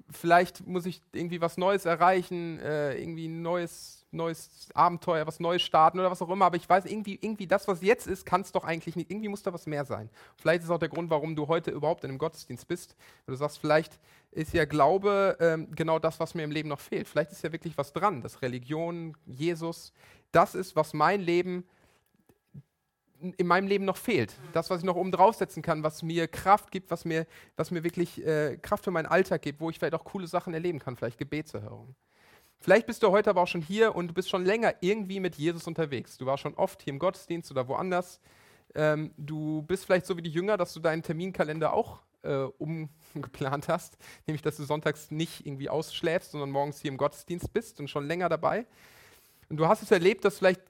Vielleicht 0.08 0.66
muss 0.66 0.86
ich 0.86 1.02
irgendwie 1.12 1.40
was 1.40 1.58
Neues 1.58 1.84
erreichen, 1.84 2.58
äh, 2.60 2.94
irgendwie 2.94 3.28
ein 3.28 3.42
neues, 3.42 4.06
neues 4.10 4.68
Abenteuer, 4.74 5.26
was 5.26 5.40
Neues 5.40 5.62
starten 5.62 5.98
oder 6.00 6.10
was 6.10 6.22
auch 6.22 6.30
immer. 6.30 6.46
Aber 6.46 6.56
ich 6.56 6.68
weiß, 6.68 6.86
irgendwie, 6.86 7.18
irgendwie 7.20 7.46
das, 7.46 7.68
was 7.68 7.82
jetzt 7.82 8.06
ist, 8.06 8.24
kann 8.24 8.40
es 8.40 8.52
doch 8.52 8.64
eigentlich 8.64 8.96
nicht. 8.96 9.10
Irgendwie 9.10 9.28
muss 9.28 9.42
da 9.42 9.52
was 9.52 9.66
mehr 9.66 9.84
sein. 9.84 10.08
Vielleicht 10.36 10.62
ist 10.62 10.70
auch 10.70 10.78
der 10.78 10.88
Grund, 10.88 11.10
warum 11.10 11.36
du 11.36 11.48
heute 11.48 11.70
überhaupt 11.70 12.04
in 12.04 12.10
einem 12.10 12.18
Gottesdienst 12.18 12.66
bist. 12.66 12.96
Du 13.26 13.34
sagst, 13.34 13.58
vielleicht 13.58 13.98
ist 14.30 14.54
ja 14.54 14.64
Glaube 14.64 15.36
ähm, 15.40 15.68
genau 15.74 15.98
das, 15.98 16.18
was 16.18 16.34
mir 16.34 16.44
im 16.44 16.50
Leben 16.50 16.68
noch 16.68 16.80
fehlt. 16.80 17.08
Vielleicht 17.08 17.32
ist 17.32 17.42
ja 17.42 17.52
wirklich 17.52 17.76
was 17.76 17.92
dran, 17.92 18.22
dass 18.22 18.42
Religion, 18.42 19.16
Jesus, 19.26 19.92
das 20.32 20.54
ist, 20.54 20.76
was 20.76 20.94
mein 20.94 21.20
Leben 21.20 21.64
in 23.36 23.46
meinem 23.46 23.66
Leben 23.66 23.84
noch 23.84 23.96
fehlt. 23.96 24.34
Das, 24.52 24.70
was 24.70 24.80
ich 24.80 24.84
noch 24.84 24.96
oben 24.96 25.12
draufsetzen 25.12 25.62
kann, 25.62 25.82
was 25.82 26.02
mir 26.02 26.28
Kraft 26.28 26.70
gibt, 26.70 26.90
was 26.90 27.04
mir, 27.04 27.26
was 27.56 27.70
mir 27.70 27.84
wirklich 27.84 28.24
äh, 28.24 28.56
Kraft 28.60 28.84
für 28.84 28.90
meinen 28.90 29.06
Alltag 29.06 29.42
gibt, 29.42 29.60
wo 29.60 29.70
ich 29.70 29.78
vielleicht 29.78 29.94
auch 29.94 30.04
coole 30.04 30.26
Sachen 30.26 30.54
erleben 30.54 30.78
kann, 30.78 30.96
vielleicht 30.96 31.18
Gebetserhörung. 31.18 31.94
Vielleicht 32.62 32.86
bist 32.86 33.02
du 33.02 33.10
heute 33.10 33.30
aber 33.30 33.42
auch 33.42 33.48
schon 33.48 33.62
hier 33.62 33.94
und 33.94 34.08
du 34.08 34.14
bist 34.14 34.28
schon 34.28 34.44
länger 34.44 34.74
irgendwie 34.80 35.18
mit 35.18 35.36
Jesus 35.36 35.66
unterwegs. 35.66 36.18
Du 36.18 36.26
warst 36.26 36.42
schon 36.42 36.54
oft 36.54 36.82
hier 36.82 36.92
im 36.92 36.98
Gottesdienst 36.98 37.50
oder 37.50 37.68
woanders. 37.68 38.20
Ähm, 38.74 39.12
du 39.16 39.62
bist 39.62 39.86
vielleicht 39.86 40.06
so 40.06 40.16
wie 40.16 40.22
die 40.22 40.30
Jünger, 40.30 40.56
dass 40.56 40.74
du 40.74 40.80
deinen 40.80 41.02
Terminkalender 41.02 41.72
auch 41.72 42.00
äh, 42.22 42.44
umgeplant 42.58 43.68
hast, 43.68 43.96
nämlich 44.26 44.42
dass 44.42 44.56
du 44.56 44.64
sonntags 44.64 45.10
nicht 45.10 45.46
irgendwie 45.46 45.70
ausschläfst, 45.70 46.32
sondern 46.32 46.50
morgens 46.50 46.80
hier 46.80 46.90
im 46.90 46.98
Gottesdienst 46.98 47.52
bist 47.52 47.80
und 47.80 47.88
schon 47.88 48.06
länger 48.06 48.28
dabei. 48.28 48.66
Und 49.48 49.56
du 49.56 49.66
hast 49.66 49.82
es 49.82 49.90
erlebt, 49.90 50.24
dass 50.24 50.38
vielleicht 50.38 50.60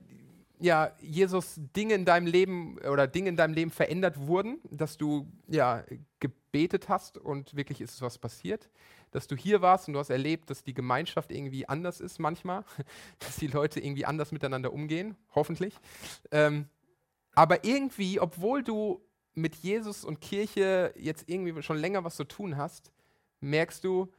ja, 0.60 0.92
Jesus 1.00 1.54
Dinge 1.74 1.94
in 1.94 2.04
deinem 2.04 2.26
Leben 2.26 2.78
oder 2.78 3.06
Dinge 3.06 3.30
in 3.30 3.36
deinem 3.36 3.54
Leben 3.54 3.70
verändert 3.70 4.26
wurden, 4.26 4.60
dass 4.70 4.96
du 4.96 5.26
ja 5.48 5.84
gebetet 6.20 6.88
hast 6.88 7.18
und 7.18 7.56
wirklich 7.56 7.80
ist 7.80 8.02
was 8.02 8.18
passiert, 8.18 8.68
dass 9.10 9.26
du 9.26 9.36
hier 9.36 9.62
warst 9.62 9.88
und 9.88 9.94
du 9.94 10.00
hast 10.00 10.10
erlebt, 10.10 10.50
dass 10.50 10.62
die 10.62 10.74
Gemeinschaft 10.74 11.32
irgendwie 11.32 11.68
anders 11.68 12.00
ist 12.00 12.18
manchmal, 12.18 12.64
dass 13.18 13.36
die 13.36 13.46
Leute 13.46 13.80
irgendwie 13.80 14.04
anders 14.04 14.32
miteinander 14.32 14.72
umgehen, 14.72 15.16
hoffentlich. 15.34 15.74
Ähm, 16.30 16.68
aber 17.34 17.64
irgendwie, 17.64 18.20
obwohl 18.20 18.62
du 18.62 19.00
mit 19.34 19.54
Jesus 19.56 20.04
und 20.04 20.20
Kirche 20.20 20.92
jetzt 20.96 21.28
irgendwie 21.28 21.62
schon 21.62 21.78
länger 21.78 22.04
was 22.04 22.16
zu 22.16 22.24
tun 22.24 22.56
hast, 22.56 22.92
merkst 23.40 23.82
du, 23.84 24.12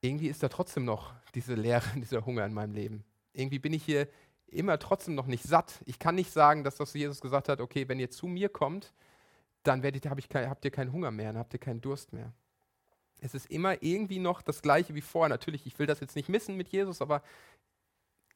irgendwie 0.00 0.28
ist 0.28 0.42
da 0.42 0.48
trotzdem 0.48 0.84
noch 0.84 1.12
diese 1.34 1.54
Leere, 1.54 1.84
dieser 1.96 2.24
Hunger 2.24 2.46
in 2.46 2.54
meinem 2.54 2.72
Leben. 2.72 3.04
Irgendwie 3.32 3.58
bin 3.58 3.74
ich 3.74 3.84
hier 3.84 4.08
immer 4.48 4.78
trotzdem 4.78 5.14
noch 5.14 5.26
nicht 5.26 5.44
satt. 5.44 5.80
Ich 5.86 5.98
kann 5.98 6.14
nicht 6.14 6.32
sagen, 6.32 6.64
dass 6.64 6.76
das 6.76 6.92
Jesus 6.94 7.20
gesagt 7.20 7.48
hat, 7.48 7.60
okay, 7.60 7.88
wenn 7.88 7.98
ihr 7.98 8.10
zu 8.10 8.26
mir 8.26 8.48
kommt, 8.48 8.92
dann 9.62 9.82
werdet, 9.82 10.06
hab 10.06 10.18
ich 10.18 10.28
habt 10.32 10.64
ihr 10.64 10.70
keinen 10.70 10.92
Hunger 10.92 11.10
mehr, 11.10 11.32
dann 11.32 11.38
habt 11.38 11.52
ihr 11.52 11.60
keinen 11.60 11.80
Durst 11.80 12.12
mehr. 12.12 12.32
Es 13.20 13.34
ist 13.34 13.50
immer 13.50 13.82
irgendwie 13.82 14.18
noch 14.18 14.42
das 14.42 14.62
gleiche 14.62 14.94
wie 14.94 15.00
vorher. 15.00 15.28
Natürlich, 15.28 15.66
ich 15.66 15.78
will 15.78 15.86
das 15.86 16.00
jetzt 16.00 16.16
nicht 16.16 16.28
missen 16.28 16.56
mit 16.56 16.68
Jesus, 16.68 17.00
aber 17.00 17.22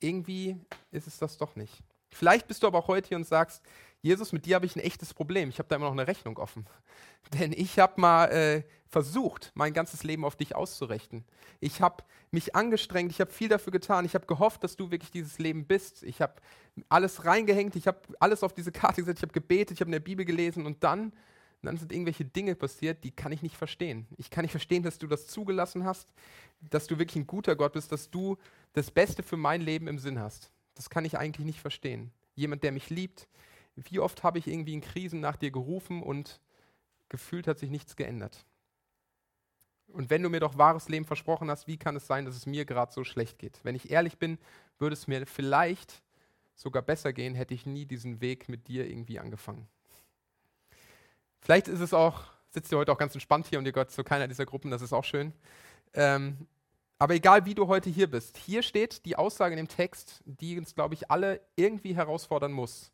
irgendwie 0.00 0.56
ist 0.90 1.06
es 1.06 1.18
das 1.18 1.36
doch 1.36 1.54
nicht. 1.54 1.82
Vielleicht 2.08 2.48
bist 2.48 2.62
du 2.62 2.66
aber 2.66 2.78
auch 2.78 2.88
heute 2.88 3.08
hier 3.08 3.16
und 3.16 3.26
sagst, 3.26 3.62
Jesus, 4.02 4.32
mit 4.32 4.46
dir 4.46 4.56
habe 4.56 4.66
ich 4.66 4.74
ein 4.74 4.80
echtes 4.80 5.14
Problem. 5.14 5.50
Ich 5.50 5.58
habe 5.58 5.68
da 5.68 5.76
immer 5.76 5.84
noch 5.84 5.92
eine 5.92 6.06
Rechnung 6.06 6.38
offen. 6.38 6.66
Denn 7.38 7.52
ich 7.52 7.78
habe 7.78 8.00
mal 8.00 8.26
äh, 8.26 8.62
versucht, 8.90 9.52
mein 9.54 9.72
ganzes 9.72 10.02
Leben 10.02 10.24
auf 10.24 10.36
dich 10.36 10.56
auszurichten. 10.56 11.24
Ich 11.60 11.80
habe 11.80 12.02
mich 12.32 12.56
angestrengt, 12.56 13.12
ich 13.12 13.20
habe 13.20 13.30
viel 13.30 13.48
dafür 13.48 13.72
getan, 13.72 14.04
ich 14.04 14.14
habe 14.14 14.26
gehofft, 14.26 14.64
dass 14.64 14.76
du 14.76 14.90
wirklich 14.90 15.10
dieses 15.10 15.38
Leben 15.38 15.64
bist. 15.64 16.02
Ich 16.02 16.20
habe 16.20 16.34
alles 16.88 17.24
reingehängt, 17.24 17.76
ich 17.76 17.86
habe 17.86 18.00
alles 18.18 18.42
auf 18.42 18.52
diese 18.52 18.72
Karte 18.72 19.02
gesetzt, 19.02 19.20
ich 19.20 19.22
habe 19.22 19.32
gebetet, 19.32 19.76
ich 19.76 19.80
habe 19.80 19.88
in 19.88 19.92
der 19.92 20.00
Bibel 20.00 20.24
gelesen 20.24 20.66
und 20.66 20.82
dann, 20.82 21.12
dann 21.62 21.76
sind 21.76 21.92
irgendwelche 21.92 22.24
Dinge 22.24 22.56
passiert, 22.56 23.04
die 23.04 23.12
kann 23.12 23.32
ich 23.32 23.42
nicht 23.42 23.56
verstehen. 23.56 24.06
Ich 24.16 24.30
kann 24.30 24.42
nicht 24.42 24.50
verstehen, 24.50 24.82
dass 24.82 24.98
du 24.98 25.06
das 25.06 25.28
zugelassen 25.28 25.84
hast, 25.84 26.12
dass 26.60 26.88
du 26.88 26.98
wirklich 26.98 27.16
ein 27.16 27.26
guter 27.26 27.54
Gott 27.54 27.74
bist, 27.74 27.92
dass 27.92 28.10
du 28.10 28.38
das 28.72 28.90
Beste 28.90 29.22
für 29.22 29.36
mein 29.36 29.60
Leben 29.60 29.86
im 29.86 29.98
Sinn 29.98 30.18
hast. 30.18 30.50
Das 30.74 30.90
kann 30.90 31.04
ich 31.04 31.16
eigentlich 31.16 31.46
nicht 31.46 31.60
verstehen. 31.60 32.10
Jemand, 32.34 32.64
der 32.64 32.72
mich 32.72 32.90
liebt, 32.90 33.28
wie 33.76 34.00
oft 34.00 34.24
habe 34.24 34.38
ich 34.38 34.48
irgendwie 34.48 34.74
in 34.74 34.80
Krisen 34.80 35.20
nach 35.20 35.36
dir 35.36 35.50
gerufen 35.50 36.02
und 36.02 36.40
gefühlt 37.08 37.46
hat 37.46 37.58
sich 37.58 37.70
nichts 37.70 37.96
geändert. 37.96 38.44
Und 39.92 40.10
wenn 40.10 40.22
du 40.22 40.30
mir 40.30 40.40
doch 40.40 40.56
wahres 40.58 40.88
Leben 40.88 41.04
versprochen 41.04 41.50
hast, 41.50 41.66
wie 41.66 41.76
kann 41.76 41.96
es 41.96 42.06
sein, 42.06 42.24
dass 42.24 42.36
es 42.36 42.46
mir 42.46 42.64
gerade 42.64 42.92
so 42.92 43.04
schlecht 43.04 43.38
geht? 43.38 43.60
Wenn 43.62 43.74
ich 43.74 43.90
ehrlich 43.90 44.18
bin, 44.18 44.38
würde 44.78 44.94
es 44.94 45.06
mir 45.06 45.26
vielleicht 45.26 46.02
sogar 46.54 46.82
besser 46.82 47.12
gehen, 47.12 47.34
hätte 47.34 47.54
ich 47.54 47.66
nie 47.66 47.86
diesen 47.86 48.20
Weg 48.20 48.48
mit 48.48 48.68
dir 48.68 48.88
irgendwie 48.88 49.18
angefangen. 49.18 49.66
Vielleicht 51.40 51.68
ist 51.68 51.80
es 51.80 51.94
auch, 51.94 52.24
sitzt 52.50 52.70
ihr 52.72 52.78
heute 52.78 52.92
auch 52.92 52.98
ganz 52.98 53.14
entspannt 53.14 53.46
hier 53.46 53.58
und 53.58 53.66
ihr 53.66 53.72
gehört 53.72 53.90
zu 53.90 54.04
keiner 54.04 54.28
dieser 54.28 54.46
Gruppen, 54.46 54.70
das 54.70 54.82
ist 54.82 54.92
auch 54.92 55.04
schön. 55.04 55.32
Ähm, 55.94 56.46
aber 56.98 57.14
egal, 57.14 57.46
wie 57.46 57.54
du 57.54 57.66
heute 57.66 57.88
hier 57.88 58.10
bist, 58.10 58.36
hier 58.36 58.62
steht 58.62 59.06
die 59.06 59.16
Aussage 59.16 59.54
in 59.54 59.56
dem 59.56 59.68
Text, 59.68 60.22
die 60.26 60.58
uns, 60.58 60.74
glaube 60.74 60.94
ich, 60.94 61.10
alle 61.10 61.40
irgendwie 61.56 61.96
herausfordern 61.96 62.52
muss. 62.52 62.92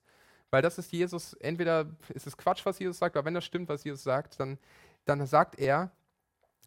Weil 0.51 0.63
das 0.63 0.79
ist 0.79 0.93
Jesus, 0.93 1.33
entweder 1.35 1.91
ist 2.11 2.27
es 2.27 2.37
Quatsch, 2.37 2.65
was 2.65 2.79
Jesus 2.79 2.99
sagt, 2.99 3.17
aber 3.17 3.27
wenn 3.27 3.35
das 3.35 3.45
stimmt, 3.45 3.69
was 3.69 3.83
Jesus 3.83 4.05
sagt, 4.05 4.39
dann, 4.39 4.59
dann 5.07 5.27
sagt 5.27 5.59
er, 5.59 5.91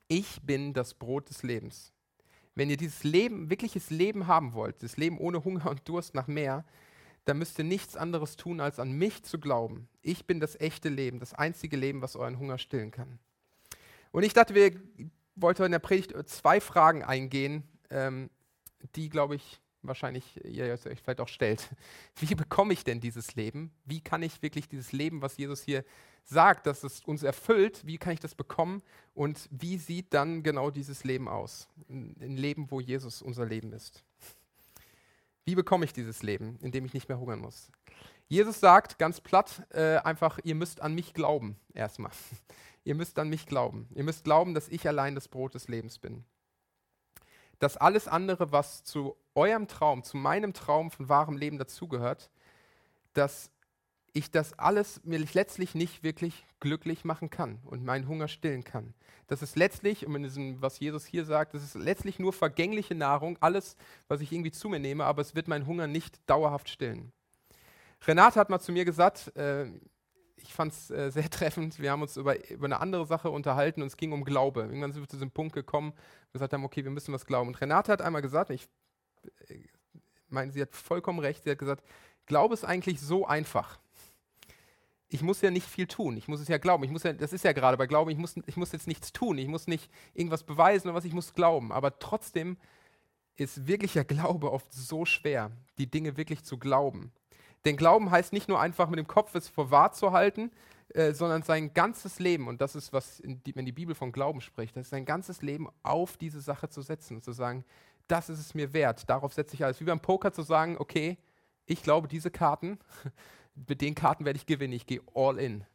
ich 0.09 0.41
bin 0.41 0.73
das 0.73 0.93
Brot 0.93 1.29
des 1.29 1.43
Lebens. 1.43 1.93
Wenn 2.55 2.69
ihr 2.69 2.77
dieses 2.77 3.05
Leben, 3.05 3.49
wirkliches 3.49 3.89
Leben 3.89 4.27
haben 4.27 4.53
wollt, 4.53 4.83
das 4.83 4.97
Leben 4.97 5.17
ohne 5.17 5.45
Hunger 5.45 5.69
und 5.69 5.87
Durst 5.87 6.13
nach 6.13 6.27
mehr, 6.27 6.65
dann 7.23 7.37
müsst 7.37 7.57
ihr 7.59 7.63
nichts 7.63 7.95
anderes 7.95 8.35
tun, 8.35 8.59
als 8.59 8.79
an 8.79 8.91
mich 8.91 9.23
zu 9.23 9.39
glauben. 9.39 9.87
Ich 10.01 10.25
bin 10.25 10.39
das 10.39 10.59
echte 10.59 10.89
Leben, 10.89 11.19
das 11.19 11.33
einzige 11.33 11.77
Leben, 11.77 12.01
was 12.01 12.15
euren 12.15 12.39
Hunger 12.39 12.57
stillen 12.57 12.91
kann. 12.91 13.19
Und 14.11 14.23
ich 14.23 14.33
dachte, 14.33 14.55
wir 14.55 14.73
wollten 15.35 15.63
in 15.63 15.71
der 15.71 15.79
Predigt 15.79 16.13
zwei 16.27 16.59
Fragen 16.59 17.03
eingehen, 17.03 17.63
ähm, 17.91 18.29
die, 18.95 19.09
glaube 19.09 19.35
ich, 19.35 19.61
wahrscheinlich 19.81 20.43
ihr 20.43 20.65
euch 20.73 20.81
vielleicht 20.81 21.21
auch 21.21 21.27
stellt. 21.27 21.69
Wie 22.15 22.33
bekomme 22.33 22.73
ich 22.73 22.83
denn 22.83 22.99
dieses 22.99 23.35
Leben? 23.35 23.71
Wie 23.85 24.01
kann 24.01 24.23
ich 24.23 24.41
wirklich 24.41 24.67
dieses 24.67 24.91
Leben, 24.91 25.21
was 25.21 25.37
Jesus 25.37 25.61
hier 25.61 25.85
sagt, 26.23 26.67
dass 26.67 26.84
es 26.84 27.01
uns 27.01 27.23
erfüllt, 27.23 27.86
wie 27.86 27.97
kann 27.97 28.13
ich 28.13 28.19
das 28.19 28.36
bekommen? 28.36 28.82
Und 29.13 29.47
wie 29.51 29.77
sieht 29.77 30.13
dann 30.13 30.43
genau 30.43 30.71
dieses 30.71 31.03
Leben 31.03 31.27
aus? 31.27 31.67
Ein 31.89 32.38
Leben, 32.38 32.69
wo 32.71 32.79
Jesus 32.79 33.21
unser 33.21 33.45
Leben 33.45 33.73
ist. 33.73 34.03
Wie 35.45 35.55
bekomme 35.55 35.86
ich 35.86 35.93
dieses 35.93 36.21
Leben, 36.21 36.58
in 36.62 36.71
dem 36.71 36.86
ich 36.86 36.93
nicht 36.93 37.10
mehr 37.10 37.19
hungern 37.19 37.39
muss? 37.39 37.71
Jesus 38.27 38.60
sagt 38.60 38.99
ganz 38.99 39.19
platt 39.19 39.63
äh, 39.71 39.97
einfach, 39.97 40.39
ihr 40.43 40.53
müsst 40.53 40.82
an 40.82 40.93
mich 40.93 41.13
glauben, 41.13 41.60
erstmal. 41.73 42.12
ihr 42.84 42.93
müsst 42.93 43.17
an 43.17 43.29
mich 43.29 43.47
glauben. 43.47 43.88
Ihr 43.95 44.03
müsst 44.03 44.23
glauben, 44.23 44.53
dass 44.53 44.69
ich 44.69 44.88
allein 44.88 45.15
das 45.15 45.27
Brot 45.27 45.55
des 45.55 45.67
Lebens 45.67 45.97
bin 45.97 46.23
dass 47.60 47.75
alles 47.77 48.08
andere, 48.08 48.51
was 48.51 48.84
zu 48.84 49.15
eurem 49.36 49.67
Traum, 49.67 50.03
zu 50.03 50.17
meinem 50.17 50.53
Traum 50.53 50.91
von 50.91 51.10
wahrem 51.10 51.38
Leben 51.38 51.58
dazugehört, 51.58 52.32
dass 53.13 53.51
ich 54.19 54.32
das 54.32 54.58
alles 54.58 55.01
mir 55.03 55.19
letztlich 55.34 55.75
nicht 55.75 56.03
wirklich 56.03 56.45
glücklich 56.60 57.03
machen 57.05 57.29
kann 57.29 57.60
und 57.65 57.84
meinen 57.84 58.08
Hunger 58.08 58.27
stillen 58.27 58.63
kann. 58.63 58.93
Das 59.27 59.41
ist 59.41 59.55
letztlich, 59.55 60.03
in 60.03 60.23
diesem, 60.23 60.62
was 60.62 60.79
Jesus 60.79 61.05
hier 61.05 61.25
sagt, 61.25 61.53
das 61.53 61.63
ist 61.63 61.75
letztlich 61.75 62.19
nur 62.19 62.34
vergängliche 62.34 62.95
Nahrung, 62.95 63.38
alles, 63.41 63.75
was 64.08 64.21
ich 64.21 64.32
irgendwie 64.32 64.51
zu 64.51 64.69
mir 64.69 64.79
nehme, 64.79 65.05
aber 65.05 65.21
es 65.21 65.36
wird 65.36 65.47
meinen 65.47 65.67
Hunger 65.67 65.88
nicht 65.88 66.19
dauerhaft 66.29 66.69
stillen. 66.69 67.12
Renate 68.08 68.39
hat 68.39 68.49
mal 68.49 68.60
zu 68.60 68.71
mir 68.71 68.86
gesagt, 68.86 69.36
äh, 69.36 69.67
ich 70.38 70.53
fand 70.53 70.73
es 70.73 70.89
äh, 70.89 71.12
sehr 71.12 71.29
treffend. 71.29 71.79
Wir 71.79 71.91
haben 71.91 72.01
uns 72.01 72.17
über, 72.17 72.49
über 72.49 72.65
eine 72.65 72.79
andere 72.79 73.05
Sache 73.05 73.29
unterhalten 73.29 73.82
und 73.82 73.88
es 73.88 73.97
ging 73.97 74.12
um 74.12 74.23
Glaube. 74.23 74.62
Irgendwann 74.62 74.91
sind 74.91 75.01
wir 75.01 75.08
zu 75.08 75.17
diesem 75.17 75.32
Punkt 75.32 75.53
gekommen, 75.53 75.91
wir 75.91 76.34
gesagt 76.34 76.53
haben, 76.53 76.63
okay, 76.63 76.84
wir 76.84 76.91
müssen 76.91 77.13
was 77.13 77.25
glauben. 77.25 77.49
Und 77.49 77.62
Renate 77.62 77.91
hat 77.91 78.01
einmal 78.01 78.21
gesagt, 78.21 78.49
ich 78.49 78.67
äh, 79.47 79.60
meine, 80.29 80.51
sie 80.51 80.62
hat 80.62 80.75
vollkommen 80.75 81.19
recht, 81.19 81.43
sie 81.43 81.51
hat 81.51 81.60
gesagt, 81.60 81.84
Glaube 82.25 82.53
ist 82.53 82.63
eigentlich 82.63 83.01
so 83.01 83.25
einfach. 83.25 83.79
Ich 85.09 85.21
muss 85.23 85.41
ja 85.41 85.51
nicht 85.51 85.67
viel 85.67 85.87
tun. 85.87 86.17
Ich 86.17 86.27
muss 86.27 86.39
es 86.39 86.47
ja 86.47 86.57
glauben. 86.57 86.83
Ich 86.83 86.91
muss 86.91 87.03
ja, 87.03 87.13
das 87.13 87.33
ist 87.33 87.43
ja 87.43 87.51
gerade 87.51 87.77
bei 87.77 87.87
Glauben, 87.87 88.11
ich 88.11 88.17
muss, 88.17 88.35
ich 88.45 88.57
muss 88.57 88.71
jetzt 88.71 88.87
nichts 88.87 89.11
tun. 89.11 89.37
Ich 89.37 89.47
muss 89.47 89.67
nicht 89.67 89.91
irgendwas 90.13 90.43
beweisen 90.43 90.87
oder 90.87 90.95
was, 90.95 91.05
ich 91.05 91.13
muss 91.13 91.33
glauben. 91.33 91.71
Aber 91.71 91.97
trotzdem 91.99 92.57
ist 93.35 93.67
wirklicher 93.67 94.03
Glaube 94.03 94.51
oft 94.51 94.71
so 94.71 95.05
schwer, 95.05 95.51
die 95.77 95.89
Dinge 95.89 96.17
wirklich 96.17 96.43
zu 96.43 96.57
glauben. 96.57 97.11
Denn 97.65 97.75
Glauben 97.75 98.11
heißt 98.11 98.33
nicht 98.33 98.47
nur 98.47 98.59
einfach 98.59 98.89
mit 98.89 98.99
dem 98.99 99.07
Kopf 99.07 99.35
es 99.35 99.49
vor 99.49 99.71
wahr 99.71 99.91
zu 99.91 100.11
halten, 100.11 100.51
äh, 100.93 101.13
sondern 101.13 101.43
sein 101.43 101.73
ganzes 101.73 102.19
Leben, 102.19 102.47
und 102.47 102.61
das 102.61 102.75
ist, 102.75 102.93
was, 102.93 103.21
die, 103.23 103.55
wenn 103.55 103.65
die 103.65 103.71
Bibel 103.71 103.95
von 103.95 104.11
Glauben 104.11 104.41
spricht, 104.41 104.75
das 104.75 104.87
ist 104.87 104.91
sein 104.91 105.05
ganzes 105.05 105.41
Leben 105.41 105.67
auf 105.83 106.17
diese 106.17 106.41
Sache 106.41 106.69
zu 106.69 106.81
setzen 106.81 107.17
und 107.17 107.23
zu 107.23 107.31
sagen, 107.31 107.65
das 108.07 108.29
ist 108.29 108.39
es 108.39 108.55
mir 108.55 108.73
wert, 108.73 109.09
darauf 109.09 109.33
setze 109.33 109.55
ich 109.55 109.63
alles. 109.63 109.79
Wie 109.79 109.85
beim 109.85 109.99
Poker 109.99 110.31
zu 110.33 110.41
sagen, 110.41 110.77
okay, 110.79 111.17
ich 111.65 111.83
glaube, 111.83 112.07
diese 112.07 112.31
Karten, 112.31 112.79
mit 113.67 113.81
den 113.81 113.95
Karten 113.95 114.25
werde 114.25 114.37
ich 114.37 114.45
gewinnen, 114.45 114.73
ich 114.73 114.85
gehe 114.85 115.01
all 115.13 115.37
in. 115.39 115.65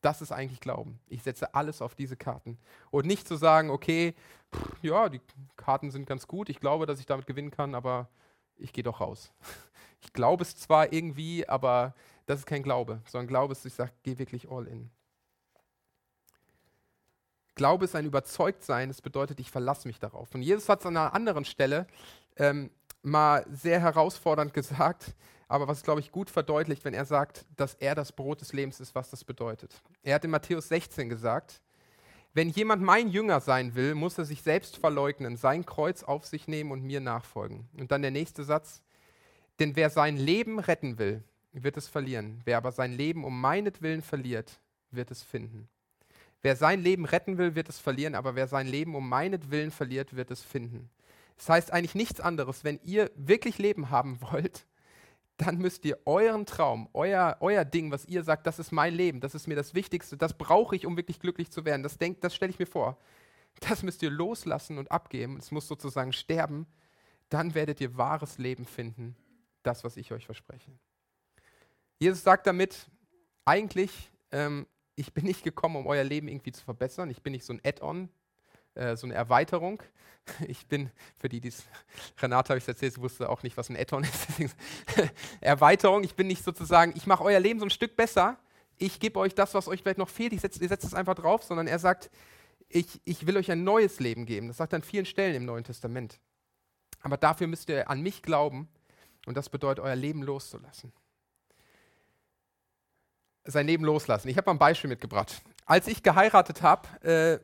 Das 0.00 0.22
ist 0.22 0.32
eigentlich 0.32 0.60
Glauben. 0.60 1.00
Ich 1.08 1.22
setze 1.22 1.54
alles 1.54 1.82
auf 1.82 1.94
diese 1.94 2.16
Karten. 2.16 2.58
Und 2.90 3.06
nicht 3.06 3.26
zu 3.26 3.36
sagen, 3.36 3.70
okay, 3.70 4.14
pff, 4.54 4.82
ja, 4.82 5.08
die 5.08 5.20
Karten 5.56 5.90
sind 5.90 6.06
ganz 6.06 6.26
gut, 6.26 6.48
ich 6.48 6.60
glaube, 6.60 6.86
dass 6.86 7.00
ich 7.00 7.06
damit 7.06 7.26
gewinnen 7.26 7.50
kann, 7.50 7.74
aber 7.74 8.08
ich 8.56 8.72
gehe 8.72 8.84
doch 8.84 9.00
raus. 9.00 9.32
Ich 10.02 10.12
glaube 10.12 10.42
es 10.42 10.54
zwar 10.54 10.92
irgendwie, 10.92 11.48
aber 11.48 11.94
das 12.26 12.40
ist 12.40 12.46
kein 12.46 12.62
Glaube, 12.62 13.00
sondern 13.06 13.26
Glaube 13.26 13.52
ist, 13.52 13.64
ich 13.64 13.74
sage, 13.74 13.90
geh 14.02 14.18
wirklich 14.18 14.48
all 14.48 14.66
in. 14.66 14.90
Glaube 17.56 17.86
ist 17.86 17.96
ein 17.96 18.04
Überzeugtsein, 18.04 18.88
das 18.88 19.00
bedeutet, 19.00 19.40
ich 19.40 19.50
verlasse 19.50 19.88
mich 19.88 19.98
darauf. 19.98 20.32
Und 20.34 20.42
Jesus 20.42 20.68
hat 20.68 20.80
es 20.80 20.86
an 20.86 20.96
einer 20.96 21.14
anderen 21.14 21.46
Stelle 21.46 21.86
ähm, 22.36 22.70
mal 23.02 23.46
sehr 23.50 23.80
herausfordernd 23.80 24.52
gesagt, 24.54 25.14
aber 25.48 25.68
was, 25.68 25.82
glaube 25.82 26.00
ich, 26.00 26.10
gut 26.10 26.30
verdeutlicht, 26.30 26.84
wenn 26.84 26.94
er 26.94 27.04
sagt, 27.04 27.46
dass 27.56 27.74
er 27.74 27.94
das 27.94 28.12
Brot 28.12 28.40
des 28.40 28.52
Lebens 28.52 28.80
ist, 28.80 28.94
was 28.94 29.10
das 29.10 29.24
bedeutet. 29.24 29.80
Er 30.02 30.16
hat 30.16 30.24
in 30.24 30.30
Matthäus 30.30 30.68
16 30.68 31.08
gesagt, 31.08 31.60
wenn 32.34 32.50
jemand 32.50 32.82
mein 32.82 33.08
Jünger 33.08 33.40
sein 33.40 33.74
will, 33.74 33.94
muss 33.94 34.18
er 34.18 34.24
sich 34.24 34.42
selbst 34.42 34.76
verleugnen, 34.76 35.36
sein 35.36 35.64
Kreuz 35.64 36.02
auf 36.02 36.26
sich 36.26 36.48
nehmen 36.48 36.70
und 36.70 36.82
mir 36.82 37.00
nachfolgen. 37.00 37.68
Und 37.78 37.90
dann 37.92 38.02
der 38.02 38.10
nächste 38.10 38.44
Satz, 38.44 38.82
denn 39.58 39.74
wer 39.74 39.88
sein 39.88 40.16
Leben 40.16 40.58
retten 40.58 40.98
will, 40.98 41.22
wird 41.52 41.76
es 41.76 41.88
verlieren. 41.88 42.42
Wer 42.44 42.58
aber 42.58 42.72
sein 42.72 42.92
Leben 42.92 43.24
um 43.24 43.40
meinetwillen 43.40 44.02
verliert, 44.02 44.60
wird 44.90 45.10
es 45.10 45.22
finden. 45.22 45.68
Wer 46.42 46.56
sein 46.56 46.82
Leben 46.82 47.06
retten 47.06 47.38
will, 47.38 47.54
wird 47.54 47.68
es 47.68 47.78
verlieren, 47.78 48.14
aber 48.14 48.34
wer 48.34 48.46
sein 48.46 48.66
Leben 48.66 48.94
um 48.94 49.08
meinetwillen 49.08 49.70
verliert, 49.70 50.14
wird 50.14 50.30
es 50.30 50.42
finden. 50.42 50.90
Das 51.38 51.48
heißt 51.48 51.72
eigentlich 51.72 51.94
nichts 51.94 52.20
anderes. 52.20 52.64
Wenn 52.64 52.80
ihr 52.84 53.10
wirklich 53.14 53.58
Leben 53.58 53.90
haben 53.90 54.20
wollt, 54.30 54.66
dann 55.36 55.58
müsst 55.58 55.84
ihr 55.84 55.98
euren 56.06 56.46
Traum, 56.46 56.88
euer, 56.94 57.36
euer 57.40 57.64
Ding, 57.64 57.90
was 57.90 58.06
ihr 58.06 58.22
sagt, 58.22 58.46
das 58.46 58.58
ist 58.58 58.72
mein 58.72 58.94
Leben, 58.94 59.20
das 59.20 59.34
ist 59.34 59.46
mir 59.46 59.54
das 59.54 59.74
Wichtigste, 59.74 60.16
das 60.16 60.36
brauche 60.36 60.74
ich, 60.74 60.86
um 60.86 60.96
wirklich 60.96 61.20
glücklich 61.20 61.50
zu 61.50 61.64
werden. 61.64 61.82
Das, 61.82 61.98
das 62.20 62.34
stelle 62.34 62.50
ich 62.50 62.58
mir 62.58 62.66
vor. 62.66 62.98
Das 63.60 63.82
müsst 63.82 64.02
ihr 64.02 64.10
loslassen 64.10 64.78
und 64.78 64.90
abgeben. 64.90 65.38
Es 65.38 65.50
muss 65.50 65.66
sozusagen 65.68 66.12
sterben. 66.12 66.66
Dann 67.28 67.54
werdet 67.54 67.80
ihr 67.80 67.96
wahres 67.96 68.38
Leben 68.38 68.66
finden, 68.66 69.16
das, 69.62 69.84
was 69.84 69.96
ich 69.96 70.12
euch 70.12 70.26
verspreche. 70.26 70.70
Jesus 71.98 72.22
sagt 72.22 72.46
damit, 72.46 72.88
eigentlich, 73.44 74.12
ähm, 74.30 74.66
ich 74.94 75.12
bin 75.12 75.24
nicht 75.24 75.42
gekommen, 75.42 75.76
um 75.76 75.86
euer 75.86 76.04
Leben 76.04 76.28
irgendwie 76.28 76.52
zu 76.52 76.64
verbessern. 76.64 77.10
Ich 77.10 77.22
bin 77.22 77.32
nicht 77.32 77.44
so 77.44 77.52
ein 77.52 77.60
Add-on, 77.64 78.08
äh, 78.76 78.96
so 78.96 79.06
eine 79.06 79.14
Erweiterung. 79.14 79.82
Ich 80.48 80.66
bin, 80.66 80.90
für 81.20 81.28
die, 81.28 81.40
die 81.40 81.50
es, 81.50 81.62
Renate 82.20 82.48
habe 82.48 82.58
ich 82.58 82.64
es 82.64 82.68
erzählt, 82.68 82.94
sie 82.94 83.00
wusste 83.00 83.28
auch 83.28 83.44
nicht, 83.44 83.56
was 83.56 83.70
ein 83.70 83.76
Add-on 83.76 84.02
ist. 84.02 84.26
Erweiterung, 85.40 86.02
ich 86.02 86.16
bin 86.16 86.26
nicht 86.26 86.42
sozusagen, 86.42 86.92
ich 86.96 87.06
mache 87.06 87.22
euer 87.22 87.38
Leben 87.38 87.60
so 87.60 87.66
ein 87.66 87.70
Stück 87.70 87.94
besser. 87.94 88.36
Ich 88.76 88.98
gebe 88.98 89.20
euch 89.20 89.36
das, 89.36 89.54
was 89.54 89.68
euch 89.68 89.82
vielleicht 89.82 89.98
noch 89.98 90.08
fehlt. 90.08 90.32
Ich 90.32 90.40
setze, 90.40 90.60
ihr 90.60 90.68
setzt 90.68 90.84
es 90.84 90.94
einfach 90.94 91.14
drauf, 91.14 91.44
sondern 91.44 91.68
er 91.68 91.78
sagt, 91.78 92.10
ich, 92.68 93.00
ich 93.04 93.28
will 93.28 93.36
euch 93.36 93.52
ein 93.52 93.62
neues 93.62 94.00
Leben 94.00 94.26
geben. 94.26 94.48
Das 94.48 94.56
sagt 94.56 94.72
er 94.72 94.78
an 94.78 94.82
vielen 94.82 95.06
Stellen 95.06 95.36
im 95.36 95.44
Neuen 95.44 95.62
Testament. 95.62 96.18
Aber 97.02 97.16
dafür 97.16 97.46
müsst 97.46 97.68
ihr 97.68 97.88
an 97.88 98.00
mich 98.00 98.20
glauben 98.20 98.68
und 99.26 99.36
das 99.36 99.48
bedeutet, 99.48 99.84
euer 99.84 99.94
Leben 99.94 100.24
loszulassen 100.24 100.92
sein 103.46 103.66
Leben 103.66 103.84
loslassen. 103.84 104.28
Ich 104.28 104.36
habe 104.36 104.46
mal 104.46 104.54
ein 104.54 104.58
Beispiel 104.58 104.88
mitgebracht. 104.88 105.40
Als 105.64 105.88
ich 105.88 106.02
geheiratet 106.02 106.62
habe, 106.62 106.88
äh, 107.02 107.38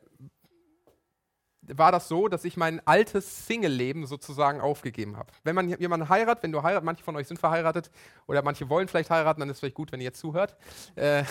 war 1.67 1.91
das 1.91 2.07
so, 2.07 2.27
dass 2.27 2.45
ich 2.45 2.57
mein 2.57 2.85
altes 2.85 3.47
Single-Leben 3.47 4.05
sozusagen 4.05 4.61
aufgegeben 4.61 5.17
habe. 5.17 5.31
Wenn 5.43 5.55
man 5.55 5.69
jemanden 5.69 6.09
heiratet, 6.09 6.43
wenn 6.43 6.51
du 6.51 6.61
heiratest, 6.61 6.85
manche 6.85 7.03
von 7.03 7.15
euch 7.15 7.27
sind 7.27 7.39
verheiratet 7.39 7.89
oder 8.27 8.41
manche 8.41 8.69
wollen 8.69 8.87
vielleicht 8.87 9.09
heiraten, 9.09 9.39
dann 9.39 9.49
ist 9.49 9.55
es 9.55 9.59
vielleicht 9.59 9.75
gut, 9.75 9.91
wenn 9.91 10.01
ihr 10.01 10.05
jetzt 10.05 10.19
zuhört. 10.19 10.55
Äh, 10.95 11.23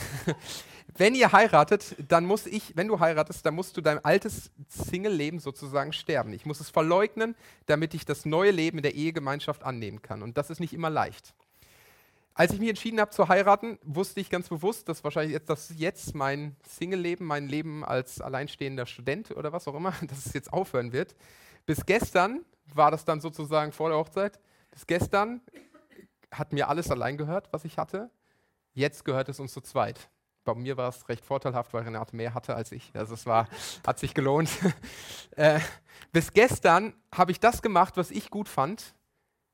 wenn 0.96 1.14
ihr 1.14 1.32
heiratet, 1.32 1.96
dann 2.08 2.24
muss 2.24 2.46
ich, 2.46 2.76
wenn 2.76 2.88
du 2.88 3.00
heiratest, 3.00 3.44
dann 3.44 3.54
musst 3.54 3.76
du 3.76 3.80
dein 3.80 4.04
altes 4.04 4.50
Single-Leben 4.68 5.38
sozusagen 5.38 5.92
sterben. 5.92 6.32
Ich 6.32 6.46
muss 6.46 6.60
es 6.60 6.70
verleugnen, 6.70 7.34
damit 7.66 7.94
ich 7.94 8.04
das 8.04 8.24
neue 8.24 8.50
Leben 8.50 8.78
in 8.78 8.82
der 8.82 8.94
Ehegemeinschaft 8.94 9.62
annehmen 9.64 10.02
kann. 10.02 10.22
Und 10.22 10.38
das 10.38 10.50
ist 10.50 10.60
nicht 10.60 10.72
immer 10.72 10.90
leicht. 10.90 11.34
Als 12.34 12.52
ich 12.52 12.60
mich 12.60 12.70
entschieden 12.70 12.98
habe 13.00 13.10
zu 13.10 13.28
heiraten, 13.28 13.78
wusste 13.82 14.20
ich 14.20 14.30
ganz 14.30 14.48
bewusst, 14.48 14.88
dass 14.88 15.04
wahrscheinlich 15.04 15.34
jetzt, 15.34 15.50
dass 15.50 15.72
jetzt 15.76 16.14
mein 16.14 16.56
Single-Leben, 16.66 17.26
mein 17.26 17.46
Leben 17.46 17.84
als 17.84 18.22
alleinstehender 18.22 18.86
Student 18.86 19.32
oder 19.32 19.52
was 19.52 19.68
auch 19.68 19.74
immer, 19.74 19.92
dass 20.08 20.26
es 20.26 20.32
jetzt 20.32 20.52
aufhören 20.52 20.92
wird. 20.92 21.14
Bis 21.66 21.84
gestern 21.84 22.44
war 22.74 22.90
das 22.90 23.04
dann 23.04 23.20
sozusagen 23.20 23.72
vor 23.72 23.90
der 23.90 23.98
Hochzeit. 23.98 24.40
Bis 24.70 24.86
gestern 24.86 25.42
hat 26.30 26.52
mir 26.52 26.68
alles 26.68 26.90
allein 26.90 27.18
gehört, 27.18 27.52
was 27.52 27.64
ich 27.66 27.76
hatte. 27.76 28.10
Jetzt 28.72 29.04
gehört 29.04 29.28
es 29.28 29.38
uns 29.38 29.52
zu 29.52 29.60
zweit. 29.60 30.08
Bei 30.44 30.54
mir 30.54 30.76
war 30.78 30.88
es 30.88 31.08
recht 31.08 31.24
vorteilhaft, 31.24 31.74
weil 31.74 31.84
Renate 31.84 32.16
mehr 32.16 32.32
hatte 32.32 32.56
als 32.56 32.72
ich. 32.72 32.90
Also 32.94 33.12
es 33.12 33.26
war, 33.26 33.46
hat 33.86 33.98
sich 33.98 34.14
gelohnt. 34.14 34.48
äh, 35.36 35.60
bis 36.12 36.32
gestern 36.32 36.94
habe 37.14 37.30
ich 37.30 37.40
das 37.40 37.60
gemacht, 37.60 37.98
was 37.98 38.10
ich 38.10 38.30
gut 38.30 38.48
fand. 38.48 38.94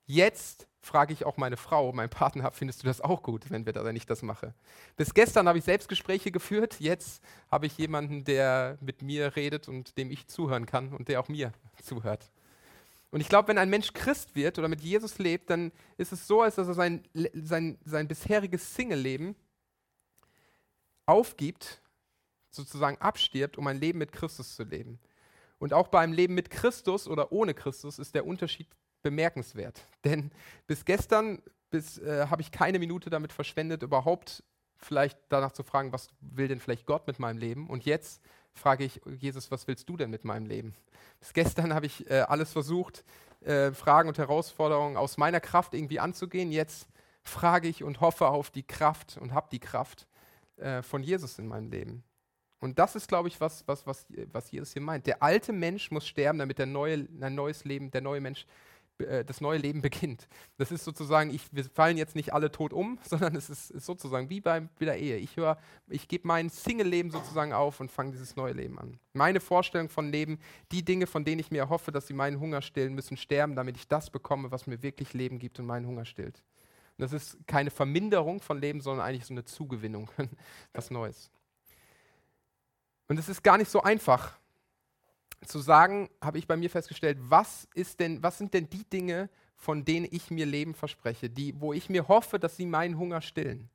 Jetzt 0.06 0.68
frage 0.80 1.12
ich 1.12 1.24
auch 1.24 1.36
meine 1.36 1.56
Frau, 1.56 1.92
meinen 1.92 2.10
Partner, 2.10 2.50
findest 2.52 2.82
du 2.82 2.86
das 2.86 3.00
auch 3.00 3.22
gut, 3.22 3.50
wenn, 3.50 3.66
wir 3.66 3.74
wenn 3.74 3.96
ich 3.96 4.06
das 4.06 4.22
mache? 4.22 4.54
Bis 4.96 5.14
gestern 5.14 5.48
habe 5.48 5.58
ich 5.58 5.64
Selbstgespräche 5.64 6.30
geführt, 6.30 6.76
jetzt 6.80 7.22
habe 7.50 7.66
ich 7.66 7.76
jemanden, 7.78 8.24
der 8.24 8.78
mit 8.80 9.02
mir 9.02 9.36
redet 9.36 9.68
und 9.68 9.98
dem 9.98 10.10
ich 10.10 10.26
zuhören 10.28 10.66
kann 10.66 10.92
und 10.92 11.08
der 11.08 11.20
auch 11.20 11.28
mir 11.28 11.52
zuhört. 11.82 12.30
Und 13.10 13.20
ich 13.20 13.28
glaube, 13.28 13.48
wenn 13.48 13.58
ein 13.58 13.70
Mensch 13.70 13.92
Christ 13.92 14.34
wird 14.34 14.58
oder 14.58 14.68
mit 14.68 14.80
Jesus 14.80 15.18
lebt, 15.18 15.50
dann 15.50 15.72
ist 15.96 16.12
es 16.12 16.26
so, 16.26 16.42
als 16.42 16.56
dass 16.56 16.68
er 16.68 16.74
sein, 16.74 17.02
sein, 17.32 17.78
sein 17.84 18.06
bisheriges 18.06 18.74
Single-Leben 18.74 19.34
aufgibt, 21.06 21.80
sozusagen 22.50 22.98
abstirbt, 22.98 23.56
um 23.56 23.66
ein 23.66 23.80
Leben 23.80 23.98
mit 23.98 24.12
Christus 24.12 24.56
zu 24.56 24.64
leben. 24.64 24.98
Und 25.58 25.72
auch 25.72 25.88
bei 25.88 26.00
einem 26.00 26.12
Leben 26.12 26.34
mit 26.34 26.50
Christus 26.50 27.08
oder 27.08 27.32
ohne 27.32 27.54
Christus 27.54 27.98
ist 27.98 28.14
der 28.14 28.26
Unterschied 28.26 28.68
bemerkenswert. 29.02 29.86
Denn 30.04 30.30
bis 30.66 30.84
gestern 30.84 31.42
äh, 31.72 32.26
habe 32.26 32.42
ich 32.42 32.50
keine 32.50 32.78
Minute 32.78 33.10
damit 33.10 33.32
verschwendet, 33.32 33.82
überhaupt 33.82 34.42
vielleicht 34.76 35.18
danach 35.28 35.52
zu 35.52 35.62
fragen, 35.62 35.92
was 35.92 36.08
will 36.20 36.48
denn 36.48 36.60
vielleicht 36.60 36.86
Gott 36.86 37.06
mit 37.06 37.18
meinem 37.18 37.38
Leben? 37.38 37.68
Und 37.68 37.84
jetzt 37.84 38.22
frage 38.54 38.84
ich, 38.84 39.00
Jesus, 39.18 39.50
was 39.50 39.66
willst 39.66 39.88
du 39.88 39.96
denn 39.96 40.10
mit 40.10 40.24
meinem 40.24 40.46
Leben? 40.46 40.74
Bis 41.20 41.32
gestern 41.32 41.74
habe 41.74 41.86
ich 41.86 42.08
äh, 42.10 42.20
alles 42.20 42.52
versucht, 42.52 43.04
äh, 43.40 43.72
Fragen 43.72 44.08
und 44.08 44.18
Herausforderungen 44.18 44.96
aus 44.96 45.16
meiner 45.16 45.40
Kraft 45.40 45.74
irgendwie 45.74 46.00
anzugehen. 46.00 46.52
Jetzt 46.52 46.88
frage 47.22 47.68
ich 47.68 47.84
und 47.84 48.00
hoffe 48.00 48.28
auf 48.28 48.50
die 48.50 48.62
Kraft 48.62 49.18
und 49.20 49.32
habe 49.32 49.48
die 49.50 49.60
Kraft 49.60 50.06
äh, 50.56 50.82
von 50.82 51.02
Jesus 51.02 51.38
in 51.38 51.46
meinem 51.46 51.70
Leben. 51.70 52.04
Und 52.60 52.78
das 52.78 52.96
ist, 52.96 53.06
glaube 53.06 53.28
ich, 53.28 53.40
was, 53.40 53.66
was, 53.68 53.86
was, 53.86 54.06
was 54.32 54.50
Jesus 54.50 54.72
hier 54.72 54.82
meint. 54.82 55.06
Der 55.06 55.22
alte 55.22 55.52
Mensch 55.52 55.90
muss 55.92 56.06
sterben, 56.06 56.38
damit 56.38 56.58
der 56.58 56.66
neue, 56.66 57.06
ein 57.20 57.34
neues 57.34 57.64
Leben, 57.64 57.90
der 57.92 58.00
neue 58.00 58.20
Mensch 58.20 58.46
äh, 59.00 59.24
das 59.24 59.40
neue 59.40 59.58
Leben 59.58 59.80
beginnt. 59.80 60.28
Das 60.56 60.70
ist 60.70 60.84
sozusagen, 60.84 61.30
ich, 61.30 61.42
wir 61.52 61.64
fallen 61.64 61.96
jetzt 61.96 62.16
nicht 62.16 62.32
alle 62.32 62.50
tot 62.50 62.72
um, 62.72 62.98
sondern 63.08 63.36
es 63.36 63.50
ist, 63.50 63.70
ist 63.70 63.86
sozusagen 63.86 64.30
wie 64.30 64.40
bei, 64.40 64.68
der 64.80 64.98
Ehe. 64.98 65.16
Ich 65.16 65.36
höre, 65.36 65.58
ich 65.88 66.08
gebe 66.08 66.26
mein 66.26 66.50
Single-Leben 66.50 67.10
sozusagen 67.10 67.52
auf 67.52 67.80
und 67.80 67.90
fange 67.90 68.12
dieses 68.12 68.36
neue 68.36 68.52
Leben 68.52 68.78
an. 68.78 68.98
Meine 69.12 69.40
Vorstellung 69.40 69.88
von 69.88 70.10
Leben, 70.10 70.38
die 70.72 70.84
Dinge, 70.84 71.06
von 71.06 71.24
denen 71.24 71.40
ich 71.40 71.50
mir 71.50 71.58
erhoffe, 71.58 71.92
dass 71.92 72.06
sie 72.06 72.14
meinen 72.14 72.40
Hunger 72.40 72.62
stillen, 72.62 72.94
müssen 72.94 73.16
sterben, 73.16 73.56
damit 73.56 73.76
ich 73.76 73.88
das 73.88 74.10
bekomme, 74.10 74.50
was 74.50 74.66
mir 74.66 74.82
wirklich 74.82 75.12
Leben 75.14 75.38
gibt 75.38 75.58
und 75.58 75.66
meinen 75.66 75.86
Hunger 75.86 76.04
stillt. 76.04 76.42
Und 76.98 77.02
das 77.02 77.12
ist 77.12 77.38
keine 77.46 77.70
Verminderung 77.70 78.40
von 78.40 78.60
Leben, 78.60 78.80
sondern 78.80 79.06
eigentlich 79.06 79.26
so 79.26 79.34
eine 79.34 79.44
Zugewinnung, 79.44 80.10
was 80.72 80.90
Neues. 80.90 81.30
Und 83.06 83.18
es 83.18 83.28
ist 83.28 83.42
gar 83.42 83.56
nicht 83.56 83.70
so 83.70 83.82
einfach, 83.82 84.38
zu 85.46 85.58
sagen, 85.58 86.08
habe 86.20 86.38
ich 86.38 86.46
bei 86.46 86.56
mir 86.56 86.70
festgestellt, 86.70 87.18
was, 87.20 87.68
ist 87.74 88.00
denn, 88.00 88.22
was 88.22 88.38
sind 88.38 88.54
denn 88.54 88.68
die 88.68 88.84
Dinge, 88.84 89.28
von 89.54 89.84
denen 89.84 90.06
ich 90.10 90.30
mir 90.30 90.46
Leben 90.46 90.74
verspreche, 90.74 91.28
die, 91.28 91.60
wo 91.60 91.72
ich 91.72 91.90
mir 91.90 92.08
hoffe, 92.08 92.38
dass 92.38 92.56
sie 92.56 92.66
meinen 92.66 92.98
Hunger 92.98 93.20
stillen. 93.20 93.68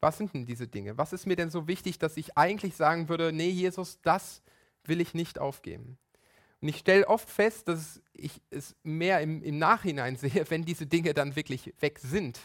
Was 0.00 0.18
sind 0.18 0.34
denn 0.34 0.46
diese 0.46 0.66
Dinge? 0.66 0.98
Was 0.98 1.12
ist 1.12 1.26
mir 1.26 1.36
denn 1.36 1.50
so 1.50 1.68
wichtig, 1.68 1.98
dass 1.98 2.16
ich 2.16 2.36
eigentlich 2.36 2.74
sagen 2.74 3.08
würde, 3.08 3.32
nee, 3.32 3.48
Jesus, 3.48 4.00
das 4.02 4.42
will 4.84 5.00
ich 5.00 5.14
nicht 5.14 5.38
aufgeben? 5.38 5.98
Und 6.60 6.68
ich 6.68 6.78
stelle 6.78 7.06
oft 7.08 7.28
fest, 7.28 7.68
dass 7.68 8.00
ich 8.14 8.40
es 8.50 8.74
mehr 8.82 9.20
im, 9.20 9.42
im 9.42 9.58
Nachhinein 9.58 10.16
sehe, 10.16 10.44
wenn 10.48 10.64
diese 10.64 10.86
Dinge 10.86 11.14
dann 11.14 11.36
wirklich 11.36 11.72
weg 11.80 11.98
sind, 11.98 12.40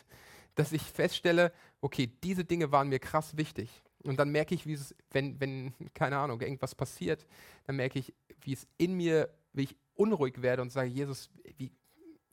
dass 0.56 0.74
ich 0.74 0.82
feststelle, 0.84 1.54
okay, 1.80 2.12
diese 2.24 2.44
Dinge 2.44 2.72
waren 2.72 2.90
mir 2.90 3.00
krass 3.00 3.38
wichtig. 3.38 3.70
Und 4.04 4.20
dann 4.20 4.32
merke 4.32 4.56
ich, 4.56 4.66
wie 4.66 4.74
es, 4.74 4.96
wenn, 5.12 5.40
wenn, 5.40 5.74
keine 5.94 6.18
Ahnung, 6.18 6.42
irgendwas 6.42 6.76
passiert, 6.76 7.26
dann 7.66 7.76
merke 7.76 8.00
ich, 8.00 8.14
wie 8.46 8.54
es 8.54 8.68
in 8.78 8.94
mir, 8.94 9.30
wie 9.54 9.64
ich 9.64 9.76
unruhig 9.96 10.42
werde 10.42 10.62
und 10.62 10.72
sage, 10.72 10.90
Jesus, 10.90 11.30
wie, 11.58 11.72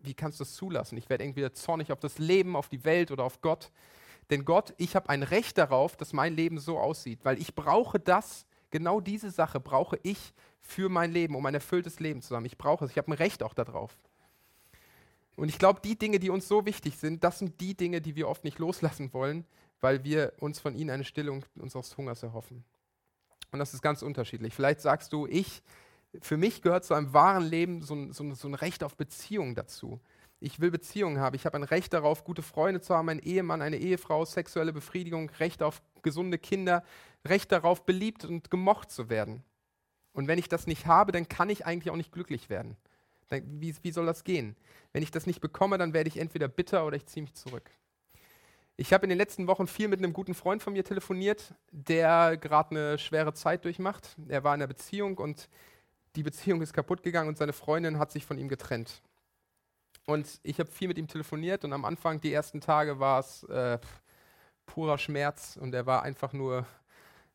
wie 0.01 0.15
kannst 0.15 0.41
du 0.41 0.45
das 0.45 0.55
zulassen? 0.55 0.97
Ich 0.97 1.09
werde 1.09 1.25
irgendwie 1.25 1.51
zornig 1.53 1.93
auf 1.93 2.01
das 2.01 2.19
Leben, 2.19 2.57
auf 2.57 2.69
die 2.69 2.85
Welt 2.85 3.11
oder 3.11 3.25
auf 3.25 3.41
Gott. 3.41 3.71
Denn 4.31 4.45
Gott, 4.45 4.75
ich 4.77 4.95
habe 4.95 5.09
ein 5.09 5.23
Recht 5.23 5.59
darauf, 5.59 5.97
dass 5.97 6.13
mein 6.13 6.35
Leben 6.37 6.59
so 6.59 6.79
aussieht, 6.79 7.21
weil 7.25 7.39
ich 7.39 7.55
brauche 7.55 7.99
das, 7.99 8.47
genau 8.71 9.01
diese 9.01 9.31
Sache 9.31 9.61
brauche 9.61 9.99
ich 10.03 10.35
für 10.61 10.89
mein 10.89 11.13
Leben, 11.13 11.35
um 11.35 11.47
ein 11.47 11.55
erfülltes 11.55 12.01
Leben 12.01 12.21
zu 12.21 12.37
haben. 12.37 12.45
Ich 12.45 12.59
brauche 12.59 12.85
es, 12.85 12.91
ich 12.91 12.99
habe 12.99 13.11
ein 13.11 13.15
Recht 13.15 13.43
auch 13.43 13.55
darauf. 13.55 13.99
Und 15.37 15.49
ich 15.49 15.59
glaube, 15.59 15.81
die 15.83 15.97
Dinge, 15.97 16.19
die 16.19 16.31
uns 16.31 16.49
so 16.49 16.67
wichtig 16.67 16.99
sind, 16.99 17.23
das 17.23 17.39
sind 17.39 17.61
die 17.61 17.75
Dinge, 17.75 18.01
die 18.01 18.17
wir 18.17 18.29
oft 18.29 18.45
nicht 18.45 18.59
loslassen 18.59 19.13
wollen, 19.13 19.47
weil 19.81 20.03
wir 20.05 20.33
uns 20.41 20.59
von 20.59 20.75
ihnen 20.75 20.91
eine 20.91 21.05
Stillung 21.05 21.45
unseres 21.55 21.97
Hungers 21.97 22.23
erhoffen. 22.23 22.65
Und 23.53 23.61
das 23.61 23.73
ist 23.73 23.81
ganz 23.81 24.03
unterschiedlich. 24.03 24.53
Vielleicht 24.53 24.81
sagst 24.81 25.13
du, 25.13 25.27
ich, 25.27 25.63
für 26.21 26.37
mich 26.37 26.63
gehört 26.63 26.85
zu 26.85 26.95
einem 26.95 27.13
wahren 27.13 27.45
Leben 27.45 27.83
so 27.83 27.95
ein, 27.95 28.13
so 28.13 28.25
ein, 28.25 28.35
so 28.35 28.49
ein 28.49 28.55
Recht 28.55 28.83
auf 28.83 28.97
Beziehung 28.97 29.55
dazu. 29.55 30.01
Ich 30.41 30.61
will 30.61 30.71
Beziehungen 30.71 31.19
haben. 31.19 31.35
Ich 31.35 31.47
habe 31.47 31.57
ein 31.57 31.65
Recht 31.65 31.93
darauf, 31.93 32.25
gute 32.25 32.43
Freunde 32.43 32.81
zu 32.81 32.95
haben, 32.95 33.09
einen 33.09 33.21
Ehemann, 33.21 33.61
eine 33.61 33.77
Ehefrau, 33.77 34.25
sexuelle 34.25 34.73
Befriedigung, 34.73 35.31
Recht 35.39 35.63
auf 35.63 35.83
gesunde 36.03 36.39
Kinder, 36.39 36.85
Recht 37.27 37.51
darauf, 37.51 37.85
beliebt 37.85 38.25
und 38.25 38.51
gemocht 38.51 38.91
zu 38.91 39.11
werden. 39.11 39.43
Und 40.13 40.29
wenn 40.29 40.39
ich 40.39 40.49
das 40.49 40.67
nicht 40.67 40.87
habe, 40.87 41.13
dann 41.13 41.29
kann 41.29 41.51
ich 41.51 41.67
eigentlich 41.67 41.91
auch 41.91 41.97
nicht 41.97 42.13
glücklich 42.13 42.49
werden. 42.49 42.77
Dann, 43.29 43.43
wie, 43.61 43.75
wie 43.83 43.91
soll 43.91 44.07
das 44.07 44.25
gehen? 44.25 44.57
Wenn 44.93 45.03
ich 45.03 45.11
das 45.11 45.27
nicht 45.27 45.41
bekomme, 45.41 45.77
dann 45.77 45.93
werde 45.93 46.09
ich 46.09 46.19
entweder 46.19 46.49
bitter 46.49 46.87
oder 46.87 46.97
ich 46.97 47.07
ziehe 47.07 47.23
mich 47.23 47.35
zurück. 47.35 47.71
Ich 48.77 48.93
habe 48.93 49.05
in 49.05 49.09
den 49.09 49.19
letzten 49.19 49.49
Wochen 49.49 49.67
viel 49.67 49.89
mit 49.89 49.99
einem 49.99 50.13
guten 50.13 50.35
Freund 50.35 50.63
von 50.63 50.73
mir 50.73 50.85
telefoniert, 50.85 51.53
der 51.73 52.37
gerade 52.37 52.71
eine 52.71 52.99
schwere 52.99 53.35
Zeit 53.35 53.65
durchmacht. 53.65 54.17
Er 54.29 54.45
war 54.45 54.55
in 54.55 54.61
einer 54.61 54.69
Beziehung 54.69 55.19
und 55.19 55.49
die 56.19 56.25
Beziehung 56.25 56.61
ist 56.63 56.73
kaputt 56.73 57.05
gegangen 57.05 57.29
und 57.29 57.39
seine 57.39 57.53
Freundin 57.53 58.01
hat 58.01 58.11
sich 58.11 58.27
von 58.27 58.39
ihm 58.39 58.49
getrennt. 58.49 59.03
Und 60.05 60.41
ich 60.43 60.59
habe 60.59 60.69
viel 60.69 60.89
mit 60.89 60.99
ihm 60.99 61.07
telefoniert 61.07 61.65
und 61.65 61.73
am 61.73 61.85
Anfang, 61.85 62.21
die 62.21 62.33
ersten 62.33 62.61
Tage, 62.61 62.99
war 62.99 63.21
es 63.21 63.45
äh, 63.45 63.79
purer 64.67 64.99
Schmerz 64.99 65.57
und 65.61 65.73
er 65.73 65.87
war 65.87 66.03
einfach 66.03 66.33
nur 66.33 66.67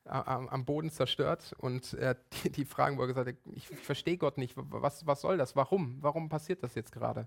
am 0.03 0.65
Boden 0.65 0.91
zerstört. 0.91 1.55
Und 1.59 1.93
äh, 1.93 2.15
die, 2.43 2.49
die, 2.49 2.65
Fragen, 2.65 2.97
wo 2.97 3.03
er 3.03 3.07
gesagt 3.07 3.29
hat, 3.29 3.35
ich, 3.55 3.71
ich 3.71 3.79
verstehe 3.79 4.17
Gott 4.17 4.37
nicht, 4.37 4.55
was, 4.57 5.07
was 5.07 5.21
soll 5.21 5.37
das, 5.37 5.55
warum, 5.55 5.99
warum 6.01 6.27
passiert 6.27 6.61
das 6.61 6.75
jetzt 6.75 6.91
gerade? 6.91 7.25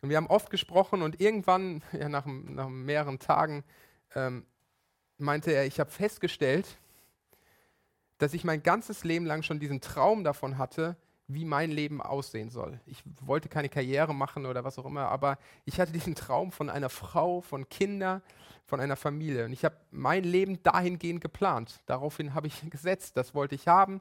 Und 0.00 0.08
wir 0.08 0.16
haben 0.16 0.28
oft 0.28 0.48
gesprochen 0.48 1.02
und 1.02 1.20
irgendwann, 1.20 1.82
ja, 1.92 2.08
nach, 2.08 2.24
nach 2.24 2.70
mehreren 2.70 3.18
Tagen, 3.18 3.64
ähm, 4.14 4.46
meinte 5.18 5.50
er, 5.50 5.66
ich 5.66 5.78
habe 5.78 5.90
festgestellt, 5.90 6.78
dass 8.18 8.34
ich 8.34 8.44
mein 8.44 8.62
ganzes 8.62 9.04
Leben 9.04 9.26
lang 9.26 9.42
schon 9.42 9.60
diesen 9.60 9.80
Traum 9.80 10.24
davon 10.24 10.58
hatte, 10.58 10.96
wie 11.26 11.44
mein 11.44 11.70
Leben 11.70 12.02
aussehen 12.02 12.50
soll. 12.50 12.80
Ich 12.86 13.02
wollte 13.22 13.48
keine 13.48 13.68
Karriere 13.68 14.14
machen 14.14 14.44
oder 14.46 14.62
was 14.64 14.78
auch 14.78 14.84
immer, 14.84 15.08
aber 15.08 15.38
ich 15.64 15.80
hatte 15.80 15.92
diesen 15.92 16.14
Traum 16.14 16.52
von 16.52 16.68
einer 16.68 16.90
Frau, 16.90 17.40
von 17.40 17.68
Kindern, 17.68 18.22
von 18.66 18.80
einer 18.80 18.96
Familie. 18.96 19.46
Und 19.46 19.52
ich 19.52 19.64
habe 19.64 19.76
mein 19.90 20.24
Leben 20.24 20.62
dahingehend 20.62 21.20
geplant. 21.20 21.80
Daraufhin 21.86 22.34
habe 22.34 22.46
ich 22.46 22.60
gesetzt, 22.70 23.16
das 23.16 23.34
wollte 23.34 23.54
ich 23.54 23.68
haben. 23.68 24.00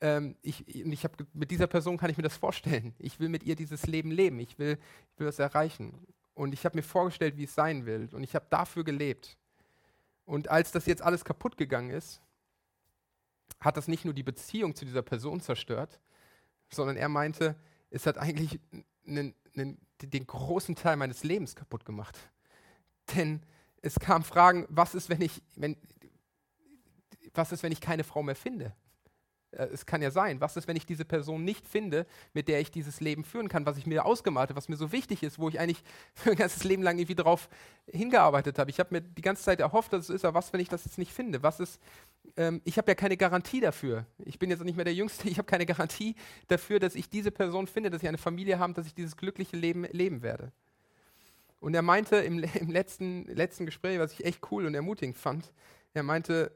Ähm, 0.00 0.36
ich, 0.42 0.66
ich 0.68 1.04
habe 1.04 1.14
mit 1.32 1.50
dieser 1.50 1.68
Person 1.68 1.96
kann 1.96 2.10
ich 2.10 2.16
mir 2.16 2.24
das 2.24 2.36
vorstellen. 2.36 2.94
Ich 2.98 3.20
will 3.20 3.28
mit 3.28 3.44
ihr 3.44 3.56
dieses 3.56 3.86
Leben 3.86 4.10
leben. 4.10 4.40
Ich 4.40 4.58
will, 4.58 4.78
ich 5.12 5.18
will 5.18 5.26
das 5.26 5.38
erreichen. 5.38 6.06
Und 6.34 6.52
ich 6.52 6.64
habe 6.64 6.76
mir 6.76 6.82
vorgestellt, 6.82 7.36
wie 7.36 7.44
es 7.44 7.54
sein 7.54 7.86
will. 7.86 8.08
Und 8.12 8.22
ich 8.22 8.34
habe 8.34 8.46
dafür 8.50 8.84
gelebt. 8.84 9.38
Und 10.24 10.48
als 10.48 10.72
das 10.72 10.86
jetzt 10.86 11.02
alles 11.02 11.24
kaputt 11.24 11.56
gegangen 11.56 11.90
ist, 11.90 12.20
hat 13.60 13.76
das 13.76 13.88
nicht 13.88 14.04
nur 14.04 14.14
die 14.14 14.22
Beziehung 14.22 14.74
zu 14.74 14.84
dieser 14.84 15.02
Person 15.02 15.40
zerstört, 15.40 16.00
sondern 16.70 16.96
er 16.96 17.08
meinte, 17.08 17.56
es 17.90 18.06
hat 18.06 18.18
eigentlich 18.18 18.60
einen, 19.06 19.34
einen, 19.54 19.78
den 20.02 20.26
großen 20.26 20.74
Teil 20.74 20.96
meines 20.96 21.24
Lebens 21.24 21.54
kaputt 21.54 21.84
gemacht. 21.84 22.18
Denn 23.14 23.42
es 23.82 23.98
kamen 23.98 24.24
Fragen, 24.24 24.66
was 24.68 24.94
ist, 24.94 25.08
wenn 25.08 25.22
ich, 25.22 25.42
wenn, 25.54 25.76
was 27.34 27.52
ist, 27.52 27.62
wenn 27.62 27.72
ich 27.72 27.80
keine 27.80 28.04
Frau 28.04 28.22
mehr 28.22 28.36
finde? 28.36 28.74
Äh, 29.56 29.68
es 29.72 29.86
kann 29.86 30.02
ja 30.02 30.10
sein, 30.10 30.40
was 30.40 30.56
ist, 30.56 30.68
wenn 30.68 30.76
ich 30.76 30.86
diese 30.86 31.04
Person 31.04 31.44
nicht 31.44 31.66
finde, 31.66 32.06
mit 32.34 32.48
der 32.48 32.60
ich 32.60 32.70
dieses 32.70 33.00
Leben 33.00 33.24
führen 33.24 33.48
kann, 33.48 33.66
was 33.66 33.78
ich 33.78 33.86
mir 33.86 34.04
ausgemalt 34.04 34.50
habe, 34.50 34.56
was 34.56 34.68
mir 34.68 34.76
so 34.76 34.92
wichtig 34.92 35.22
ist, 35.22 35.38
wo 35.38 35.48
ich 35.48 35.58
eigentlich 35.58 35.82
mein 36.24 36.36
ganzes 36.36 36.64
Leben 36.64 36.82
lang 36.82 36.98
irgendwie 36.98 37.14
darauf 37.14 37.48
hingearbeitet 37.86 38.58
habe. 38.58 38.70
Ich 38.70 38.78
habe 38.78 38.94
mir 38.94 39.00
die 39.00 39.22
ganze 39.22 39.42
Zeit 39.42 39.60
erhofft, 39.60 39.92
dass 39.92 40.04
es 40.04 40.10
ist, 40.10 40.24
aber 40.24 40.38
was, 40.38 40.52
wenn 40.52 40.60
ich 40.60 40.68
das 40.68 40.84
jetzt 40.84 40.98
nicht 40.98 41.12
finde? 41.12 41.42
Was 41.42 41.60
ist, 41.60 41.80
ähm, 42.36 42.60
ich 42.64 42.78
habe 42.78 42.90
ja 42.90 42.94
keine 42.94 43.16
Garantie 43.16 43.60
dafür. 43.60 44.06
Ich 44.24 44.38
bin 44.38 44.50
jetzt 44.50 44.62
nicht 44.62 44.76
mehr 44.76 44.84
der 44.84 44.94
Jüngste, 44.94 45.28
ich 45.28 45.38
habe 45.38 45.46
keine 45.46 45.66
Garantie 45.66 46.14
dafür, 46.48 46.78
dass 46.78 46.94
ich 46.94 47.08
diese 47.08 47.30
Person 47.30 47.66
finde, 47.66 47.90
dass 47.90 48.02
ich 48.02 48.08
eine 48.08 48.18
Familie 48.18 48.58
habe, 48.58 48.74
dass 48.74 48.86
ich 48.86 48.94
dieses 48.94 49.16
glückliche 49.16 49.56
Leben 49.56 49.84
leben 49.84 50.22
werde. 50.22 50.52
Und 51.60 51.74
er 51.74 51.82
meinte 51.82 52.16
im, 52.16 52.38
im 52.54 52.70
letzten, 52.70 53.24
letzten 53.24 53.66
Gespräch, 53.66 53.98
was 53.98 54.12
ich 54.12 54.24
echt 54.24 54.40
cool 54.50 54.66
und 54.66 54.74
ermutigend 54.74 55.16
fand, 55.16 55.52
er 55.94 56.02
meinte, 56.02 56.52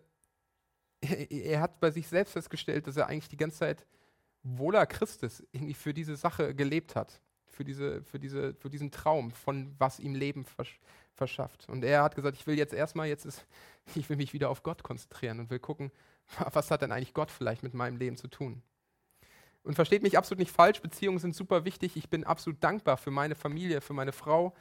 er 1.30 1.60
hat 1.60 1.80
bei 1.80 1.90
sich 1.90 2.06
selbst 2.08 2.32
festgestellt, 2.32 2.86
dass 2.86 2.96
er 2.96 3.06
eigentlich 3.06 3.28
die 3.28 3.36
ganze 3.36 3.58
Zeit 3.58 3.86
wohler 4.42 4.86
Christus 4.86 5.42
irgendwie 5.52 5.74
für 5.74 5.94
diese 5.94 6.16
Sache 6.16 6.54
gelebt 6.54 6.96
hat, 6.96 7.20
für, 7.46 7.64
diese, 7.64 8.02
für, 8.02 8.18
diese, 8.18 8.54
für 8.54 8.70
diesen 8.70 8.90
Traum, 8.90 9.30
von 9.30 9.74
was 9.78 10.00
ihm 10.00 10.14
Leben 10.14 10.44
versch 10.44 10.80
verschafft. 11.14 11.68
Und 11.68 11.84
er 11.84 12.02
hat 12.02 12.14
gesagt, 12.14 12.38
ich 12.38 12.46
will 12.46 12.56
jetzt 12.56 12.72
erstmal, 12.72 13.06
jetzt 13.06 13.26
ist, 13.26 13.44
ich 13.94 14.08
will 14.08 14.16
mich 14.16 14.32
wieder 14.32 14.48
auf 14.48 14.62
Gott 14.62 14.82
konzentrieren 14.82 15.38
und 15.40 15.50
will 15.50 15.58
gucken, 15.58 15.90
was 16.52 16.70
hat 16.70 16.82
denn 16.82 16.92
eigentlich 16.92 17.14
Gott 17.14 17.30
vielleicht 17.30 17.62
mit 17.62 17.74
meinem 17.74 17.96
Leben 17.96 18.16
zu 18.16 18.28
tun. 18.28 18.62
Und 19.62 19.74
versteht 19.74 20.02
mich 20.02 20.16
absolut 20.16 20.38
nicht 20.38 20.52
falsch, 20.52 20.80
Beziehungen 20.80 21.18
sind 21.18 21.34
super 21.34 21.66
wichtig. 21.66 21.96
Ich 21.96 22.08
bin 22.08 22.24
absolut 22.24 22.64
dankbar 22.64 22.96
für 22.96 23.10
meine 23.10 23.34
Familie, 23.34 23.82
für 23.82 23.92
meine 23.92 24.12
Frau, 24.12 24.54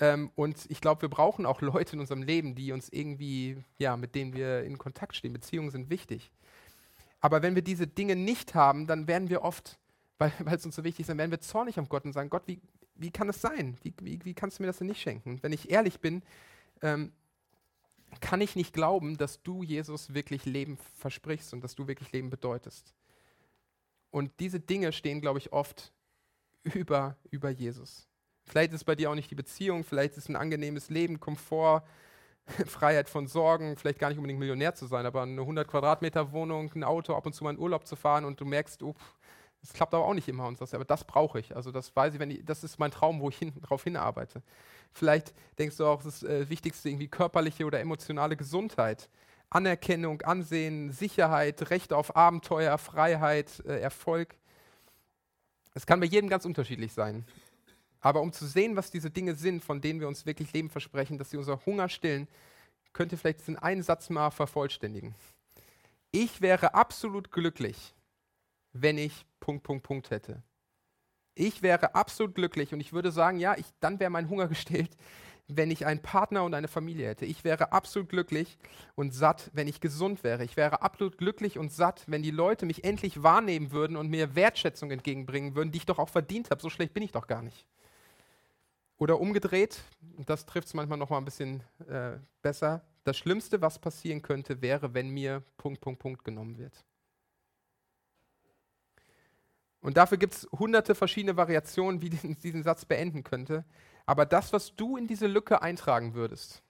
ähm, 0.00 0.30
und 0.34 0.64
ich 0.70 0.80
glaube, 0.80 1.02
wir 1.02 1.10
brauchen 1.10 1.44
auch 1.44 1.60
Leute 1.60 1.92
in 1.92 2.00
unserem 2.00 2.22
Leben, 2.22 2.54
die 2.54 2.72
uns 2.72 2.88
irgendwie, 2.88 3.62
ja, 3.78 3.98
mit 3.98 4.14
denen 4.14 4.32
wir 4.32 4.64
in 4.64 4.78
Kontakt 4.78 5.14
stehen. 5.14 5.34
Beziehungen 5.34 5.70
sind 5.70 5.90
wichtig. 5.90 6.32
Aber 7.20 7.42
wenn 7.42 7.54
wir 7.54 7.62
diese 7.62 7.86
Dinge 7.86 8.16
nicht 8.16 8.54
haben, 8.54 8.86
dann 8.86 9.06
werden 9.06 9.28
wir 9.28 9.42
oft, 9.42 9.78
weil 10.18 10.32
es 10.46 10.64
uns 10.64 10.74
so 10.74 10.84
wichtig 10.84 11.00
ist, 11.00 11.10
dann 11.10 11.18
werden 11.18 11.30
wir 11.30 11.40
zornig 11.40 11.78
auf 11.78 11.90
Gott 11.90 12.06
und 12.06 12.14
sagen, 12.14 12.30
Gott, 12.30 12.44
wie, 12.46 12.60
wie 12.94 13.10
kann 13.10 13.26
das 13.26 13.42
sein? 13.42 13.76
Wie, 13.82 13.92
wie, 14.00 14.24
wie 14.24 14.34
kannst 14.34 14.58
du 14.58 14.62
mir 14.62 14.68
das 14.68 14.78
denn 14.78 14.86
nicht 14.86 15.02
schenken? 15.02 15.38
wenn 15.42 15.52
ich 15.52 15.70
ehrlich 15.70 16.00
bin, 16.00 16.22
ähm, 16.80 17.12
kann 18.20 18.40
ich 18.40 18.56
nicht 18.56 18.72
glauben, 18.72 19.18
dass 19.18 19.42
du, 19.42 19.62
Jesus, 19.62 20.14
wirklich 20.14 20.46
Leben 20.46 20.78
versprichst 20.96 21.52
und 21.52 21.62
dass 21.62 21.74
du 21.74 21.86
wirklich 21.86 22.10
Leben 22.10 22.30
bedeutest. 22.30 22.94
Und 24.10 24.32
diese 24.40 24.58
Dinge 24.58 24.92
stehen, 24.92 25.20
glaube 25.20 25.38
ich, 25.38 25.52
oft 25.52 25.92
über, 26.62 27.16
über 27.30 27.50
Jesus. 27.50 28.09
Vielleicht 28.50 28.72
ist 28.72 28.82
bei 28.82 28.96
dir 28.96 29.10
auch 29.10 29.14
nicht 29.14 29.30
die 29.30 29.36
Beziehung, 29.36 29.84
vielleicht 29.84 30.16
ist 30.16 30.24
es 30.24 30.28
ein 30.28 30.34
angenehmes 30.34 30.90
Leben, 30.90 31.20
Komfort, 31.20 31.84
Freiheit 32.66 33.08
von 33.08 33.28
Sorgen, 33.28 33.76
vielleicht 33.76 34.00
gar 34.00 34.08
nicht 34.08 34.18
unbedingt 34.18 34.40
Millionär 34.40 34.74
zu 34.74 34.86
sein, 34.86 35.06
aber 35.06 35.22
eine 35.22 35.40
100 35.40 35.68
Quadratmeter 35.68 36.32
Wohnung, 36.32 36.68
ein 36.74 36.82
Auto, 36.82 37.14
ab 37.14 37.26
und 37.26 37.32
zu 37.32 37.44
mal 37.44 37.54
in 37.54 37.60
Urlaub 37.60 37.86
zu 37.86 37.94
fahren 37.94 38.24
und 38.24 38.40
du 38.40 38.44
merkst, 38.44 38.82
oh, 38.82 38.96
das 39.60 39.72
klappt 39.72 39.94
aber 39.94 40.04
auch 40.04 40.14
nicht 40.14 40.26
immer 40.26 40.46
und 40.46 40.58
sagst, 40.58 40.74
aber 40.74 40.84
das 40.84 41.04
brauche 41.04 41.38
ich. 41.38 41.54
Also 41.54 41.70
das 41.70 41.94
weiß 41.94 42.14
ich, 42.14 42.18
wenn 42.18 42.32
ich, 42.32 42.44
das 42.44 42.64
ist 42.64 42.80
mein 42.80 42.90
Traum, 42.90 43.20
wo 43.20 43.28
ich 43.28 43.38
hin, 43.38 43.52
drauf 43.62 43.84
hinarbeite. 43.84 44.42
Vielleicht 44.92 45.32
denkst 45.60 45.76
du 45.76 45.86
auch, 45.86 46.02
das 46.02 46.24
äh, 46.24 46.48
Wichtigste 46.48 46.88
irgendwie 46.88 47.06
körperliche 47.06 47.66
oder 47.66 47.78
emotionale 47.78 48.36
Gesundheit. 48.36 49.08
Anerkennung, 49.48 50.22
Ansehen, 50.22 50.90
Sicherheit, 50.90 51.70
Recht 51.70 51.92
auf 51.92 52.16
Abenteuer, 52.16 52.78
Freiheit, 52.78 53.62
äh, 53.64 53.78
Erfolg. 53.78 54.34
Es 55.74 55.86
kann 55.86 56.00
bei 56.00 56.06
jedem 56.06 56.28
ganz 56.28 56.44
unterschiedlich 56.44 56.92
sein. 56.92 57.24
Aber 58.00 58.22
um 58.22 58.32
zu 58.32 58.46
sehen, 58.46 58.76
was 58.76 58.90
diese 58.90 59.10
Dinge 59.10 59.34
sind, 59.34 59.62
von 59.62 59.80
denen 59.80 60.00
wir 60.00 60.08
uns 60.08 60.26
wirklich 60.26 60.52
Leben 60.52 60.70
versprechen, 60.70 61.18
dass 61.18 61.30
sie 61.30 61.36
unser 61.36 61.64
Hunger 61.66 61.88
stillen, 61.88 62.28
könnt 62.92 63.12
ihr 63.12 63.18
vielleicht 63.18 63.40
diesen 63.40 63.58
einen 63.58 63.82
Satz 63.82 64.10
mal 64.10 64.30
vervollständigen. 64.30 65.14
Ich 66.12 66.40
wäre 66.40 66.74
absolut 66.74 67.30
glücklich, 67.30 67.94
wenn 68.72 68.98
ich 68.98 69.26
Punkt, 69.38 69.62
Punkt, 69.62 69.84
Punkt 69.84 70.10
hätte. 70.10 70.42
Ich 71.34 71.62
wäre 71.62 71.94
absolut 71.94 72.34
glücklich 72.34 72.72
und 72.74 72.80
ich 72.80 72.92
würde 72.92 73.12
sagen, 73.12 73.38
ja, 73.38 73.56
ich, 73.56 73.66
dann 73.80 74.00
wäre 74.00 74.10
mein 74.10 74.28
Hunger 74.28 74.48
gestillt, 74.48 74.96
wenn 75.46 75.70
ich 75.70 75.86
einen 75.86 76.00
Partner 76.00 76.44
und 76.44 76.54
eine 76.54 76.68
Familie 76.68 77.08
hätte. 77.08 77.26
Ich 77.26 77.44
wäre 77.44 77.72
absolut 77.72 78.08
glücklich 78.08 78.58
und 78.94 79.14
satt, 79.14 79.50
wenn 79.52 79.68
ich 79.68 79.80
gesund 79.80 80.22
wäre. 80.24 80.44
Ich 80.44 80.56
wäre 80.56 80.82
absolut 80.82 81.18
glücklich 81.18 81.58
und 81.58 81.72
satt, 81.72 82.04
wenn 82.06 82.22
die 82.22 82.30
Leute 82.30 82.66
mich 82.66 82.84
endlich 82.84 83.22
wahrnehmen 83.22 83.72
würden 83.72 83.96
und 83.96 84.08
mir 84.08 84.34
Wertschätzung 84.34 84.90
entgegenbringen 84.90 85.54
würden, 85.54 85.72
die 85.72 85.78
ich 85.78 85.86
doch 85.86 85.98
auch 85.98 86.08
verdient 86.08 86.50
habe. 86.50 86.62
So 86.62 86.70
schlecht 86.70 86.94
bin 86.94 87.02
ich 87.02 87.12
doch 87.12 87.26
gar 87.26 87.42
nicht. 87.42 87.66
Oder 89.00 89.18
umgedreht, 89.18 89.82
das 90.26 90.44
trifft 90.44 90.68
es 90.68 90.74
manchmal 90.74 90.98
noch 90.98 91.08
mal 91.08 91.16
ein 91.16 91.24
bisschen 91.24 91.62
äh, 91.88 92.18
besser. 92.42 92.84
Das 93.04 93.16
Schlimmste, 93.16 93.62
was 93.62 93.78
passieren 93.78 94.20
könnte, 94.20 94.60
wäre, 94.60 94.92
wenn 94.92 95.08
mir 95.08 95.42
Punkt, 95.56 95.80
Punkt, 95.80 96.00
Punkt 96.00 96.22
genommen 96.22 96.58
wird. 96.58 96.84
Und 99.80 99.96
dafür 99.96 100.18
gibt 100.18 100.34
es 100.34 100.48
hunderte 100.52 100.94
verschiedene 100.94 101.34
Variationen, 101.38 102.02
wie 102.02 102.08
ich 102.22 102.38
diesen 102.40 102.62
Satz 102.62 102.84
beenden 102.84 103.24
könnte. 103.24 103.64
Aber 104.04 104.26
das, 104.26 104.52
was 104.52 104.76
du 104.76 104.98
in 104.98 105.06
diese 105.06 105.28
Lücke 105.28 105.62
eintragen 105.62 106.12
würdest, 106.12 106.62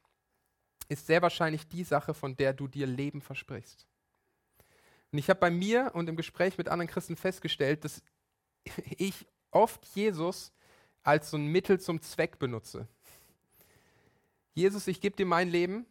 ist 0.88 1.08
sehr 1.08 1.22
wahrscheinlich 1.22 1.66
die 1.66 1.82
Sache, 1.82 2.14
von 2.14 2.36
der 2.36 2.52
du 2.52 2.68
dir 2.68 2.86
Leben 2.86 3.22
versprichst. 3.22 3.88
Und 5.10 5.18
ich 5.18 5.28
habe 5.28 5.40
bei 5.40 5.50
mir 5.50 5.90
und 5.94 6.08
im 6.08 6.14
Gespräch 6.14 6.58
mit 6.58 6.68
anderen 6.68 6.88
Christen 6.88 7.16
festgestellt, 7.16 7.84
dass 7.84 8.04
ich 8.98 9.26
oft 9.50 9.84
Jesus 9.96 10.52
als 11.02 11.30
so 11.30 11.36
ein 11.36 11.46
Mittel 11.46 11.80
zum 11.80 12.00
Zweck 12.00 12.38
benutze. 12.38 12.86
Jesus, 14.54 14.86
ich 14.88 15.00
gebe 15.00 15.16
dir 15.16 15.26
mein 15.26 15.48
Leben, 15.48 15.86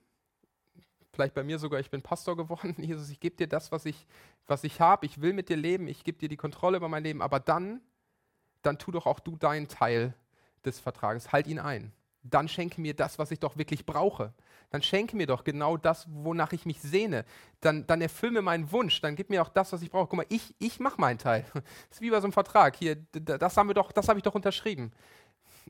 vielleicht 1.20 1.34
bei 1.34 1.44
mir 1.44 1.60
sogar, 1.60 1.80
ich 1.80 1.90
bin 1.90 2.02
Pastor 2.02 2.38
geworden. 2.38 2.76
Jesus, 2.82 3.10
ich 3.10 3.20
gebe 3.20 3.36
dir 3.36 3.48
das, 3.48 3.72
was 3.72 3.86
ich, 3.86 4.08
was 4.48 4.64
ich 4.64 4.80
habe. 4.80 5.06
Ich 5.06 5.22
will 5.22 5.34
mit 5.34 5.50
dir 5.50 5.58
leben. 5.58 5.88
Ich 5.88 6.04
gebe 6.04 6.18
dir 6.18 6.30
die 6.30 6.38
Kontrolle 6.38 6.78
über 6.78 6.88
mein 6.88 7.04
Leben. 7.04 7.22
Aber 7.22 7.40
dann, 7.40 7.82
dann 8.62 8.78
tu 8.78 8.92
doch 8.92 9.06
auch 9.06 9.20
du 9.20 9.36
deinen 9.36 9.68
Teil 9.68 10.14
des 10.64 10.80
Vertrages. 10.80 11.32
Halt 11.32 11.48
ihn 11.48 11.60
ein. 11.60 11.92
Dann 12.24 12.48
schenke 12.48 12.80
mir 12.80 12.94
das, 12.94 13.20
was 13.20 13.32
ich 13.32 13.40
doch 13.40 13.58
wirklich 13.58 13.86
brauche. 13.86 14.34
Dann 14.70 14.84
schenke 14.84 15.16
mir 15.16 15.26
doch 15.26 15.44
genau 15.44 15.78
das, 15.78 16.08
wonach 16.10 16.54
ich 16.54 16.66
mich 16.66 16.80
sehne. 16.82 17.26
Dann, 17.60 17.88
dann 17.88 18.02
erfülle 18.02 18.34
mir 18.34 18.42
meinen 18.44 18.72
Wunsch. 18.72 19.02
Dann 19.02 19.16
gib 19.16 19.30
mir 19.30 19.42
auch 19.42 19.50
das, 19.50 19.74
was 19.74 19.82
ich 19.82 19.90
brauche. 19.90 20.08
Guck 20.08 20.18
mal, 20.18 20.26
ich, 20.30 20.54
ich 20.60 20.80
mache 20.80 21.02
meinen 21.02 21.18
Teil. 21.18 21.46
Das 21.54 21.98
ist 21.98 22.02
wie 22.02 22.12
bei 22.12 22.20
so 22.20 22.26
einem 22.26 22.34
Vertrag. 22.34 22.76
Hier, 22.76 22.96
das 22.96 23.58
haben 23.58 23.68
wir 23.68 23.76
habe 23.76 24.20
ich 24.20 24.24
doch 24.24 24.36
unterschrieben. 24.36 24.92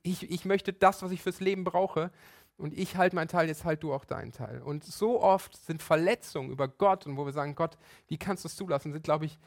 Ich, 0.04 0.30
ich 0.30 0.46
möchte 0.46 0.74
das, 0.74 1.02
was 1.02 1.12
ich 1.12 1.22
fürs 1.22 1.40
Leben 1.40 1.64
brauche 1.64 2.12
und 2.60 2.78
ich 2.78 2.98
halte 2.98 3.16
meinen 3.16 3.30
Teil, 3.30 3.48
jetzt 3.48 3.64
halt 3.64 3.84
du 3.84 3.94
auch 3.94 4.04
deinen 4.04 4.34
Teil. 4.34 4.62
Und 4.62 4.84
so 4.84 5.22
oft 5.22 5.56
sind 5.56 5.82
Verletzungen 5.82 6.52
über 6.52 6.68
Gott 6.68 7.08
und 7.08 7.16
wo 7.16 7.26
wir 7.26 7.32
sagen, 7.32 7.56
Gott, 7.56 7.78
wie 8.08 8.18
kannst 8.18 8.44
du 8.44 8.50
es 8.50 8.56
zulassen, 8.56 8.92
sind, 8.92 9.04
glaube 9.04 9.26
ich, 9.26 9.40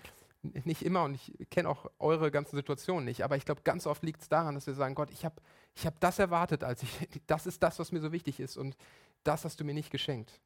nicht 0.43 0.83
immer 0.83 1.05
und 1.05 1.15
ich 1.15 1.33
kenne 1.51 1.69
auch 1.69 1.91
eure 1.99 2.31
ganzen 2.31 2.57
Situationen 2.57 3.05
nicht, 3.05 3.23
aber 3.23 3.37
ich 3.37 3.45
glaube, 3.45 3.61
ganz 3.63 3.87
oft 3.87 4.03
liegt 4.03 4.23
es 4.23 4.29
daran, 4.29 4.55
dass 4.55 4.67
wir 4.67 4.75
sagen, 4.75 4.95
Gott, 4.95 5.11
ich 5.11 5.25
habe 5.25 5.37
ich 5.75 5.87
hab 5.87 5.99
das 6.01 6.19
erwartet, 6.19 6.65
als 6.65 6.83
ich, 6.83 6.91
das 7.27 7.47
ist 7.47 7.63
das, 7.63 7.79
was 7.79 7.93
mir 7.93 8.01
so 8.01 8.13
wichtig 8.13 8.41
ist 8.41 8.57
und 8.57 8.77
das 9.25 9.45
hast 9.45 9.61
du 9.61 9.65
mir 9.65 9.75
nicht 9.75 9.91
geschenkt. 9.91 10.41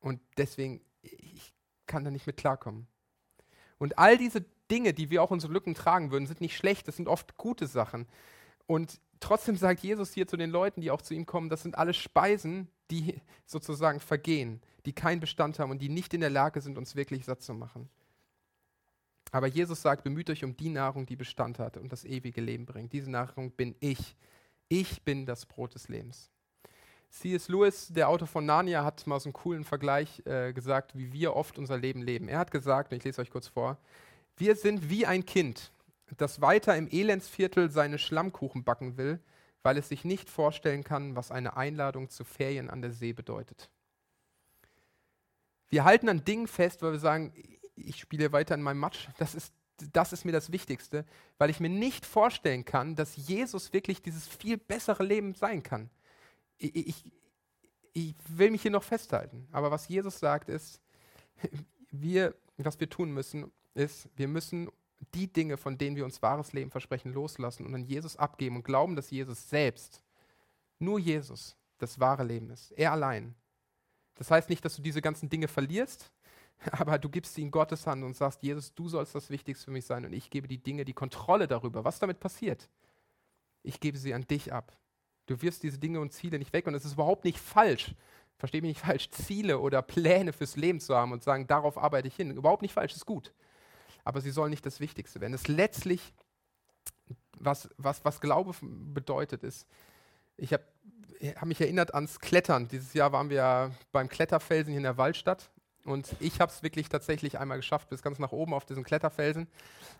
Und 0.00 0.20
deswegen, 0.36 0.80
ich 1.02 1.52
kann 1.86 2.04
da 2.04 2.10
nicht 2.10 2.26
mit 2.26 2.36
klarkommen. 2.36 2.86
Und 3.78 3.98
all 3.98 4.16
diese 4.16 4.44
Dinge, 4.70 4.94
die 4.94 5.10
wir 5.10 5.22
auch 5.22 5.30
unsere 5.30 5.52
Lücken 5.52 5.74
tragen 5.74 6.10
würden, 6.10 6.26
sind 6.26 6.40
nicht 6.40 6.56
schlecht, 6.56 6.88
das 6.88 6.96
sind 6.96 7.08
oft 7.08 7.36
gute 7.36 7.66
Sachen. 7.66 8.06
Und 8.66 9.00
trotzdem 9.18 9.56
sagt 9.56 9.80
Jesus 9.80 10.12
hier 10.12 10.26
zu 10.26 10.36
den 10.36 10.50
Leuten, 10.50 10.80
die 10.80 10.90
auch 10.90 11.02
zu 11.02 11.14
ihm 11.14 11.26
kommen, 11.26 11.48
das 11.48 11.62
sind 11.62 11.76
alle 11.76 11.92
Speisen, 11.92 12.68
die 12.90 13.20
sozusagen 13.46 14.00
vergehen, 14.00 14.62
die 14.86 14.92
keinen 14.92 15.20
Bestand 15.20 15.58
haben 15.58 15.70
und 15.70 15.80
die 15.80 15.88
nicht 15.88 16.14
in 16.14 16.20
der 16.20 16.30
Lage 16.30 16.60
sind, 16.60 16.78
uns 16.78 16.94
wirklich 16.94 17.24
satt 17.24 17.42
zu 17.42 17.54
machen. 17.54 17.88
Aber 19.30 19.46
Jesus 19.46 19.82
sagt, 19.82 20.04
bemüht 20.04 20.28
euch 20.30 20.44
um 20.44 20.56
die 20.56 20.68
Nahrung, 20.68 21.06
die 21.06 21.16
Bestand 21.16 21.58
hat 21.58 21.76
und 21.76 21.92
das 21.92 22.04
ewige 22.04 22.40
Leben 22.40 22.66
bringt. 22.66 22.92
Diese 22.92 23.10
Nahrung 23.10 23.52
bin 23.52 23.76
ich. 23.80 24.16
Ich 24.68 25.02
bin 25.02 25.26
das 25.26 25.46
Brot 25.46 25.74
des 25.74 25.88
Lebens. 25.88 26.30
C.S. 27.10 27.48
Lewis, 27.48 27.88
der 27.88 28.08
Autor 28.08 28.28
von 28.28 28.46
Narnia, 28.46 28.84
hat 28.84 29.06
mal 29.06 29.18
so 29.18 29.28
einen 29.28 29.32
coolen 29.32 29.64
Vergleich 29.64 30.24
äh, 30.26 30.52
gesagt, 30.52 30.96
wie 30.96 31.12
wir 31.12 31.34
oft 31.34 31.58
unser 31.58 31.76
Leben 31.76 32.02
leben. 32.02 32.28
Er 32.28 32.38
hat 32.38 32.52
gesagt, 32.52 32.92
und 32.92 32.98
ich 32.98 33.04
lese 33.04 33.20
euch 33.20 33.30
kurz 33.30 33.48
vor, 33.48 33.78
wir 34.36 34.54
sind 34.54 34.88
wie 34.88 35.06
ein 35.06 35.26
Kind, 35.26 35.72
das 36.16 36.40
weiter 36.40 36.76
im 36.76 36.88
Elendsviertel 36.88 37.70
seine 37.70 37.98
Schlammkuchen 37.98 38.62
backen 38.62 38.96
will, 38.96 39.20
weil 39.62 39.76
es 39.76 39.88
sich 39.88 40.04
nicht 40.04 40.30
vorstellen 40.30 40.84
kann, 40.84 41.16
was 41.16 41.30
eine 41.30 41.56
Einladung 41.56 42.08
zu 42.08 42.24
Ferien 42.24 42.70
an 42.70 42.80
der 42.80 42.92
See 42.92 43.12
bedeutet. 43.12 43.70
Wir 45.68 45.84
halten 45.84 46.08
an 46.08 46.24
Dingen 46.24 46.46
fest, 46.46 46.82
weil 46.82 46.92
wir 46.92 46.98
sagen, 46.98 47.32
ich 47.76 47.98
spiele 47.98 48.32
weiter 48.32 48.54
in 48.54 48.62
meinem 48.62 48.78
Matsch, 48.78 49.08
das 49.18 49.34
ist, 49.34 49.52
das 49.92 50.12
ist 50.12 50.24
mir 50.24 50.32
das 50.32 50.52
Wichtigste, 50.52 51.04
weil 51.38 51.50
ich 51.50 51.60
mir 51.60 51.70
nicht 51.70 52.04
vorstellen 52.04 52.64
kann, 52.64 52.96
dass 52.96 53.16
Jesus 53.16 53.72
wirklich 53.72 54.02
dieses 54.02 54.28
viel 54.28 54.58
bessere 54.58 55.04
Leben 55.04 55.34
sein 55.34 55.62
kann. 55.62 55.90
Ich, 56.58 56.74
ich, 56.74 57.12
ich 57.92 58.14
will 58.28 58.50
mich 58.50 58.62
hier 58.62 58.70
noch 58.70 58.82
festhalten, 58.82 59.48
aber 59.52 59.70
was 59.70 59.88
Jesus 59.88 60.18
sagt 60.18 60.48
ist, 60.48 60.80
wir, 61.90 62.34
was 62.58 62.78
wir 62.78 62.88
tun 62.88 63.12
müssen, 63.12 63.50
ist, 63.74 64.08
wir 64.16 64.28
müssen 64.28 64.70
die 65.14 65.32
Dinge, 65.32 65.56
von 65.56 65.78
denen 65.78 65.96
wir 65.96 66.04
uns 66.04 66.22
wahres 66.22 66.52
Leben 66.52 66.70
versprechen, 66.70 67.12
loslassen 67.12 67.64
und 67.64 67.74
an 67.74 67.84
Jesus 67.84 68.16
abgeben 68.16 68.56
und 68.56 68.64
glauben, 68.64 68.96
dass 68.96 69.10
Jesus 69.10 69.48
selbst, 69.48 70.02
nur 70.78 70.98
Jesus, 70.98 71.56
das 71.78 71.98
wahre 71.98 72.24
Leben 72.24 72.50
ist. 72.50 72.72
Er 72.72 72.92
allein. 72.92 73.34
Das 74.14 74.30
heißt 74.30 74.50
nicht, 74.50 74.64
dass 74.64 74.76
du 74.76 74.82
diese 74.82 75.00
ganzen 75.00 75.30
Dinge 75.30 75.48
verlierst, 75.48 76.12
aber 76.72 76.98
du 76.98 77.08
gibst 77.08 77.34
sie 77.34 77.42
in 77.42 77.50
Gottes 77.50 77.86
Hand 77.86 78.04
und 78.04 78.16
sagst, 78.16 78.42
Jesus, 78.42 78.74
du 78.74 78.88
sollst 78.88 79.14
das 79.14 79.30
Wichtigste 79.30 79.66
für 79.66 79.70
mich 79.70 79.86
sein 79.86 80.04
und 80.04 80.12
ich 80.12 80.30
gebe 80.30 80.48
die 80.48 80.62
Dinge, 80.62 80.84
die 80.84 80.92
Kontrolle 80.92 81.48
darüber, 81.48 81.84
was 81.84 81.98
damit 81.98 82.20
passiert. 82.20 82.68
Ich 83.62 83.80
gebe 83.80 83.98
sie 83.98 84.14
an 84.14 84.26
dich 84.26 84.52
ab. 84.52 84.76
Du 85.26 85.40
wirfst 85.42 85.62
diese 85.62 85.78
Dinge 85.78 86.00
und 86.00 86.12
Ziele 86.12 86.38
nicht 86.38 86.52
weg 86.52 86.66
und 86.66 86.74
es 86.74 86.84
ist 86.84 86.94
überhaupt 86.94 87.24
nicht 87.24 87.38
falsch, 87.38 87.94
verstehe 88.38 88.62
mich 88.62 88.70
nicht 88.70 88.80
falsch, 88.80 89.10
Ziele 89.10 89.58
oder 89.58 89.82
Pläne 89.82 90.32
fürs 90.32 90.56
Leben 90.56 90.80
zu 90.80 90.94
haben 90.94 91.12
und 91.12 91.22
sagen, 91.22 91.46
darauf 91.46 91.78
arbeite 91.78 92.08
ich 92.08 92.16
hin. 92.16 92.30
Überhaupt 92.30 92.62
nicht 92.62 92.74
falsch, 92.74 92.94
ist 92.94 93.06
gut 93.06 93.32
aber 94.04 94.20
sie 94.20 94.30
soll 94.30 94.50
nicht 94.50 94.66
das 94.66 94.80
Wichtigste 94.80 95.20
werden. 95.20 95.32
Das 95.32 95.48
letztlich, 95.48 96.12
was, 97.38 97.68
was, 97.76 98.04
was 98.04 98.20
Glaube 98.20 98.54
bedeutet, 98.60 99.42
ist, 99.42 99.66
ich 100.36 100.52
habe 100.52 100.64
hab 101.36 101.46
mich 101.46 101.60
erinnert 101.60 101.94
ans 101.94 102.18
Klettern. 102.18 102.68
Dieses 102.68 102.94
Jahr 102.94 103.12
waren 103.12 103.30
wir 103.30 103.74
beim 103.92 104.08
Kletterfelsen 104.08 104.72
hier 104.72 104.78
in 104.78 104.84
der 104.84 104.96
Waldstadt 104.96 105.50
und 105.84 106.14
ich 106.20 106.40
habe 106.40 106.52
es 106.52 106.62
wirklich 106.62 106.88
tatsächlich 106.88 107.38
einmal 107.38 107.56
geschafft, 107.58 107.88
bis 107.88 108.02
ganz 108.02 108.18
nach 108.18 108.32
oben 108.32 108.54
auf 108.54 108.64
diesen 108.64 108.84
Kletterfelsen. 108.84 109.48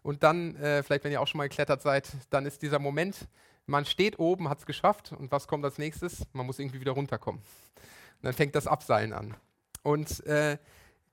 Und 0.03 0.23
dann, 0.23 0.57
äh, 0.57 0.83
vielleicht 0.83 1.05
wenn 1.05 1.13
ihr 1.13 1.21
auch 1.21 1.27
schon 1.27 1.39
mal 1.39 1.49
geklettert 1.49 1.83
seid, 1.83 2.11
dann 2.31 2.47
ist 2.47 2.63
dieser 2.63 2.79
Moment, 2.79 3.29
man 3.67 3.85
steht 3.85 4.19
oben, 4.19 4.49
hat 4.49 4.59
es 4.59 4.67
geschafft 4.67 5.13
und 5.13 5.31
was 5.31 5.47
kommt 5.47 5.65
als 5.65 5.79
nächstes? 5.79 6.27
Man 6.33 6.47
muss 6.47 6.59
irgendwie 6.59 6.81
wieder 6.81 6.93
runterkommen. 6.93 7.41
Und 7.41 8.25
dann 8.25 8.35
fängt 8.35 8.55
das 8.55 8.67
Abseilen 8.67 9.13
an. 9.13 9.35
Und 9.83 10.27
äh, 10.27 10.59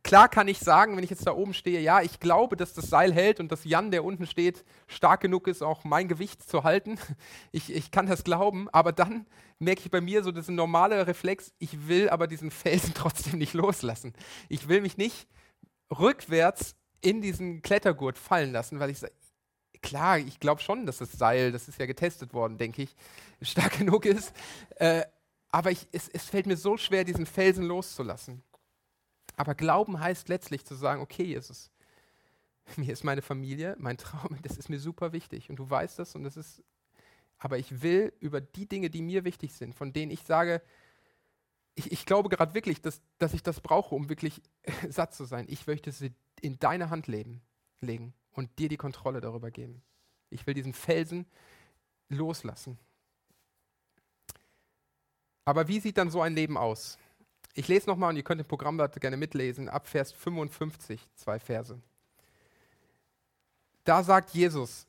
Klar 0.07 0.29
kann 0.29 0.47
ich 0.47 0.59
sagen, 0.59 0.95
wenn 0.95 1.03
ich 1.03 1.09
jetzt 1.09 1.27
da 1.27 1.33
oben 1.33 1.53
stehe, 1.53 1.81
ja, 1.81 2.01
ich 2.01 2.21
glaube, 2.21 2.55
dass 2.55 2.73
das 2.73 2.89
Seil 2.89 3.11
hält 3.11 3.41
und 3.41 3.51
dass 3.51 3.65
Jan, 3.65 3.91
der 3.91 4.05
unten 4.05 4.25
steht, 4.25 4.63
stark 4.87 5.19
genug 5.19 5.49
ist, 5.49 5.61
auch 5.61 5.83
mein 5.83 6.07
Gewicht 6.07 6.49
zu 6.49 6.63
halten. 6.63 6.97
Ich, 7.51 7.73
ich 7.73 7.91
kann 7.91 8.05
das 8.05 8.23
glauben, 8.23 8.69
aber 8.69 8.93
dann 8.93 9.25
merke 9.59 9.81
ich 9.81 9.91
bei 9.91 9.99
mir 9.99 10.23
so 10.23 10.31
diesen 10.31 10.55
normale 10.55 11.07
Reflex, 11.07 11.51
ich 11.59 11.89
will 11.89 12.09
aber 12.09 12.27
diesen 12.27 12.51
Felsen 12.51 12.93
trotzdem 12.95 13.37
nicht 13.37 13.53
loslassen. 13.53 14.13
Ich 14.47 14.69
will 14.69 14.79
mich 14.79 14.95
nicht 14.95 15.27
rückwärts 15.91 16.75
in 17.01 17.21
diesen 17.21 17.61
Klettergurt 17.61 18.17
fallen 18.17 18.53
lassen, 18.53 18.79
weil 18.79 18.91
ich 18.91 18.99
sage, 18.99 19.13
klar, 19.81 20.19
ich 20.19 20.39
glaube 20.39 20.61
schon, 20.61 20.85
dass 20.85 20.99
das 20.99 21.11
Seil, 21.11 21.51
das 21.51 21.67
ist 21.67 21.79
ja 21.79 21.85
getestet 21.85 22.33
worden, 22.33 22.57
denke 22.57 22.83
ich, 22.83 22.95
stark 23.41 23.77
genug 23.77 24.05
ist. 24.05 24.31
Äh, 24.77 25.03
aber 25.49 25.71
ich, 25.71 25.85
es, 25.91 26.07
es 26.07 26.23
fällt 26.23 26.45
mir 26.45 26.55
so 26.55 26.77
schwer, 26.77 27.03
diesen 27.03 27.25
Felsen 27.25 27.65
loszulassen. 27.65 28.41
Aber 29.37 29.55
Glauben 29.55 29.99
heißt 29.99 30.27
letztlich 30.27 30.65
zu 30.65 30.75
sagen, 30.75 31.01
okay, 31.01 31.23
Jesus, 31.23 31.71
mir 32.75 32.91
ist 32.91 33.05
meine 33.05 33.21
Familie, 33.21 33.75
mein 33.79 33.97
Traum, 33.97 34.37
das 34.41 34.57
ist 34.57 34.67
mir 34.69 34.79
super 34.79 35.13
wichtig 35.13 35.49
und 35.49 35.55
du 35.55 35.69
weißt 35.69 35.99
das 35.99 36.15
und 36.15 36.23
das 36.23 36.35
ist, 36.35 36.61
aber 37.37 37.57
ich 37.57 37.81
will 37.81 38.11
über 38.19 38.41
die 38.41 38.67
Dinge, 38.67 38.89
die 38.89 39.01
mir 39.01 39.23
wichtig 39.23 39.53
sind, 39.53 39.73
von 39.73 39.93
denen 39.93 40.11
ich 40.11 40.23
sage, 40.23 40.61
ich, 41.75 41.91
ich 41.91 42.05
glaube 42.07 42.27
gerade 42.29 42.55
wirklich, 42.55 42.81
dass, 42.81 43.01
dass 43.19 43.35
ich 43.35 43.43
das 43.43 43.61
brauche, 43.61 43.93
um 43.93 44.09
wirklich 44.09 44.41
satt 44.89 45.13
zu 45.13 45.25
sein. 45.25 45.45
Ich 45.47 45.67
möchte 45.67 45.91
sie 45.91 46.11
in 46.41 46.57
deine 46.59 46.89
Hand 46.89 47.05
leben, 47.05 47.41
legen 47.79 48.13
und 48.31 48.57
dir 48.57 48.67
die 48.67 48.77
Kontrolle 48.77 49.21
darüber 49.21 49.51
geben. 49.51 49.83
Ich 50.31 50.47
will 50.47 50.55
diesen 50.55 50.73
Felsen 50.73 51.27
loslassen. 52.09 52.79
Aber 55.45 55.67
wie 55.67 55.79
sieht 55.79 55.97
dann 55.97 56.09
so 56.09 56.21
ein 56.21 56.33
Leben 56.33 56.57
aus? 56.57 56.97
Ich 57.57 57.67
lese 57.67 57.89
nochmal 57.89 58.11
und 58.11 58.17
ihr 58.17 58.23
könnt 58.23 58.39
im 58.39 58.45
Programmblatt 58.45 59.01
gerne 59.01 59.17
mitlesen, 59.17 59.67
ab 59.67 59.87
Vers 59.87 60.11
55, 60.11 61.01
zwei 61.15 61.39
Verse. 61.39 61.81
Da 63.83 64.03
sagt 64.03 64.29
Jesus, 64.29 64.85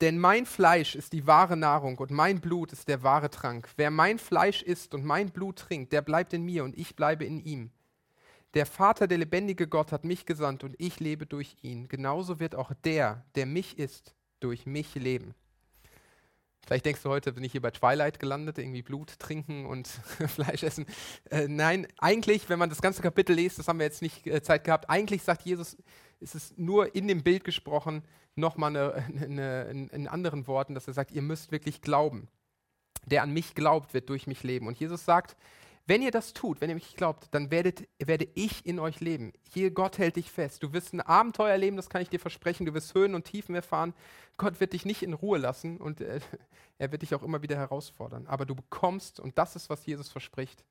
denn 0.00 0.18
mein 0.18 0.44
Fleisch 0.44 0.96
ist 0.96 1.12
die 1.12 1.28
wahre 1.28 1.56
Nahrung 1.56 1.96
und 1.98 2.10
mein 2.10 2.40
Blut 2.40 2.72
ist 2.72 2.88
der 2.88 3.04
wahre 3.04 3.30
Trank. 3.30 3.68
Wer 3.76 3.92
mein 3.92 4.18
Fleisch 4.18 4.62
isst 4.62 4.94
und 4.94 5.04
mein 5.04 5.30
Blut 5.30 5.60
trinkt, 5.60 5.92
der 5.92 6.02
bleibt 6.02 6.32
in 6.32 6.42
mir 6.42 6.64
und 6.64 6.76
ich 6.76 6.96
bleibe 6.96 7.24
in 7.24 7.38
ihm. 7.38 7.70
Der 8.54 8.66
Vater, 8.66 9.06
der 9.06 9.18
lebendige 9.18 9.68
Gott, 9.68 9.92
hat 9.92 10.02
mich 10.02 10.26
gesandt 10.26 10.64
und 10.64 10.74
ich 10.78 10.98
lebe 10.98 11.24
durch 11.24 11.54
ihn. 11.62 11.86
Genauso 11.86 12.40
wird 12.40 12.56
auch 12.56 12.72
der, 12.82 13.24
der 13.36 13.46
mich 13.46 13.78
isst, 13.78 14.16
durch 14.40 14.66
mich 14.66 14.96
leben. 14.96 15.36
Vielleicht 16.66 16.86
denkst 16.86 17.02
du 17.02 17.08
heute, 17.08 17.32
bin 17.32 17.42
ich 17.42 17.52
hier 17.52 17.60
bei 17.60 17.72
Twilight 17.72 18.20
gelandet, 18.20 18.58
irgendwie 18.58 18.82
Blut 18.82 19.18
trinken 19.18 19.66
und 19.66 19.88
Fleisch 20.28 20.62
essen. 20.62 20.86
Äh, 21.30 21.48
nein, 21.48 21.88
eigentlich, 21.98 22.48
wenn 22.48 22.58
man 22.58 22.70
das 22.70 22.80
ganze 22.80 23.02
Kapitel 23.02 23.34
liest, 23.34 23.58
das 23.58 23.68
haben 23.68 23.78
wir 23.78 23.86
jetzt 23.86 24.02
nicht 24.02 24.26
äh, 24.26 24.42
Zeit 24.42 24.64
gehabt, 24.64 24.88
eigentlich 24.88 25.22
sagt 25.22 25.42
Jesus, 25.42 25.76
ist 26.20 26.34
es 26.34 26.54
nur 26.56 26.94
in 26.94 27.08
dem 27.08 27.22
Bild 27.22 27.42
gesprochen, 27.42 28.02
nochmal 28.36 28.76
eine, 28.76 28.94
eine, 28.94 29.66
eine, 29.68 29.86
in 29.88 30.08
anderen 30.08 30.46
Worten, 30.46 30.74
dass 30.74 30.86
er 30.86 30.94
sagt, 30.94 31.10
ihr 31.10 31.22
müsst 31.22 31.50
wirklich 31.50 31.82
glauben. 31.82 32.28
Der 33.06 33.24
an 33.24 33.32
mich 33.32 33.56
glaubt, 33.56 33.94
wird 33.94 34.08
durch 34.08 34.28
mich 34.28 34.44
leben. 34.44 34.68
Und 34.68 34.78
Jesus 34.78 35.04
sagt, 35.04 35.36
wenn 35.86 36.02
ihr 36.02 36.12
das 36.12 36.32
tut, 36.32 36.60
wenn 36.60 36.70
ihr 36.70 36.76
mich 36.76 36.94
glaubt, 36.94 37.28
dann 37.32 37.50
werdet, 37.50 37.88
werde 37.98 38.28
ich 38.34 38.64
in 38.64 38.78
euch 38.78 39.00
leben. 39.00 39.32
Hier, 39.52 39.72
Gott 39.72 39.98
hält 39.98 40.16
dich 40.16 40.30
fest. 40.30 40.62
Du 40.62 40.72
wirst 40.72 40.92
ein 40.92 41.00
Abenteuer 41.00 41.50
erleben, 41.50 41.76
das 41.76 41.90
kann 41.90 42.02
ich 42.02 42.08
dir 42.08 42.20
versprechen. 42.20 42.66
Du 42.66 42.74
wirst 42.74 42.94
Höhen 42.94 43.14
und 43.14 43.24
Tiefen 43.24 43.54
erfahren. 43.54 43.92
Gott 44.36 44.60
wird 44.60 44.74
dich 44.74 44.84
nicht 44.84 45.02
in 45.02 45.12
Ruhe 45.12 45.38
lassen 45.38 45.78
und 45.78 46.00
äh, 46.00 46.20
er 46.78 46.92
wird 46.92 47.02
dich 47.02 47.14
auch 47.14 47.22
immer 47.22 47.42
wieder 47.42 47.56
herausfordern. 47.56 48.26
Aber 48.28 48.46
du 48.46 48.54
bekommst, 48.54 49.18
und 49.18 49.38
das 49.38 49.56
ist, 49.56 49.70
was 49.70 49.84
Jesus 49.84 50.08
verspricht, 50.08 50.64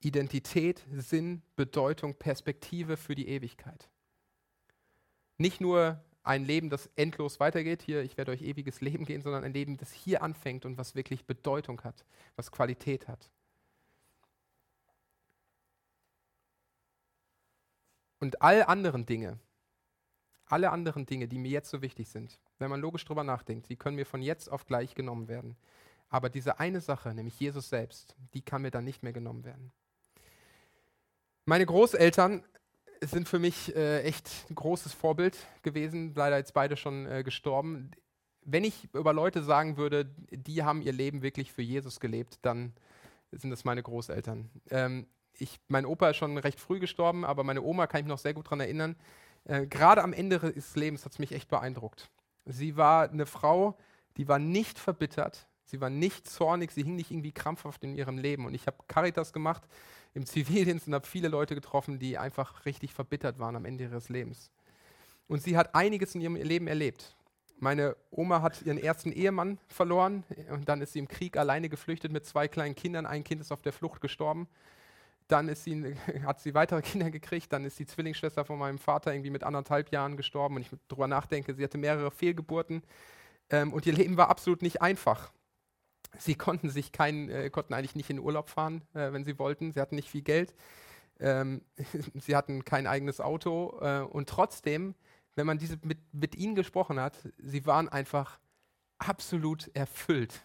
Identität, 0.00 0.84
Sinn, 0.92 1.40
Bedeutung, 1.56 2.14
Perspektive 2.14 2.98
für 2.98 3.14
die 3.14 3.28
Ewigkeit. 3.28 3.88
Nicht 5.38 5.60
nur 5.60 6.04
ein 6.22 6.44
Leben, 6.44 6.68
das 6.68 6.90
endlos 6.96 7.40
weitergeht, 7.40 7.82
hier, 7.82 8.02
ich 8.02 8.18
werde 8.18 8.32
euch 8.32 8.42
ewiges 8.42 8.82
Leben 8.82 9.06
gehen, 9.06 9.22
sondern 9.22 9.44
ein 9.44 9.52
Leben, 9.52 9.78
das 9.78 9.92
hier 9.92 10.22
anfängt 10.22 10.66
und 10.66 10.76
was 10.76 10.94
wirklich 10.94 11.24
Bedeutung 11.24 11.82
hat, 11.82 12.04
was 12.36 12.50
Qualität 12.50 13.08
hat. 13.08 13.30
Und 18.24 18.40
all 18.40 18.62
anderen 18.62 19.04
Dinge, 19.04 19.38
alle 20.46 20.70
anderen 20.70 21.04
Dinge, 21.04 21.28
die 21.28 21.36
mir 21.36 21.50
jetzt 21.50 21.68
so 21.68 21.82
wichtig 21.82 22.08
sind, 22.08 22.40
wenn 22.58 22.70
man 22.70 22.80
logisch 22.80 23.04
drüber 23.04 23.22
nachdenkt, 23.22 23.68
die 23.68 23.76
können 23.76 23.96
mir 23.96 24.06
von 24.06 24.22
jetzt 24.22 24.50
auf 24.50 24.64
gleich 24.64 24.94
genommen 24.94 25.28
werden. 25.28 25.58
Aber 26.08 26.30
diese 26.30 26.58
eine 26.58 26.80
Sache, 26.80 27.12
nämlich 27.12 27.38
Jesus 27.38 27.68
selbst, 27.68 28.16
die 28.32 28.40
kann 28.40 28.62
mir 28.62 28.70
dann 28.70 28.86
nicht 28.86 29.02
mehr 29.02 29.12
genommen 29.12 29.44
werden. 29.44 29.72
Meine 31.44 31.66
Großeltern 31.66 32.42
sind 33.02 33.28
für 33.28 33.38
mich 33.38 33.76
äh, 33.76 34.00
echt 34.04 34.30
ein 34.48 34.54
großes 34.54 34.94
Vorbild 34.94 35.36
gewesen, 35.60 36.14
leider 36.14 36.38
jetzt 36.38 36.54
beide 36.54 36.78
schon 36.78 37.04
äh, 37.04 37.24
gestorben. 37.24 37.90
Wenn 38.40 38.64
ich 38.64 38.88
über 38.94 39.12
Leute 39.12 39.42
sagen 39.42 39.76
würde, 39.76 40.06
die 40.30 40.62
haben 40.62 40.80
ihr 40.80 40.94
Leben 40.94 41.20
wirklich 41.20 41.52
für 41.52 41.60
Jesus 41.60 42.00
gelebt, 42.00 42.38
dann 42.40 42.72
sind 43.32 43.50
das 43.50 43.66
meine 43.66 43.82
Großeltern. 43.82 44.48
Ähm, 44.70 45.08
ich, 45.38 45.58
mein 45.68 45.86
Opa 45.86 46.10
ist 46.10 46.16
schon 46.16 46.38
recht 46.38 46.60
früh 46.60 46.78
gestorben, 46.78 47.24
aber 47.24 47.44
meine 47.44 47.62
Oma 47.62 47.86
kann 47.86 48.00
ich 48.00 48.04
mich 48.04 48.10
noch 48.10 48.18
sehr 48.18 48.34
gut 48.34 48.46
daran 48.46 48.60
erinnern. 48.60 48.96
Äh, 49.44 49.66
Gerade 49.66 50.02
am 50.02 50.12
Ende 50.12 50.38
des 50.38 50.76
Lebens 50.76 51.04
hat 51.04 51.12
es 51.12 51.18
mich 51.18 51.32
echt 51.32 51.48
beeindruckt. 51.48 52.10
Sie 52.46 52.76
war 52.76 53.10
eine 53.10 53.26
Frau, 53.26 53.76
die 54.16 54.28
war 54.28 54.38
nicht 54.38 54.78
verbittert, 54.78 55.46
sie 55.64 55.80
war 55.80 55.90
nicht 55.90 56.28
zornig, 56.28 56.70
sie 56.70 56.82
hing 56.82 56.96
nicht 56.96 57.10
irgendwie 57.10 57.32
krampfhaft 57.32 57.82
in 57.84 57.94
ihrem 57.94 58.18
Leben. 58.18 58.46
Und 58.46 58.54
ich 58.54 58.66
habe 58.66 58.76
Caritas 58.86 59.32
gemacht 59.32 59.62
im 60.12 60.26
Zivildienst 60.26 60.86
und 60.86 60.94
habe 60.94 61.06
viele 61.06 61.28
Leute 61.28 61.54
getroffen, 61.54 61.98
die 61.98 62.18
einfach 62.18 62.64
richtig 62.64 62.94
verbittert 62.94 63.38
waren 63.38 63.56
am 63.56 63.64
Ende 63.64 63.84
ihres 63.84 64.08
Lebens. 64.08 64.50
Und 65.26 65.42
sie 65.42 65.56
hat 65.56 65.74
einiges 65.74 66.14
in 66.14 66.20
ihrem 66.20 66.36
Leben 66.36 66.66
erlebt. 66.66 67.16
Meine 67.58 67.96
Oma 68.10 68.42
hat 68.42 68.62
ihren 68.62 68.78
ersten 68.78 69.10
Ehemann 69.12 69.58
verloren 69.68 70.24
und 70.50 70.68
dann 70.68 70.82
ist 70.82 70.92
sie 70.92 70.98
im 70.98 71.08
Krieg 71.08 71.36
alleine 71.36 71.68
geflüchtet 71.68 72.12
mit 72.12 72.26
zwei 72.26 72.46
kleinen 72.46 72.74
Kindern. 72.74 73.06
Ein 73.06 73.24
Kind 73.24 73.40
ist 73.40 73.52
auf 73.52 73.62
der 73.62 73.72
Flucht 73.72 74.00
gestorben. 74.00 74.48
Dann 75.34 75.48
ist 75.48 75.64
sie, 75.64 75.96
hat 76.24 76.38
sie 76.38 76.54
weitere 76.54 76.80
Kinder 76.80 77.10
gekriegt. 77.10 77.52
Dann 77.52 77.64
ist 77.64 77.76
die 77.80 77.86
Zwillingsschwester 77.86 78.44
von 78.44 78.56
meinem 78.56 78.78
Vater 78.78 79.12
irgendwie 79.12 79.30
mit 79.30 79.42
anderthalb 79.42 79.90
Jahren 79.90 80.16
gestorben. 80.16 80.54
Und 80.54 80.62
ich 80.62 80.70
darüber 80.86 81.08
nachdenke, 81.08 81.54
sie 81.54 81.64
hatte 81.64 81.76
mehrere 81.76 82.12
Fehlgeburten. 82.12 82.84
Ähm, 83.50 83.72
und 83.72 83.84
ihr 83.84 83.94
Leben 83.94 84.16
war 84.16 84.30
absolut 84.30 84.62
nicht 84.62 84.80
einfach. 84.80 85.32
Sie 86.16 86.36
konnten 86.36 86.70
sich 86.70 86.92
kein, 86.92 87.28
äh, 87.30 87.50
konnten 87.50 87.74
eigentlich 87.74 87.96
nicht 87.96 88.10
in 88.10 88.20
Urlaub 88.20 88.48
fahren, 88.48 88.82
äh, 88.94 89.12
wenn 89.12 89.24
sie 89.24 89.36
wollten. 89.40 89.72
Sie 89.72 89.80
hatten 89.80 89.96
nicht 89.96 90.08
viel 90.08 90.22
Geld. 90.22 90.54
Ähm, 91.18 91.62
sie 92.14 92.36
hatten 92.36 92.64
kein 92.64 92.86
eigenes 92.86 93.20
Auto. 93.20 93.80
Äh, 93.80 94.02
und 94.02 94.28
trotzdem, 94.28 94.94
wenn 95.34 95.48
man 95.48 95.58
diese 95.58 95.78
mit, 95.82 95.98
mit 96.12 96.36
ihnen 96.36 96.54
gesprochen 96.54 97.00
hat, 97.00 97.18
sie 97.38 97.66
waren 97.66 97.88
einfach 97.88 98.38
absolut 98.98 99.68
erfüllt 99.74 100.44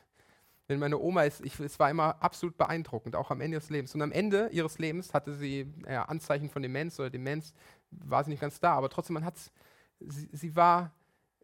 denn 0.69 0.79
meine 0.79 0.99
Oma 0.99 1.23
ist, 1.23 1.43
ich, 1.43 1.59
es 1.59 1.79
war 1.79 1.89
immer 1.89 2.21
absolut 2.21 2.55
beeindruckend, 2.55 3.15
auch 3.15 3.31
am 3.31 3.41
Ende 3.41 3.55
ihres 3.55 3.71
Lebens. 3.71 3.95
Und 3.95 4.03
am 4.03 4.11
Ende 4.11 4.49
ihres 4.51 4.77
Lebens 4.77 5.15
hatte 5.15 5.33
sie 5.33 5.73
ja, 5.87 6.03
Anzeichen 6.03 6.47
von 6.47 6.61
Demenz 6.61 6.99
oder 6.99 7.09
Demenz, 7.09 7.53
war 7.89 8.23
sie 8.23 8.29
nicht 8.29 8.39
ganz 8.39 8.59
da, 8.59 8.73
aber 8.73 8.89
trotzdem, 8.89 9.15
man 9.15 9.25
hat's, 9.25 9.51
sie, 9.99 10.29
sie 10.31 10.55
war, 10.55 10.93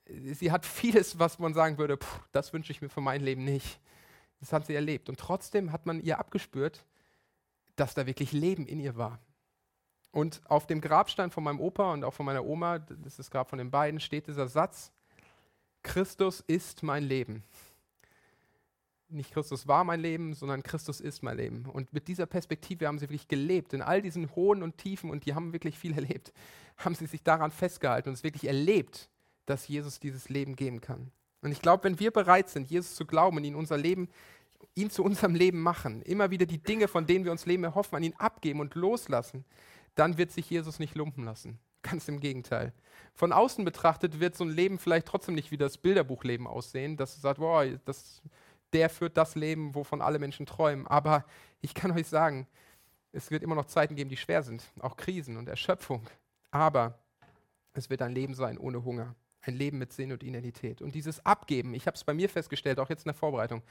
sie 0.05 0.51
hat 0.51 0.63
vieles, 0.63 1.17
was 1.17 1.39
man 1.39 1.55
sagen 1.55 1.80
würde, 1.80 1.97
pff, 1.97 2.19
das 2.32 2.53
wünsche 2.53 2.71
ich 2.71 2.84
mir 2.84 2.89
für 2.89 3.01
mein 3.01 3.21
Leben 3.21 3.43
nicht. 3.43 3.80
Das 4.39 4.53
hat 4.53 4.67
sie 4.67 4.76
erlebt. 4.76 5.09
Und 5.09 5.19
trotzdem 5.19 5.71
hat 5.71 5.88
man 5.88 6.01
ihr 6.01 6.19
abgespürt, 6.19 6.86
dass 7.78 7.95
da 7.95 8.05
wirklich 8.05 8.32
Leben 8.32 8.67
in 8.67 8.80
ihr 8.80 8.95
war. 8.95 9.19
Und 10.11 10.39
auf 10.45 10.67
dem 10.67 10.82
Grabstein 10.82 11.32
von 11.32 11.43
meinem 11.43 11.59
Opa 11.59 11.93
und 11.93 12.03
auch 12.03 12.13
von 12.13 12.28
meiner 12.28 12.45
Oma, 12.45 12.78
das 12.78 13.13
ist 13.13 13.19
das 13.19 13.32
Grab 13.32 13.49
von 13.49 13.57
den 13.57 13.71
beiden, 13.71 13.99
steht 13.99 14.28
dieser 14.28 14.47
Satz, 14.47 14.91
Christus 15.82 16.41
ist 16.41 16.84
mein 16.84 17.03
Leben 17.03 17.43
nicht 19.10 19.32
Christus 19.32 19.68
war 19.68 19.84
mein 19.84 19.99
Leben, 19.99 20.34
sondern 20.34 20.64
Christus 20.64 20.99
ist 20.99 21.24
mein 21.24 21.38
Leben. 21.38 21.66
Und 21.66 21.93
mit 21.93 22.08
dieser 22.08 22.26
Perspektive 22.26 22.88
haben 22.88 22.97
sie 22.97 23.06
wirklich 23.06 23.28
gelebt. 23.28 23.74
In 23.74 23.82
all 23.82 24.01
diesen 24.01 24.36
hohen 24.36 24.64
und 24.64 24.78
tiefen, 24.78 25.10
und 25.10 25.26
die 25.26 25.36
haben 25.36 25.53
wirklich 25.53 25.78
viel 25.78 25.93
erlebt, 25.95 26.34
haben 26.78 26.95
sie 26.95 27.06
sich 27.06 27.24
daran 27.24 27.51
festgehalten 27.51 28.10
und 28.10 28.16
es 28.16 28.24
wirklich 28.24 28.47
erlebt, 28.47 29.10
dass 29.45 29.68
Jesus 29.68 29.99
dieses 29.99 30.30
Leben 30.30 30.56
geben 30.56 30.82
kann. 30.82 31.12
Und 31.41 31.51
ich 31.51 31.62
glaube, 31.62 31.84
wenn 31.84 31.99
wir 31.99 32.12
bereit 32.12 32.49
sind, 32.49 32.70
Jesus 32.70 32.95
zu 32.95 33.06
glauben 33.06 33.38
und 33.38 33.43
ihn 33.43 33.56
unser 33.56 33.78
Leben, 33.78 34.10
ihn 34.74 34.89
zu 34.89 35.03
unserem 35.03 35.36
Leben 35.36 35.62
machen, 35.62 36.01
immer 36.01 36.32
wieder 36.32 36.45
die 36.45 36.58
Dinge, 36.58 36.88
von 36.88 37.06
denen 37.06 37.24
wir 37.24 37.32
uns 37.32 37.45
Leben 37.45 37.64
erhoffen, 37.64 37.95
an 37.95 38.03
ihn 38.03 38.16
abgeben 38.18 38.60
und 38.60 38.74
loslassen, 38.74 39.45
dann 39.93 40.18
wird 40.18 40.32
sich 40.32 40.49
Jesus 40.49 40.80
nicht 40.80 40.95
lumpen 40.95 41.24
lassen. 41.24 41.60
Ganz 41.84 42.08
im 42.08 42.20
Gegenteil. 42.20 42.74
Von 43.14 43.32
außen 43.32 43.64
betrachtet 43.64 44.20
wird 44.20 44.36
so 44.36 44.43
ein 44.43 44.49
Leben 44.49 44.80
vielleicht 44.80 45.06
trotzdem 45.06 45.36
nicht 45.36 45.51
wie 45.51 45.58
das 45.58 45.78
Bilderbuchleben 45.78 46.47
aussehen, 46.47 46.97
das 46.97 47.22
sagt, 47.22 47.39
wow, 47.39 47.64
das 47.86 48.24
der 48.76 48.89
führt 48.89 49.17
das 49.17 49.36
Leben, 49.36 49.73
wovon 49.73 50.01
alle 50.01 50.19
Menschen 50.19 50.45
träumen. 50.45 50.86
Aber 50.86 51.26
ich 51.61 51.73
kann 51.73 51.91
euch 51.91 52.07
sagen, 52.07 52.45
es 53.13 53.32
wird 53.32 53.41
immer 53.41 53.55
noch 53.55 53.65
Zeiten 53.65 53.95
geben, 53.95 54.09
die 54.09 54.17
schwer 54.17 54.43
sind, 54.43 54.63
auch 54.82 54.97
Krisen 54.97 55.38
und 55.38 55.47
Erschöpfung. 55.47 56.07
Aber 56.51 56.99
es 57.73 57.89
wird 57.89 58.01
ein 58.01 58.11
Leben 58.11 58.36
sein 58.36 58.57
ohne 58.57 58.84
Hunger, 58.84 59.15
ein 59.41 59.55
Leben 59.55 59.78
mit 59.78 59.93
Sinn 59.93 60.11
und 60.11 60.23
Identität. 60.23 60.82
Und 60.82 60.93
dieses 60.93 61.26
Abgeben, 61.26 61.73
ich 61.73 61.88
habe 61.88 61.95
es 61.95 62.03
bei 62.03 62.13
mir 62.13 62.28
festgestellt, 62.28 62.80
auch 62.80 62.89
jetzt 62.89 63.05
in 63.05 63.09
der 63.09 63.15
Vorbereitung, 63.15 63.63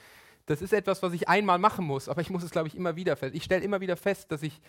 das 0.47 0.63
ist 0.63 0.73
etwas, 0.73 1.03
was 1.03 1.13
ich 1.13 1.29
einmal 1.29 1.59
machen 1.59 1.87
muss, 1.87 2.09
aber 2.09 2.23
ich 2.23 2.31
muss 2.31 2.43
es, 2.43 2.51
glaube 2.51 2.69
ich, 2.69 2.75
immer 2.75 2.97
wieder 2.97 3.17
fest. 3.17 3.35
Ich 3.35 3.45
stelle 3.45 3.63
immer 3.63 3.81
wieder 3.81 3.97
fest, 3.97 4.33
dass 4.33 4.43
ich 4.43 4.61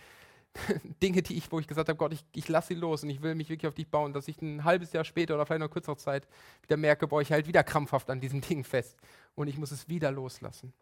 Dinge, 1.03 1.21
die 1.21 1.37
ich, 1.37 1.51
wo 1.51 1.59
ich 1.59 1.67
gesagt 1.67 1.89
habe, 1.89 1.97
Gott, 1.97 2.13
ich, 2.13 2.23
ich 2.33 2.47
lasse 2.47 2.69
sie 2.69 2.73
los 2.75 3.03
und 3.03 3.09
ich 3.09 3.21
will 3.21 3.35
mich 3.35 3.49
wirklich 3.49 3.67
auf 3.67 3.75
dich 3.75 3.89
bauen, 3.89 4.13
dass 4.13 4.27
ich 4.27 4.41
ein 4.41 4.63
halbes 4.63 4.93
Jahr 4.93 5.03
später 5.03 5.35
oder 5.35 5.45
vielleicht 5.45 5.61
noch 5.61 5.69
kürzerer 5.69 5.97
Zeit 5.97 6.27
wieder 6.61 6.77
merke, 6.77 7.07
boah, 7.07 7.21
ich 7.21 7.31
halt 7.31 7.47
wieder 7.47 7.63
krampfhaft 7.63 8.09
an 8.09 8.21
diesen 8.21 8.41
Dingen 8.49 8.63
fest 8.63 8.97
und 9.35 9.47
ich 9.47 9.57
muss 9.57 9.71
es 9.71 9.89
wieder 9.89 10.11
loslassen. 10.11 10.73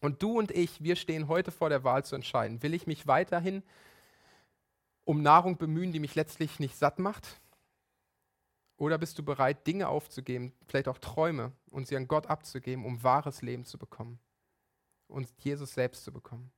Und 0.00 0.22
du 0.22 0.38
und 0.38 0.52
ich, 0.52 0.82
wir 0.82 0.94
stehen 0.94 1.26
heute 1.26 1.50
vor 1.50 1.70
der 1.70 1.82
Wahl 1.82 2.04
zu 2.04 2.14
entscheiden. 2.14 2.62
Will 2.62 2.74
ich 2.74 2.86
mich 2.86 3.06
weiterhin 3.08 3.64
um 5.04 5.22
Nahrung 5.22 5.56
bemühen, 5.56 5.90
die 5.90 6.00
mich 6.00 6.14
letztlich 6.14 6.60
nicht 6.60 6.76
satt 6.76 7.00
macht? 7.00 7.40
Oder 8.76 8.96
bist 8.96 9.18
du 9.18 9.24
bereit, 9.24 9.66
Dinge 9.66 9.88
aufzugeben, 9.88 10.52
vielleicht 10.68 10.86
auch 10.86 10.98
Träume, 10.98 11.52
und 11.70 11.88
sie 11.88 11.96
an 11.96 12.06
Gott 12.06 12.28
abzugeben, 12.28 12.84
um 12.84 13.02
wahres 13.02 13.42
Leben 13.42 13.64
zu 13.64 13.76
bekommen 13.76 14.20
und 15.08 15.28
Jesus 15.38 15.74
selbst 15.74 16.04
zu 16.04 16.12
bekommen? 16.12 16.52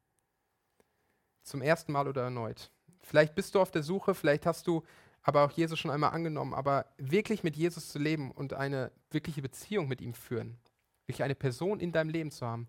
Zum 1.42 1.62
ersten 1.62 1.92
Mal 1.92 2.08
oder 2.08 2.22
erneut. 2.22 2.70
Vielleicht 3.02 3.34
bist 3.34 3.54
du 3.54 3.60
auf 3.60 3.70
der 3.70 3.82
Suche, 3.82 4.14
vielleicht 4.14 4.46
hast 4.46 4.66
du 4.66 4.82
aber 5.22 5.44
auch 5.44 5.50
Jesus 5.50 5.78
schon 5.78 5.90
einmal 5.90 6.10
angenommen, 6.10 6.54
aber 6.54 6.86
wirklich 6.96 7.42
mit 7.42 7.56
Jesus 7.56 7.88
zu 7.88 7.98
leben 7.98 8.30
und 8.30 8.54
eine 8.54 8.90
wirkliche 9.10 9.42
Beziehung 9.42 9.88
mit 9.88 10.00
ihm 10.00 10.14
führen, 10.14 10.58
wirklich 11.06 11.22
eine 11.22 11.34
Person 11.34 11.80
in 11.80 11.92
deinem 11.92 12.10
Leben 12.10 12.30
zu 12.30 12.46
haben, 12.46 12.68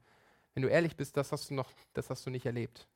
wenn 0.53 0.63
du 0.63 0.69
ehrlich 0.69 0.95
bist, 0.97 1.15
das 1.15 1.31
hast 1.31 1.49
du 1.49 1.53
noch, 1.53 1.71
das 1.93 2.09
hast 2.09 2.25
du 2.25 2.29
nicht 2.29 2.45
erlebt. 2.45 2.87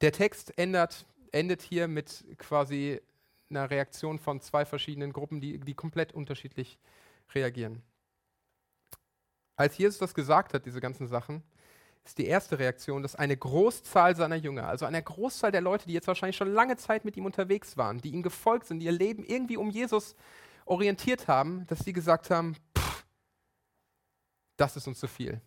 Der 0.00 0.12
Text 0.12 0.56
ändert, 0.58 1.06
endet 1.32 1.62
hier 1.62 1.88
mit 1.88 2.24
quasi 2.38 3.00
einer 3.50 3.70
Reaktion 3.70 4.18
von 4.18 4.40
zwei 4.40 4.64
verschiedenen 4.64 5.12
Gruppen, 5.12 5.40
die, 5.40 5.58
die 5.58 5.74
komplett 5.74 6.12
unterschiedlich 6.12 6.78
reagieren. 7.34 7.82
Als 9.56 9.76
Jesus 9.78 9.98
das 9.98 10.14
gesagt 10.14 10.54
hat, 10.54 10.66
diese 10.66 10.80
ganzen 10.80 11.06
Sachen, 11.06 11.42
ist 12.04 12.18
die 12.18 12.26
erste 12.26 12.58
Reaktion, 12.58 13.02
dass 13.02 13.14
eine 13.14 13.36
Großzahl 13.36 14.16
seiner 14.16 14.36
Jünger, 14.36 14.66
also 14.66 14.86
eine 14.86 15.02
Großzahl 15.02 15.52
der 15.52 15.60
Leute, 15.60 15.86
die 15.86 15.92
jetzt 15.92 16.08
wahrscheinlich 16.08 16.36
schon 16.36 16.52
lange 16.52 16.76
Zeit 16.76 17.04
mit 17.04 17.16
ihm 17.16 17.26
unterwegs 17.26 17.76
waren, 17.76 18.00
die 18.00 18.10
ihm 18.10 18.22
gefolgt 18.22 18.66
sind, 18.66 18.80
die 18.80 18.86
ihr 18.86 18.92
Leben 18.92 19.24
irgendwie 19.24 19.56
um 19.56 19.70
Jesus 19.70 20.16
orientiert 20.64 21.28
haben, 21.28 21.66
dass 21.68 21.80
sie 21.80 21.92
gesagt 21.92 22.30
haben, 22.30 22.56
pff, 22.76 23.04
das 24.56 24.76
ist 24.76 24.86
uns 24.88 24.98
zu 24.98 25.06
viel. 25.06 25.40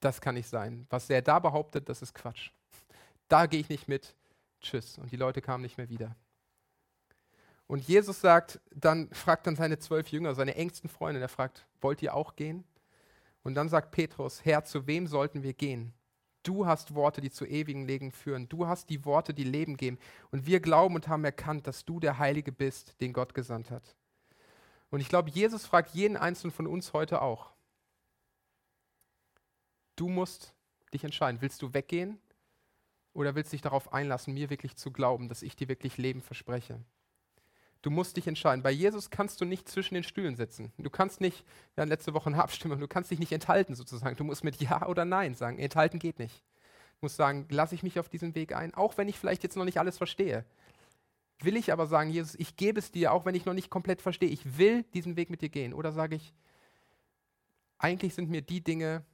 Das 0.00 0.20
kann 0.20 0.34
nicht 0.34 0.48
sein. 0.48 0.86
Was 0.90 1.08
er 1.08 1.22
da 1.22 1.38
behauptet, 1.38 1.88
das 1.88 2.02
ist 2.02 2.14
Quatsch. 2.14 2.50
Da 3.28 3.46
gehe 3.46 3.60
ich 3.60 3.68
nicht 3.68 3.88
mit. 3.88 4.14
Tschüss. 4.60 4.98
Und 4.98 5.12
die 5.12 5.16
Leute 5.16 5.40
kamen 5.40 5.62
nicht 5.62 5.78
mehr 5.78 5.88
wieder. 5.88 6.14
Und 7.66 7.86
Jesus 7.88 8.20
sagt, 8.20 8.60
dann 8.74 9.08
fragt 9.12 9.46
dann 9.46 9.56
seine 9.56 9.78
zwölf 9.78 10.08
Jünger, 10.08 10.34
seine 10.34 10.56
engsten 10.56 10.90
Freunde, 10.90 11.20
er 11.20 11.28
fragt, 11.28 11.66
wollt 11.80 12.02
ihr 12.02 12.14
auch 12.14 12.36
gehen? 12.36 12.64
Und 13.42 13.54
dann 13.54 13.68
sagt 13.68 13.90
Petrus, 13.90 14.44
Herr, 14.44 14.64
zu 14.64 14.86
wem 14.86 15.06
sollten 15.06 15.42
wir 15.42 15.54
gehen? 15.54 15.92
Du 16.42 16.66
hast 16.66 16.94
Worte, 16.94 17.20
die 17.20 17.30
zu 17.30 17.46
ewigen 17.46 17.86
Leben 17.86 18.10
führen. 18.10 18.48
Du 18.48 18.66
hast 18.66 18.90
die 18.90 19.04
Worte, 19.04 19.32
die 19.32 19.44
Leben 19.44 19.76
geben. 19.76 19.98
Und 20.30 20.46
wir 20.46 20.60
glauben 20.60 20.94
und 20.94 21.08
haben 21.08 21.24
erkannt, 21.24 21.66
dass 21.66 21.84
du 21.84 22.00
der 22.00 22.18
Heilige 22.18 22.50
bist, 22.50 23.00
den 23.00 23.12
Gott 23.12 23.34
gesandt 23.34 23.70
hat. 23.70 23.96
Und 24.90 25.00
ich 25.00 25.08
glaube, 25.08 25.30
Jesus 25.30 25.64
fragt 25.64 25.94
jeden 25.94 26.16
Einzelnen 26.16 26.52
von 26.52 26.66
uns 26.66 26.92
heute 26.92 27.22
auch. 27.22 27.52
Du 29.96 30.08
musst 30.08 30.54
dich 30.92 31.04
entscheiden. 31.04 31.40
Willst 31.40 31.62
du 31.62 31.72
weggehen 31.74 32.18
oder 33.12 33.34
willst 33.34 33.52
du 33.52 33.54
dich 33.54 33.62
darauf 33.62 33.92
einlassen, 33.92 34.34
mir 34.34 34.50
wirklich 34.50 34.76
zu 34.76 34.90
glauben, 34.90 35.28
dass 35.28 35.42
ich 35.42 35.54
dir 35.54 35.68
wirklich 35.68 35.96
Leben 35.96 36.20
verspreche? 36.20 36.80
Du 37.82 37.90
musst 37.90 38.16
dich 38.16 38.28
entscheiden. 38.28 38.62
Bei 38.62 38.70
Jesus 38.70 39.10
kannst 39.10 39.40
du 39.40 39.44
nicht 39.44 39.68
zwischen 39.68 39.94
den 39.94 40.04
Stühlen 40.04 40.36
sitzen. 40.36 40.72
Du 40.78 40.88
kannst 40.88 41.20
nicht, 41.20 41.44
wir 41.74 41.82
hatten 41.82 41.90
letzte 41.90 42.14
Woche 42.14 42.30
eine 42.30 42.42
Abstimmung, 42.42 42.78
du 42.78 42.86
kannst 42.86 43.10
dich 43.10 43.18
nicht 43.18 43.32
enthalten 43.32 43.74
sozusagen. 43.74 44.16
Du 44.16 44.22
musst 44.22 44.44
mit 44.44 44.60
Ja 44.60 44.86
oder 44.86 45.04
Nein 45.04 45.34
sagen. 45.34 45.58
Enthalten 45.58 45.98
geht 45.98 46.20
nicht. 46.20 46.44
Du 47.00 47.06
musst 47.06 47.16
sagen, 47.16 47.46
lasse 47.50 47.74
ich 47.74 47.82
mich 47.82 47.98
auf 47.98 48.08
diesen 48.08 48.36
Weg 48.36 48.54
ein, 48.54 48.72
auch 48.74 48.96
wenn 48.96 49.08
ich 49.08 49.18
vielleicht 49.18 49.42
jetzt 49.42 49.56
noch 49.56 49.64
nicht 49.64 49.78
alles 49.78 49.98
verstehe. 49.98 50.44
Will 51.40 51.56
ich 51.56 51.72
aber 51.72 51.88
sagen, 51.88 52.10
Jesus, 52.10 52.36
ich 52.36 52.54
gebe 52.54 52.78
es 52.78 52.92
dir, 52.92 53.12
auch 53.12 53.24
wenn 53.24 53.34
ich 53.34 53.46
noch 53.46 53.54
nicht 53.54 53.68
komplett 53.68 54.00
verstehe, 54.00 54.28
ich 54.28 54.58
will 54.58 54.84
diesen 54.94 55.16
Weg 55.16 55.28
mit 55.28 55.42
dir 55.42 55.48
gehen? 55.48 55.74
Oder 55.74 55.90
sage 55.90 56.14
ich, 56.14 56.32
eigentlich 57.78 58.14
sind 58.14 58.30
mir 58.30 58.42
die 58.42 58.62
Dinge 58.62 59.04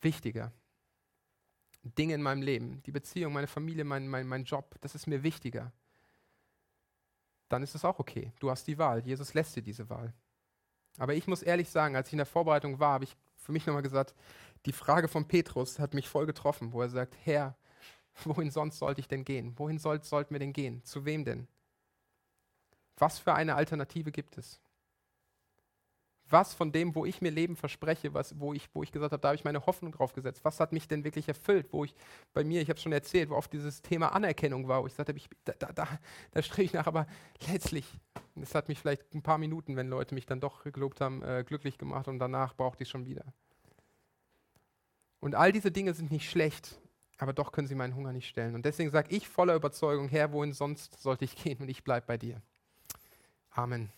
wichtiger. 0.00 0.52
Dinge 1.82 2.14
in 2.14 2.22
meinem 2.22 2.40
Leben, 2.40 2.82
die 2.84 2.92
Beziehung, 2.92 3.34
meine 3.34 3.46
Familie, 3.46 3.84
mein, 3.84 4.08
mein, 4.08 4.26
mein 4.26 4.44
Job, 4.44 4.76
das 4.80 4.94
ist 4.94 5.06
mir 5.06 5.22
wichtiger. 5.22 5.70
Dann 7.48 7.62
ist 7.62 7.74
es 7.74 7.84
auch 7.84 7.98
okay. 7.98 8.32
Du 8.40 8.50
hast 8.50 8.66
die 8.66 8.78
Wahl. 8.78 9.06
Jesus 9.06 9.34
lässt 9.34 9.54
dir 9.56 9.62
diese 9.62 9.88
Wahl. 9.88 10.12
Aber 10.98 11.14
ich 11.14 11.26
muss 11.26 11.42
ehrlich 11.42 11.68
sagen, 11.68 11.96
als 11.96 12.08
ich 12.08 12.14
in 12.14 12.18
der 12.18 12.26
Vorbereitung 12.26 12.80
war, 12.80 12.94
habe 12.94 13.04
ich 13.04 13.16
für 13.36 13.52
mich 13.52 13.66
nochmal 13.66 13.82
gesagt, 13.82 14.14
die 14.64 14.72
Frage 14.72 15.08
von 15.08 15.28
Petrus 15.28 15.78
hat 15.78 15.94
mich 15.94 16.08
voll 16.08 16.26
getroffen, 16.26 16.72
wo 16.72 16.82
er 16.82 16.88
sagt, 16.88 17.16
Herr, 17.24 17.56
wohin 18.24 18.50
sonst 18.50 18.78
sollte 18.78 19.00
ich 19.00 19.08
denn 19.08 19.24
gehen? 19.24 19.58
Wohin 19.58 19.78
soll, 19.78 20.02
sollten 20.02 20.34
wir 20.34 20.40
denn 20.40 20.52
gehen? 20.52 20.82
Zu 20.84 21.04
wem 21.04 21.24
denn? 21.24 21.46
Was 22.96 23.18
für 23.18 23.34
eine 23.34 23.54
Alternative 23.54 24.10
gibt 24.10 24.38
es? 24.38 24.60
Was 26.28 26.54
von 26.54 26.72
dem, 26.72 26.94
wo 26.94 27.04
ich 27.04 27.20
mir 27.20 27.30
Leben 27.30 27.54
verspreche, 27.54 28.12
was, 28.12 28.38
wo, 28.40 28.52
ich, 28.52 28.68
wo 28.74 28.82
ich 28.82 28.90
gesagt 28.90 29.12
habe, 29.12 29.20
da 29.20 29.28
habe 29.28 29.36
ich 29.36 29.44
meine 29.44 29.64
Hoffnung 29.64 29.92
drauf 29.92 30.12
gesetzt, 30.12 30.44
was 30.44 30.58
hat 30.58 30.72
mich 30.72 30.88
denn 30.88 31.04
wirklich 31.04 31.28
erfüllt? 31.28 31.68
Wo 31.72 31.84
ich 31.84 31.94
bei 32.34 32.42
mir, 32.42 32.60
ich 32.60 32.68
habe 32.68 32.76
es 32.76 32.82
schon 32.82 32.92
erzählt, 32.92 33.30
wo 33.30 33.36
oft 33.36 33.52
dieses 33.52 33.80
Thema 33.80 34.12
Anerkennung 34.12 34.66
war, 34.66 34.82
wo 34.82 34.86
ich 34.86 34.92
gesagt 34.92 35.08
habe, 35.08 35.18
ich, 35.18 35.28
da, 35.44 35.52
da, 35.58 35.72
da, 35.72 35.88
da 36.32 36.42
strebe 36.42 36.64
ich 36.64 36.72
nach, 36.72 36.86
aber 36.86 37.06
letztlich, 37.48 37.86
es 38.40 38.54
hat 38.54 38.68
mich 38.68 38.80
vielleicht 38.80 39.14
ein 39.14 39.22
paar 39.22 39.38
Minuten, 39.38 39.76
wenn 39.76 39.88
Leute 39.88 40.14
mich 40.14 40.26
dann 40.26 40.40
doch 40.40 40.64
gelobt 40.64 41.00
haben, 41.00 41.22
äh, 41.22 41.44
glücklich 41.46 41.78
gemacht 41.78 42.08
und 42.08 42.18
danach 42.18 42.56
brauchte 42.56 42.82
ich 42.82 42.88
schon 42.88 43.06
wieder. 43.06 43.24
Und 45.20 45.34
all 45.34 45.52
diese 45.52 45.70
Dinge 45.70 45.94
sind 45.94 46.10
nicht 46.10 46.30
schlecht, 46.30 46.78
aber 47.18 47.32
doch 47.32 47.52
können 47.52 47.66
sie 47.66 47.74
meinen 47.74 47.94
Hunger 47.94 48.12
nicht 48.12 48.28
stellen. 48.28 48.54
Und 48.54 48.64
deswegen 48.64 48.90
sage 48.90 49.14
ich 49.14 49.28
voller 49.28 49.54
Überzeugung, 49.54 50.08
Herr, 50.08 50.32
wohin 50.32 50.52
sonst 50.52 51.00
sollte 51.00 51.24
ich 51.24 51.36
gehen 51.36 51.58
und 51.60 51.68
ich 51.68 51.84
bleibe 51.84 52.06
bei 52.06 52.18
dir. 52.18 52.42
Amen. 53.50 53.90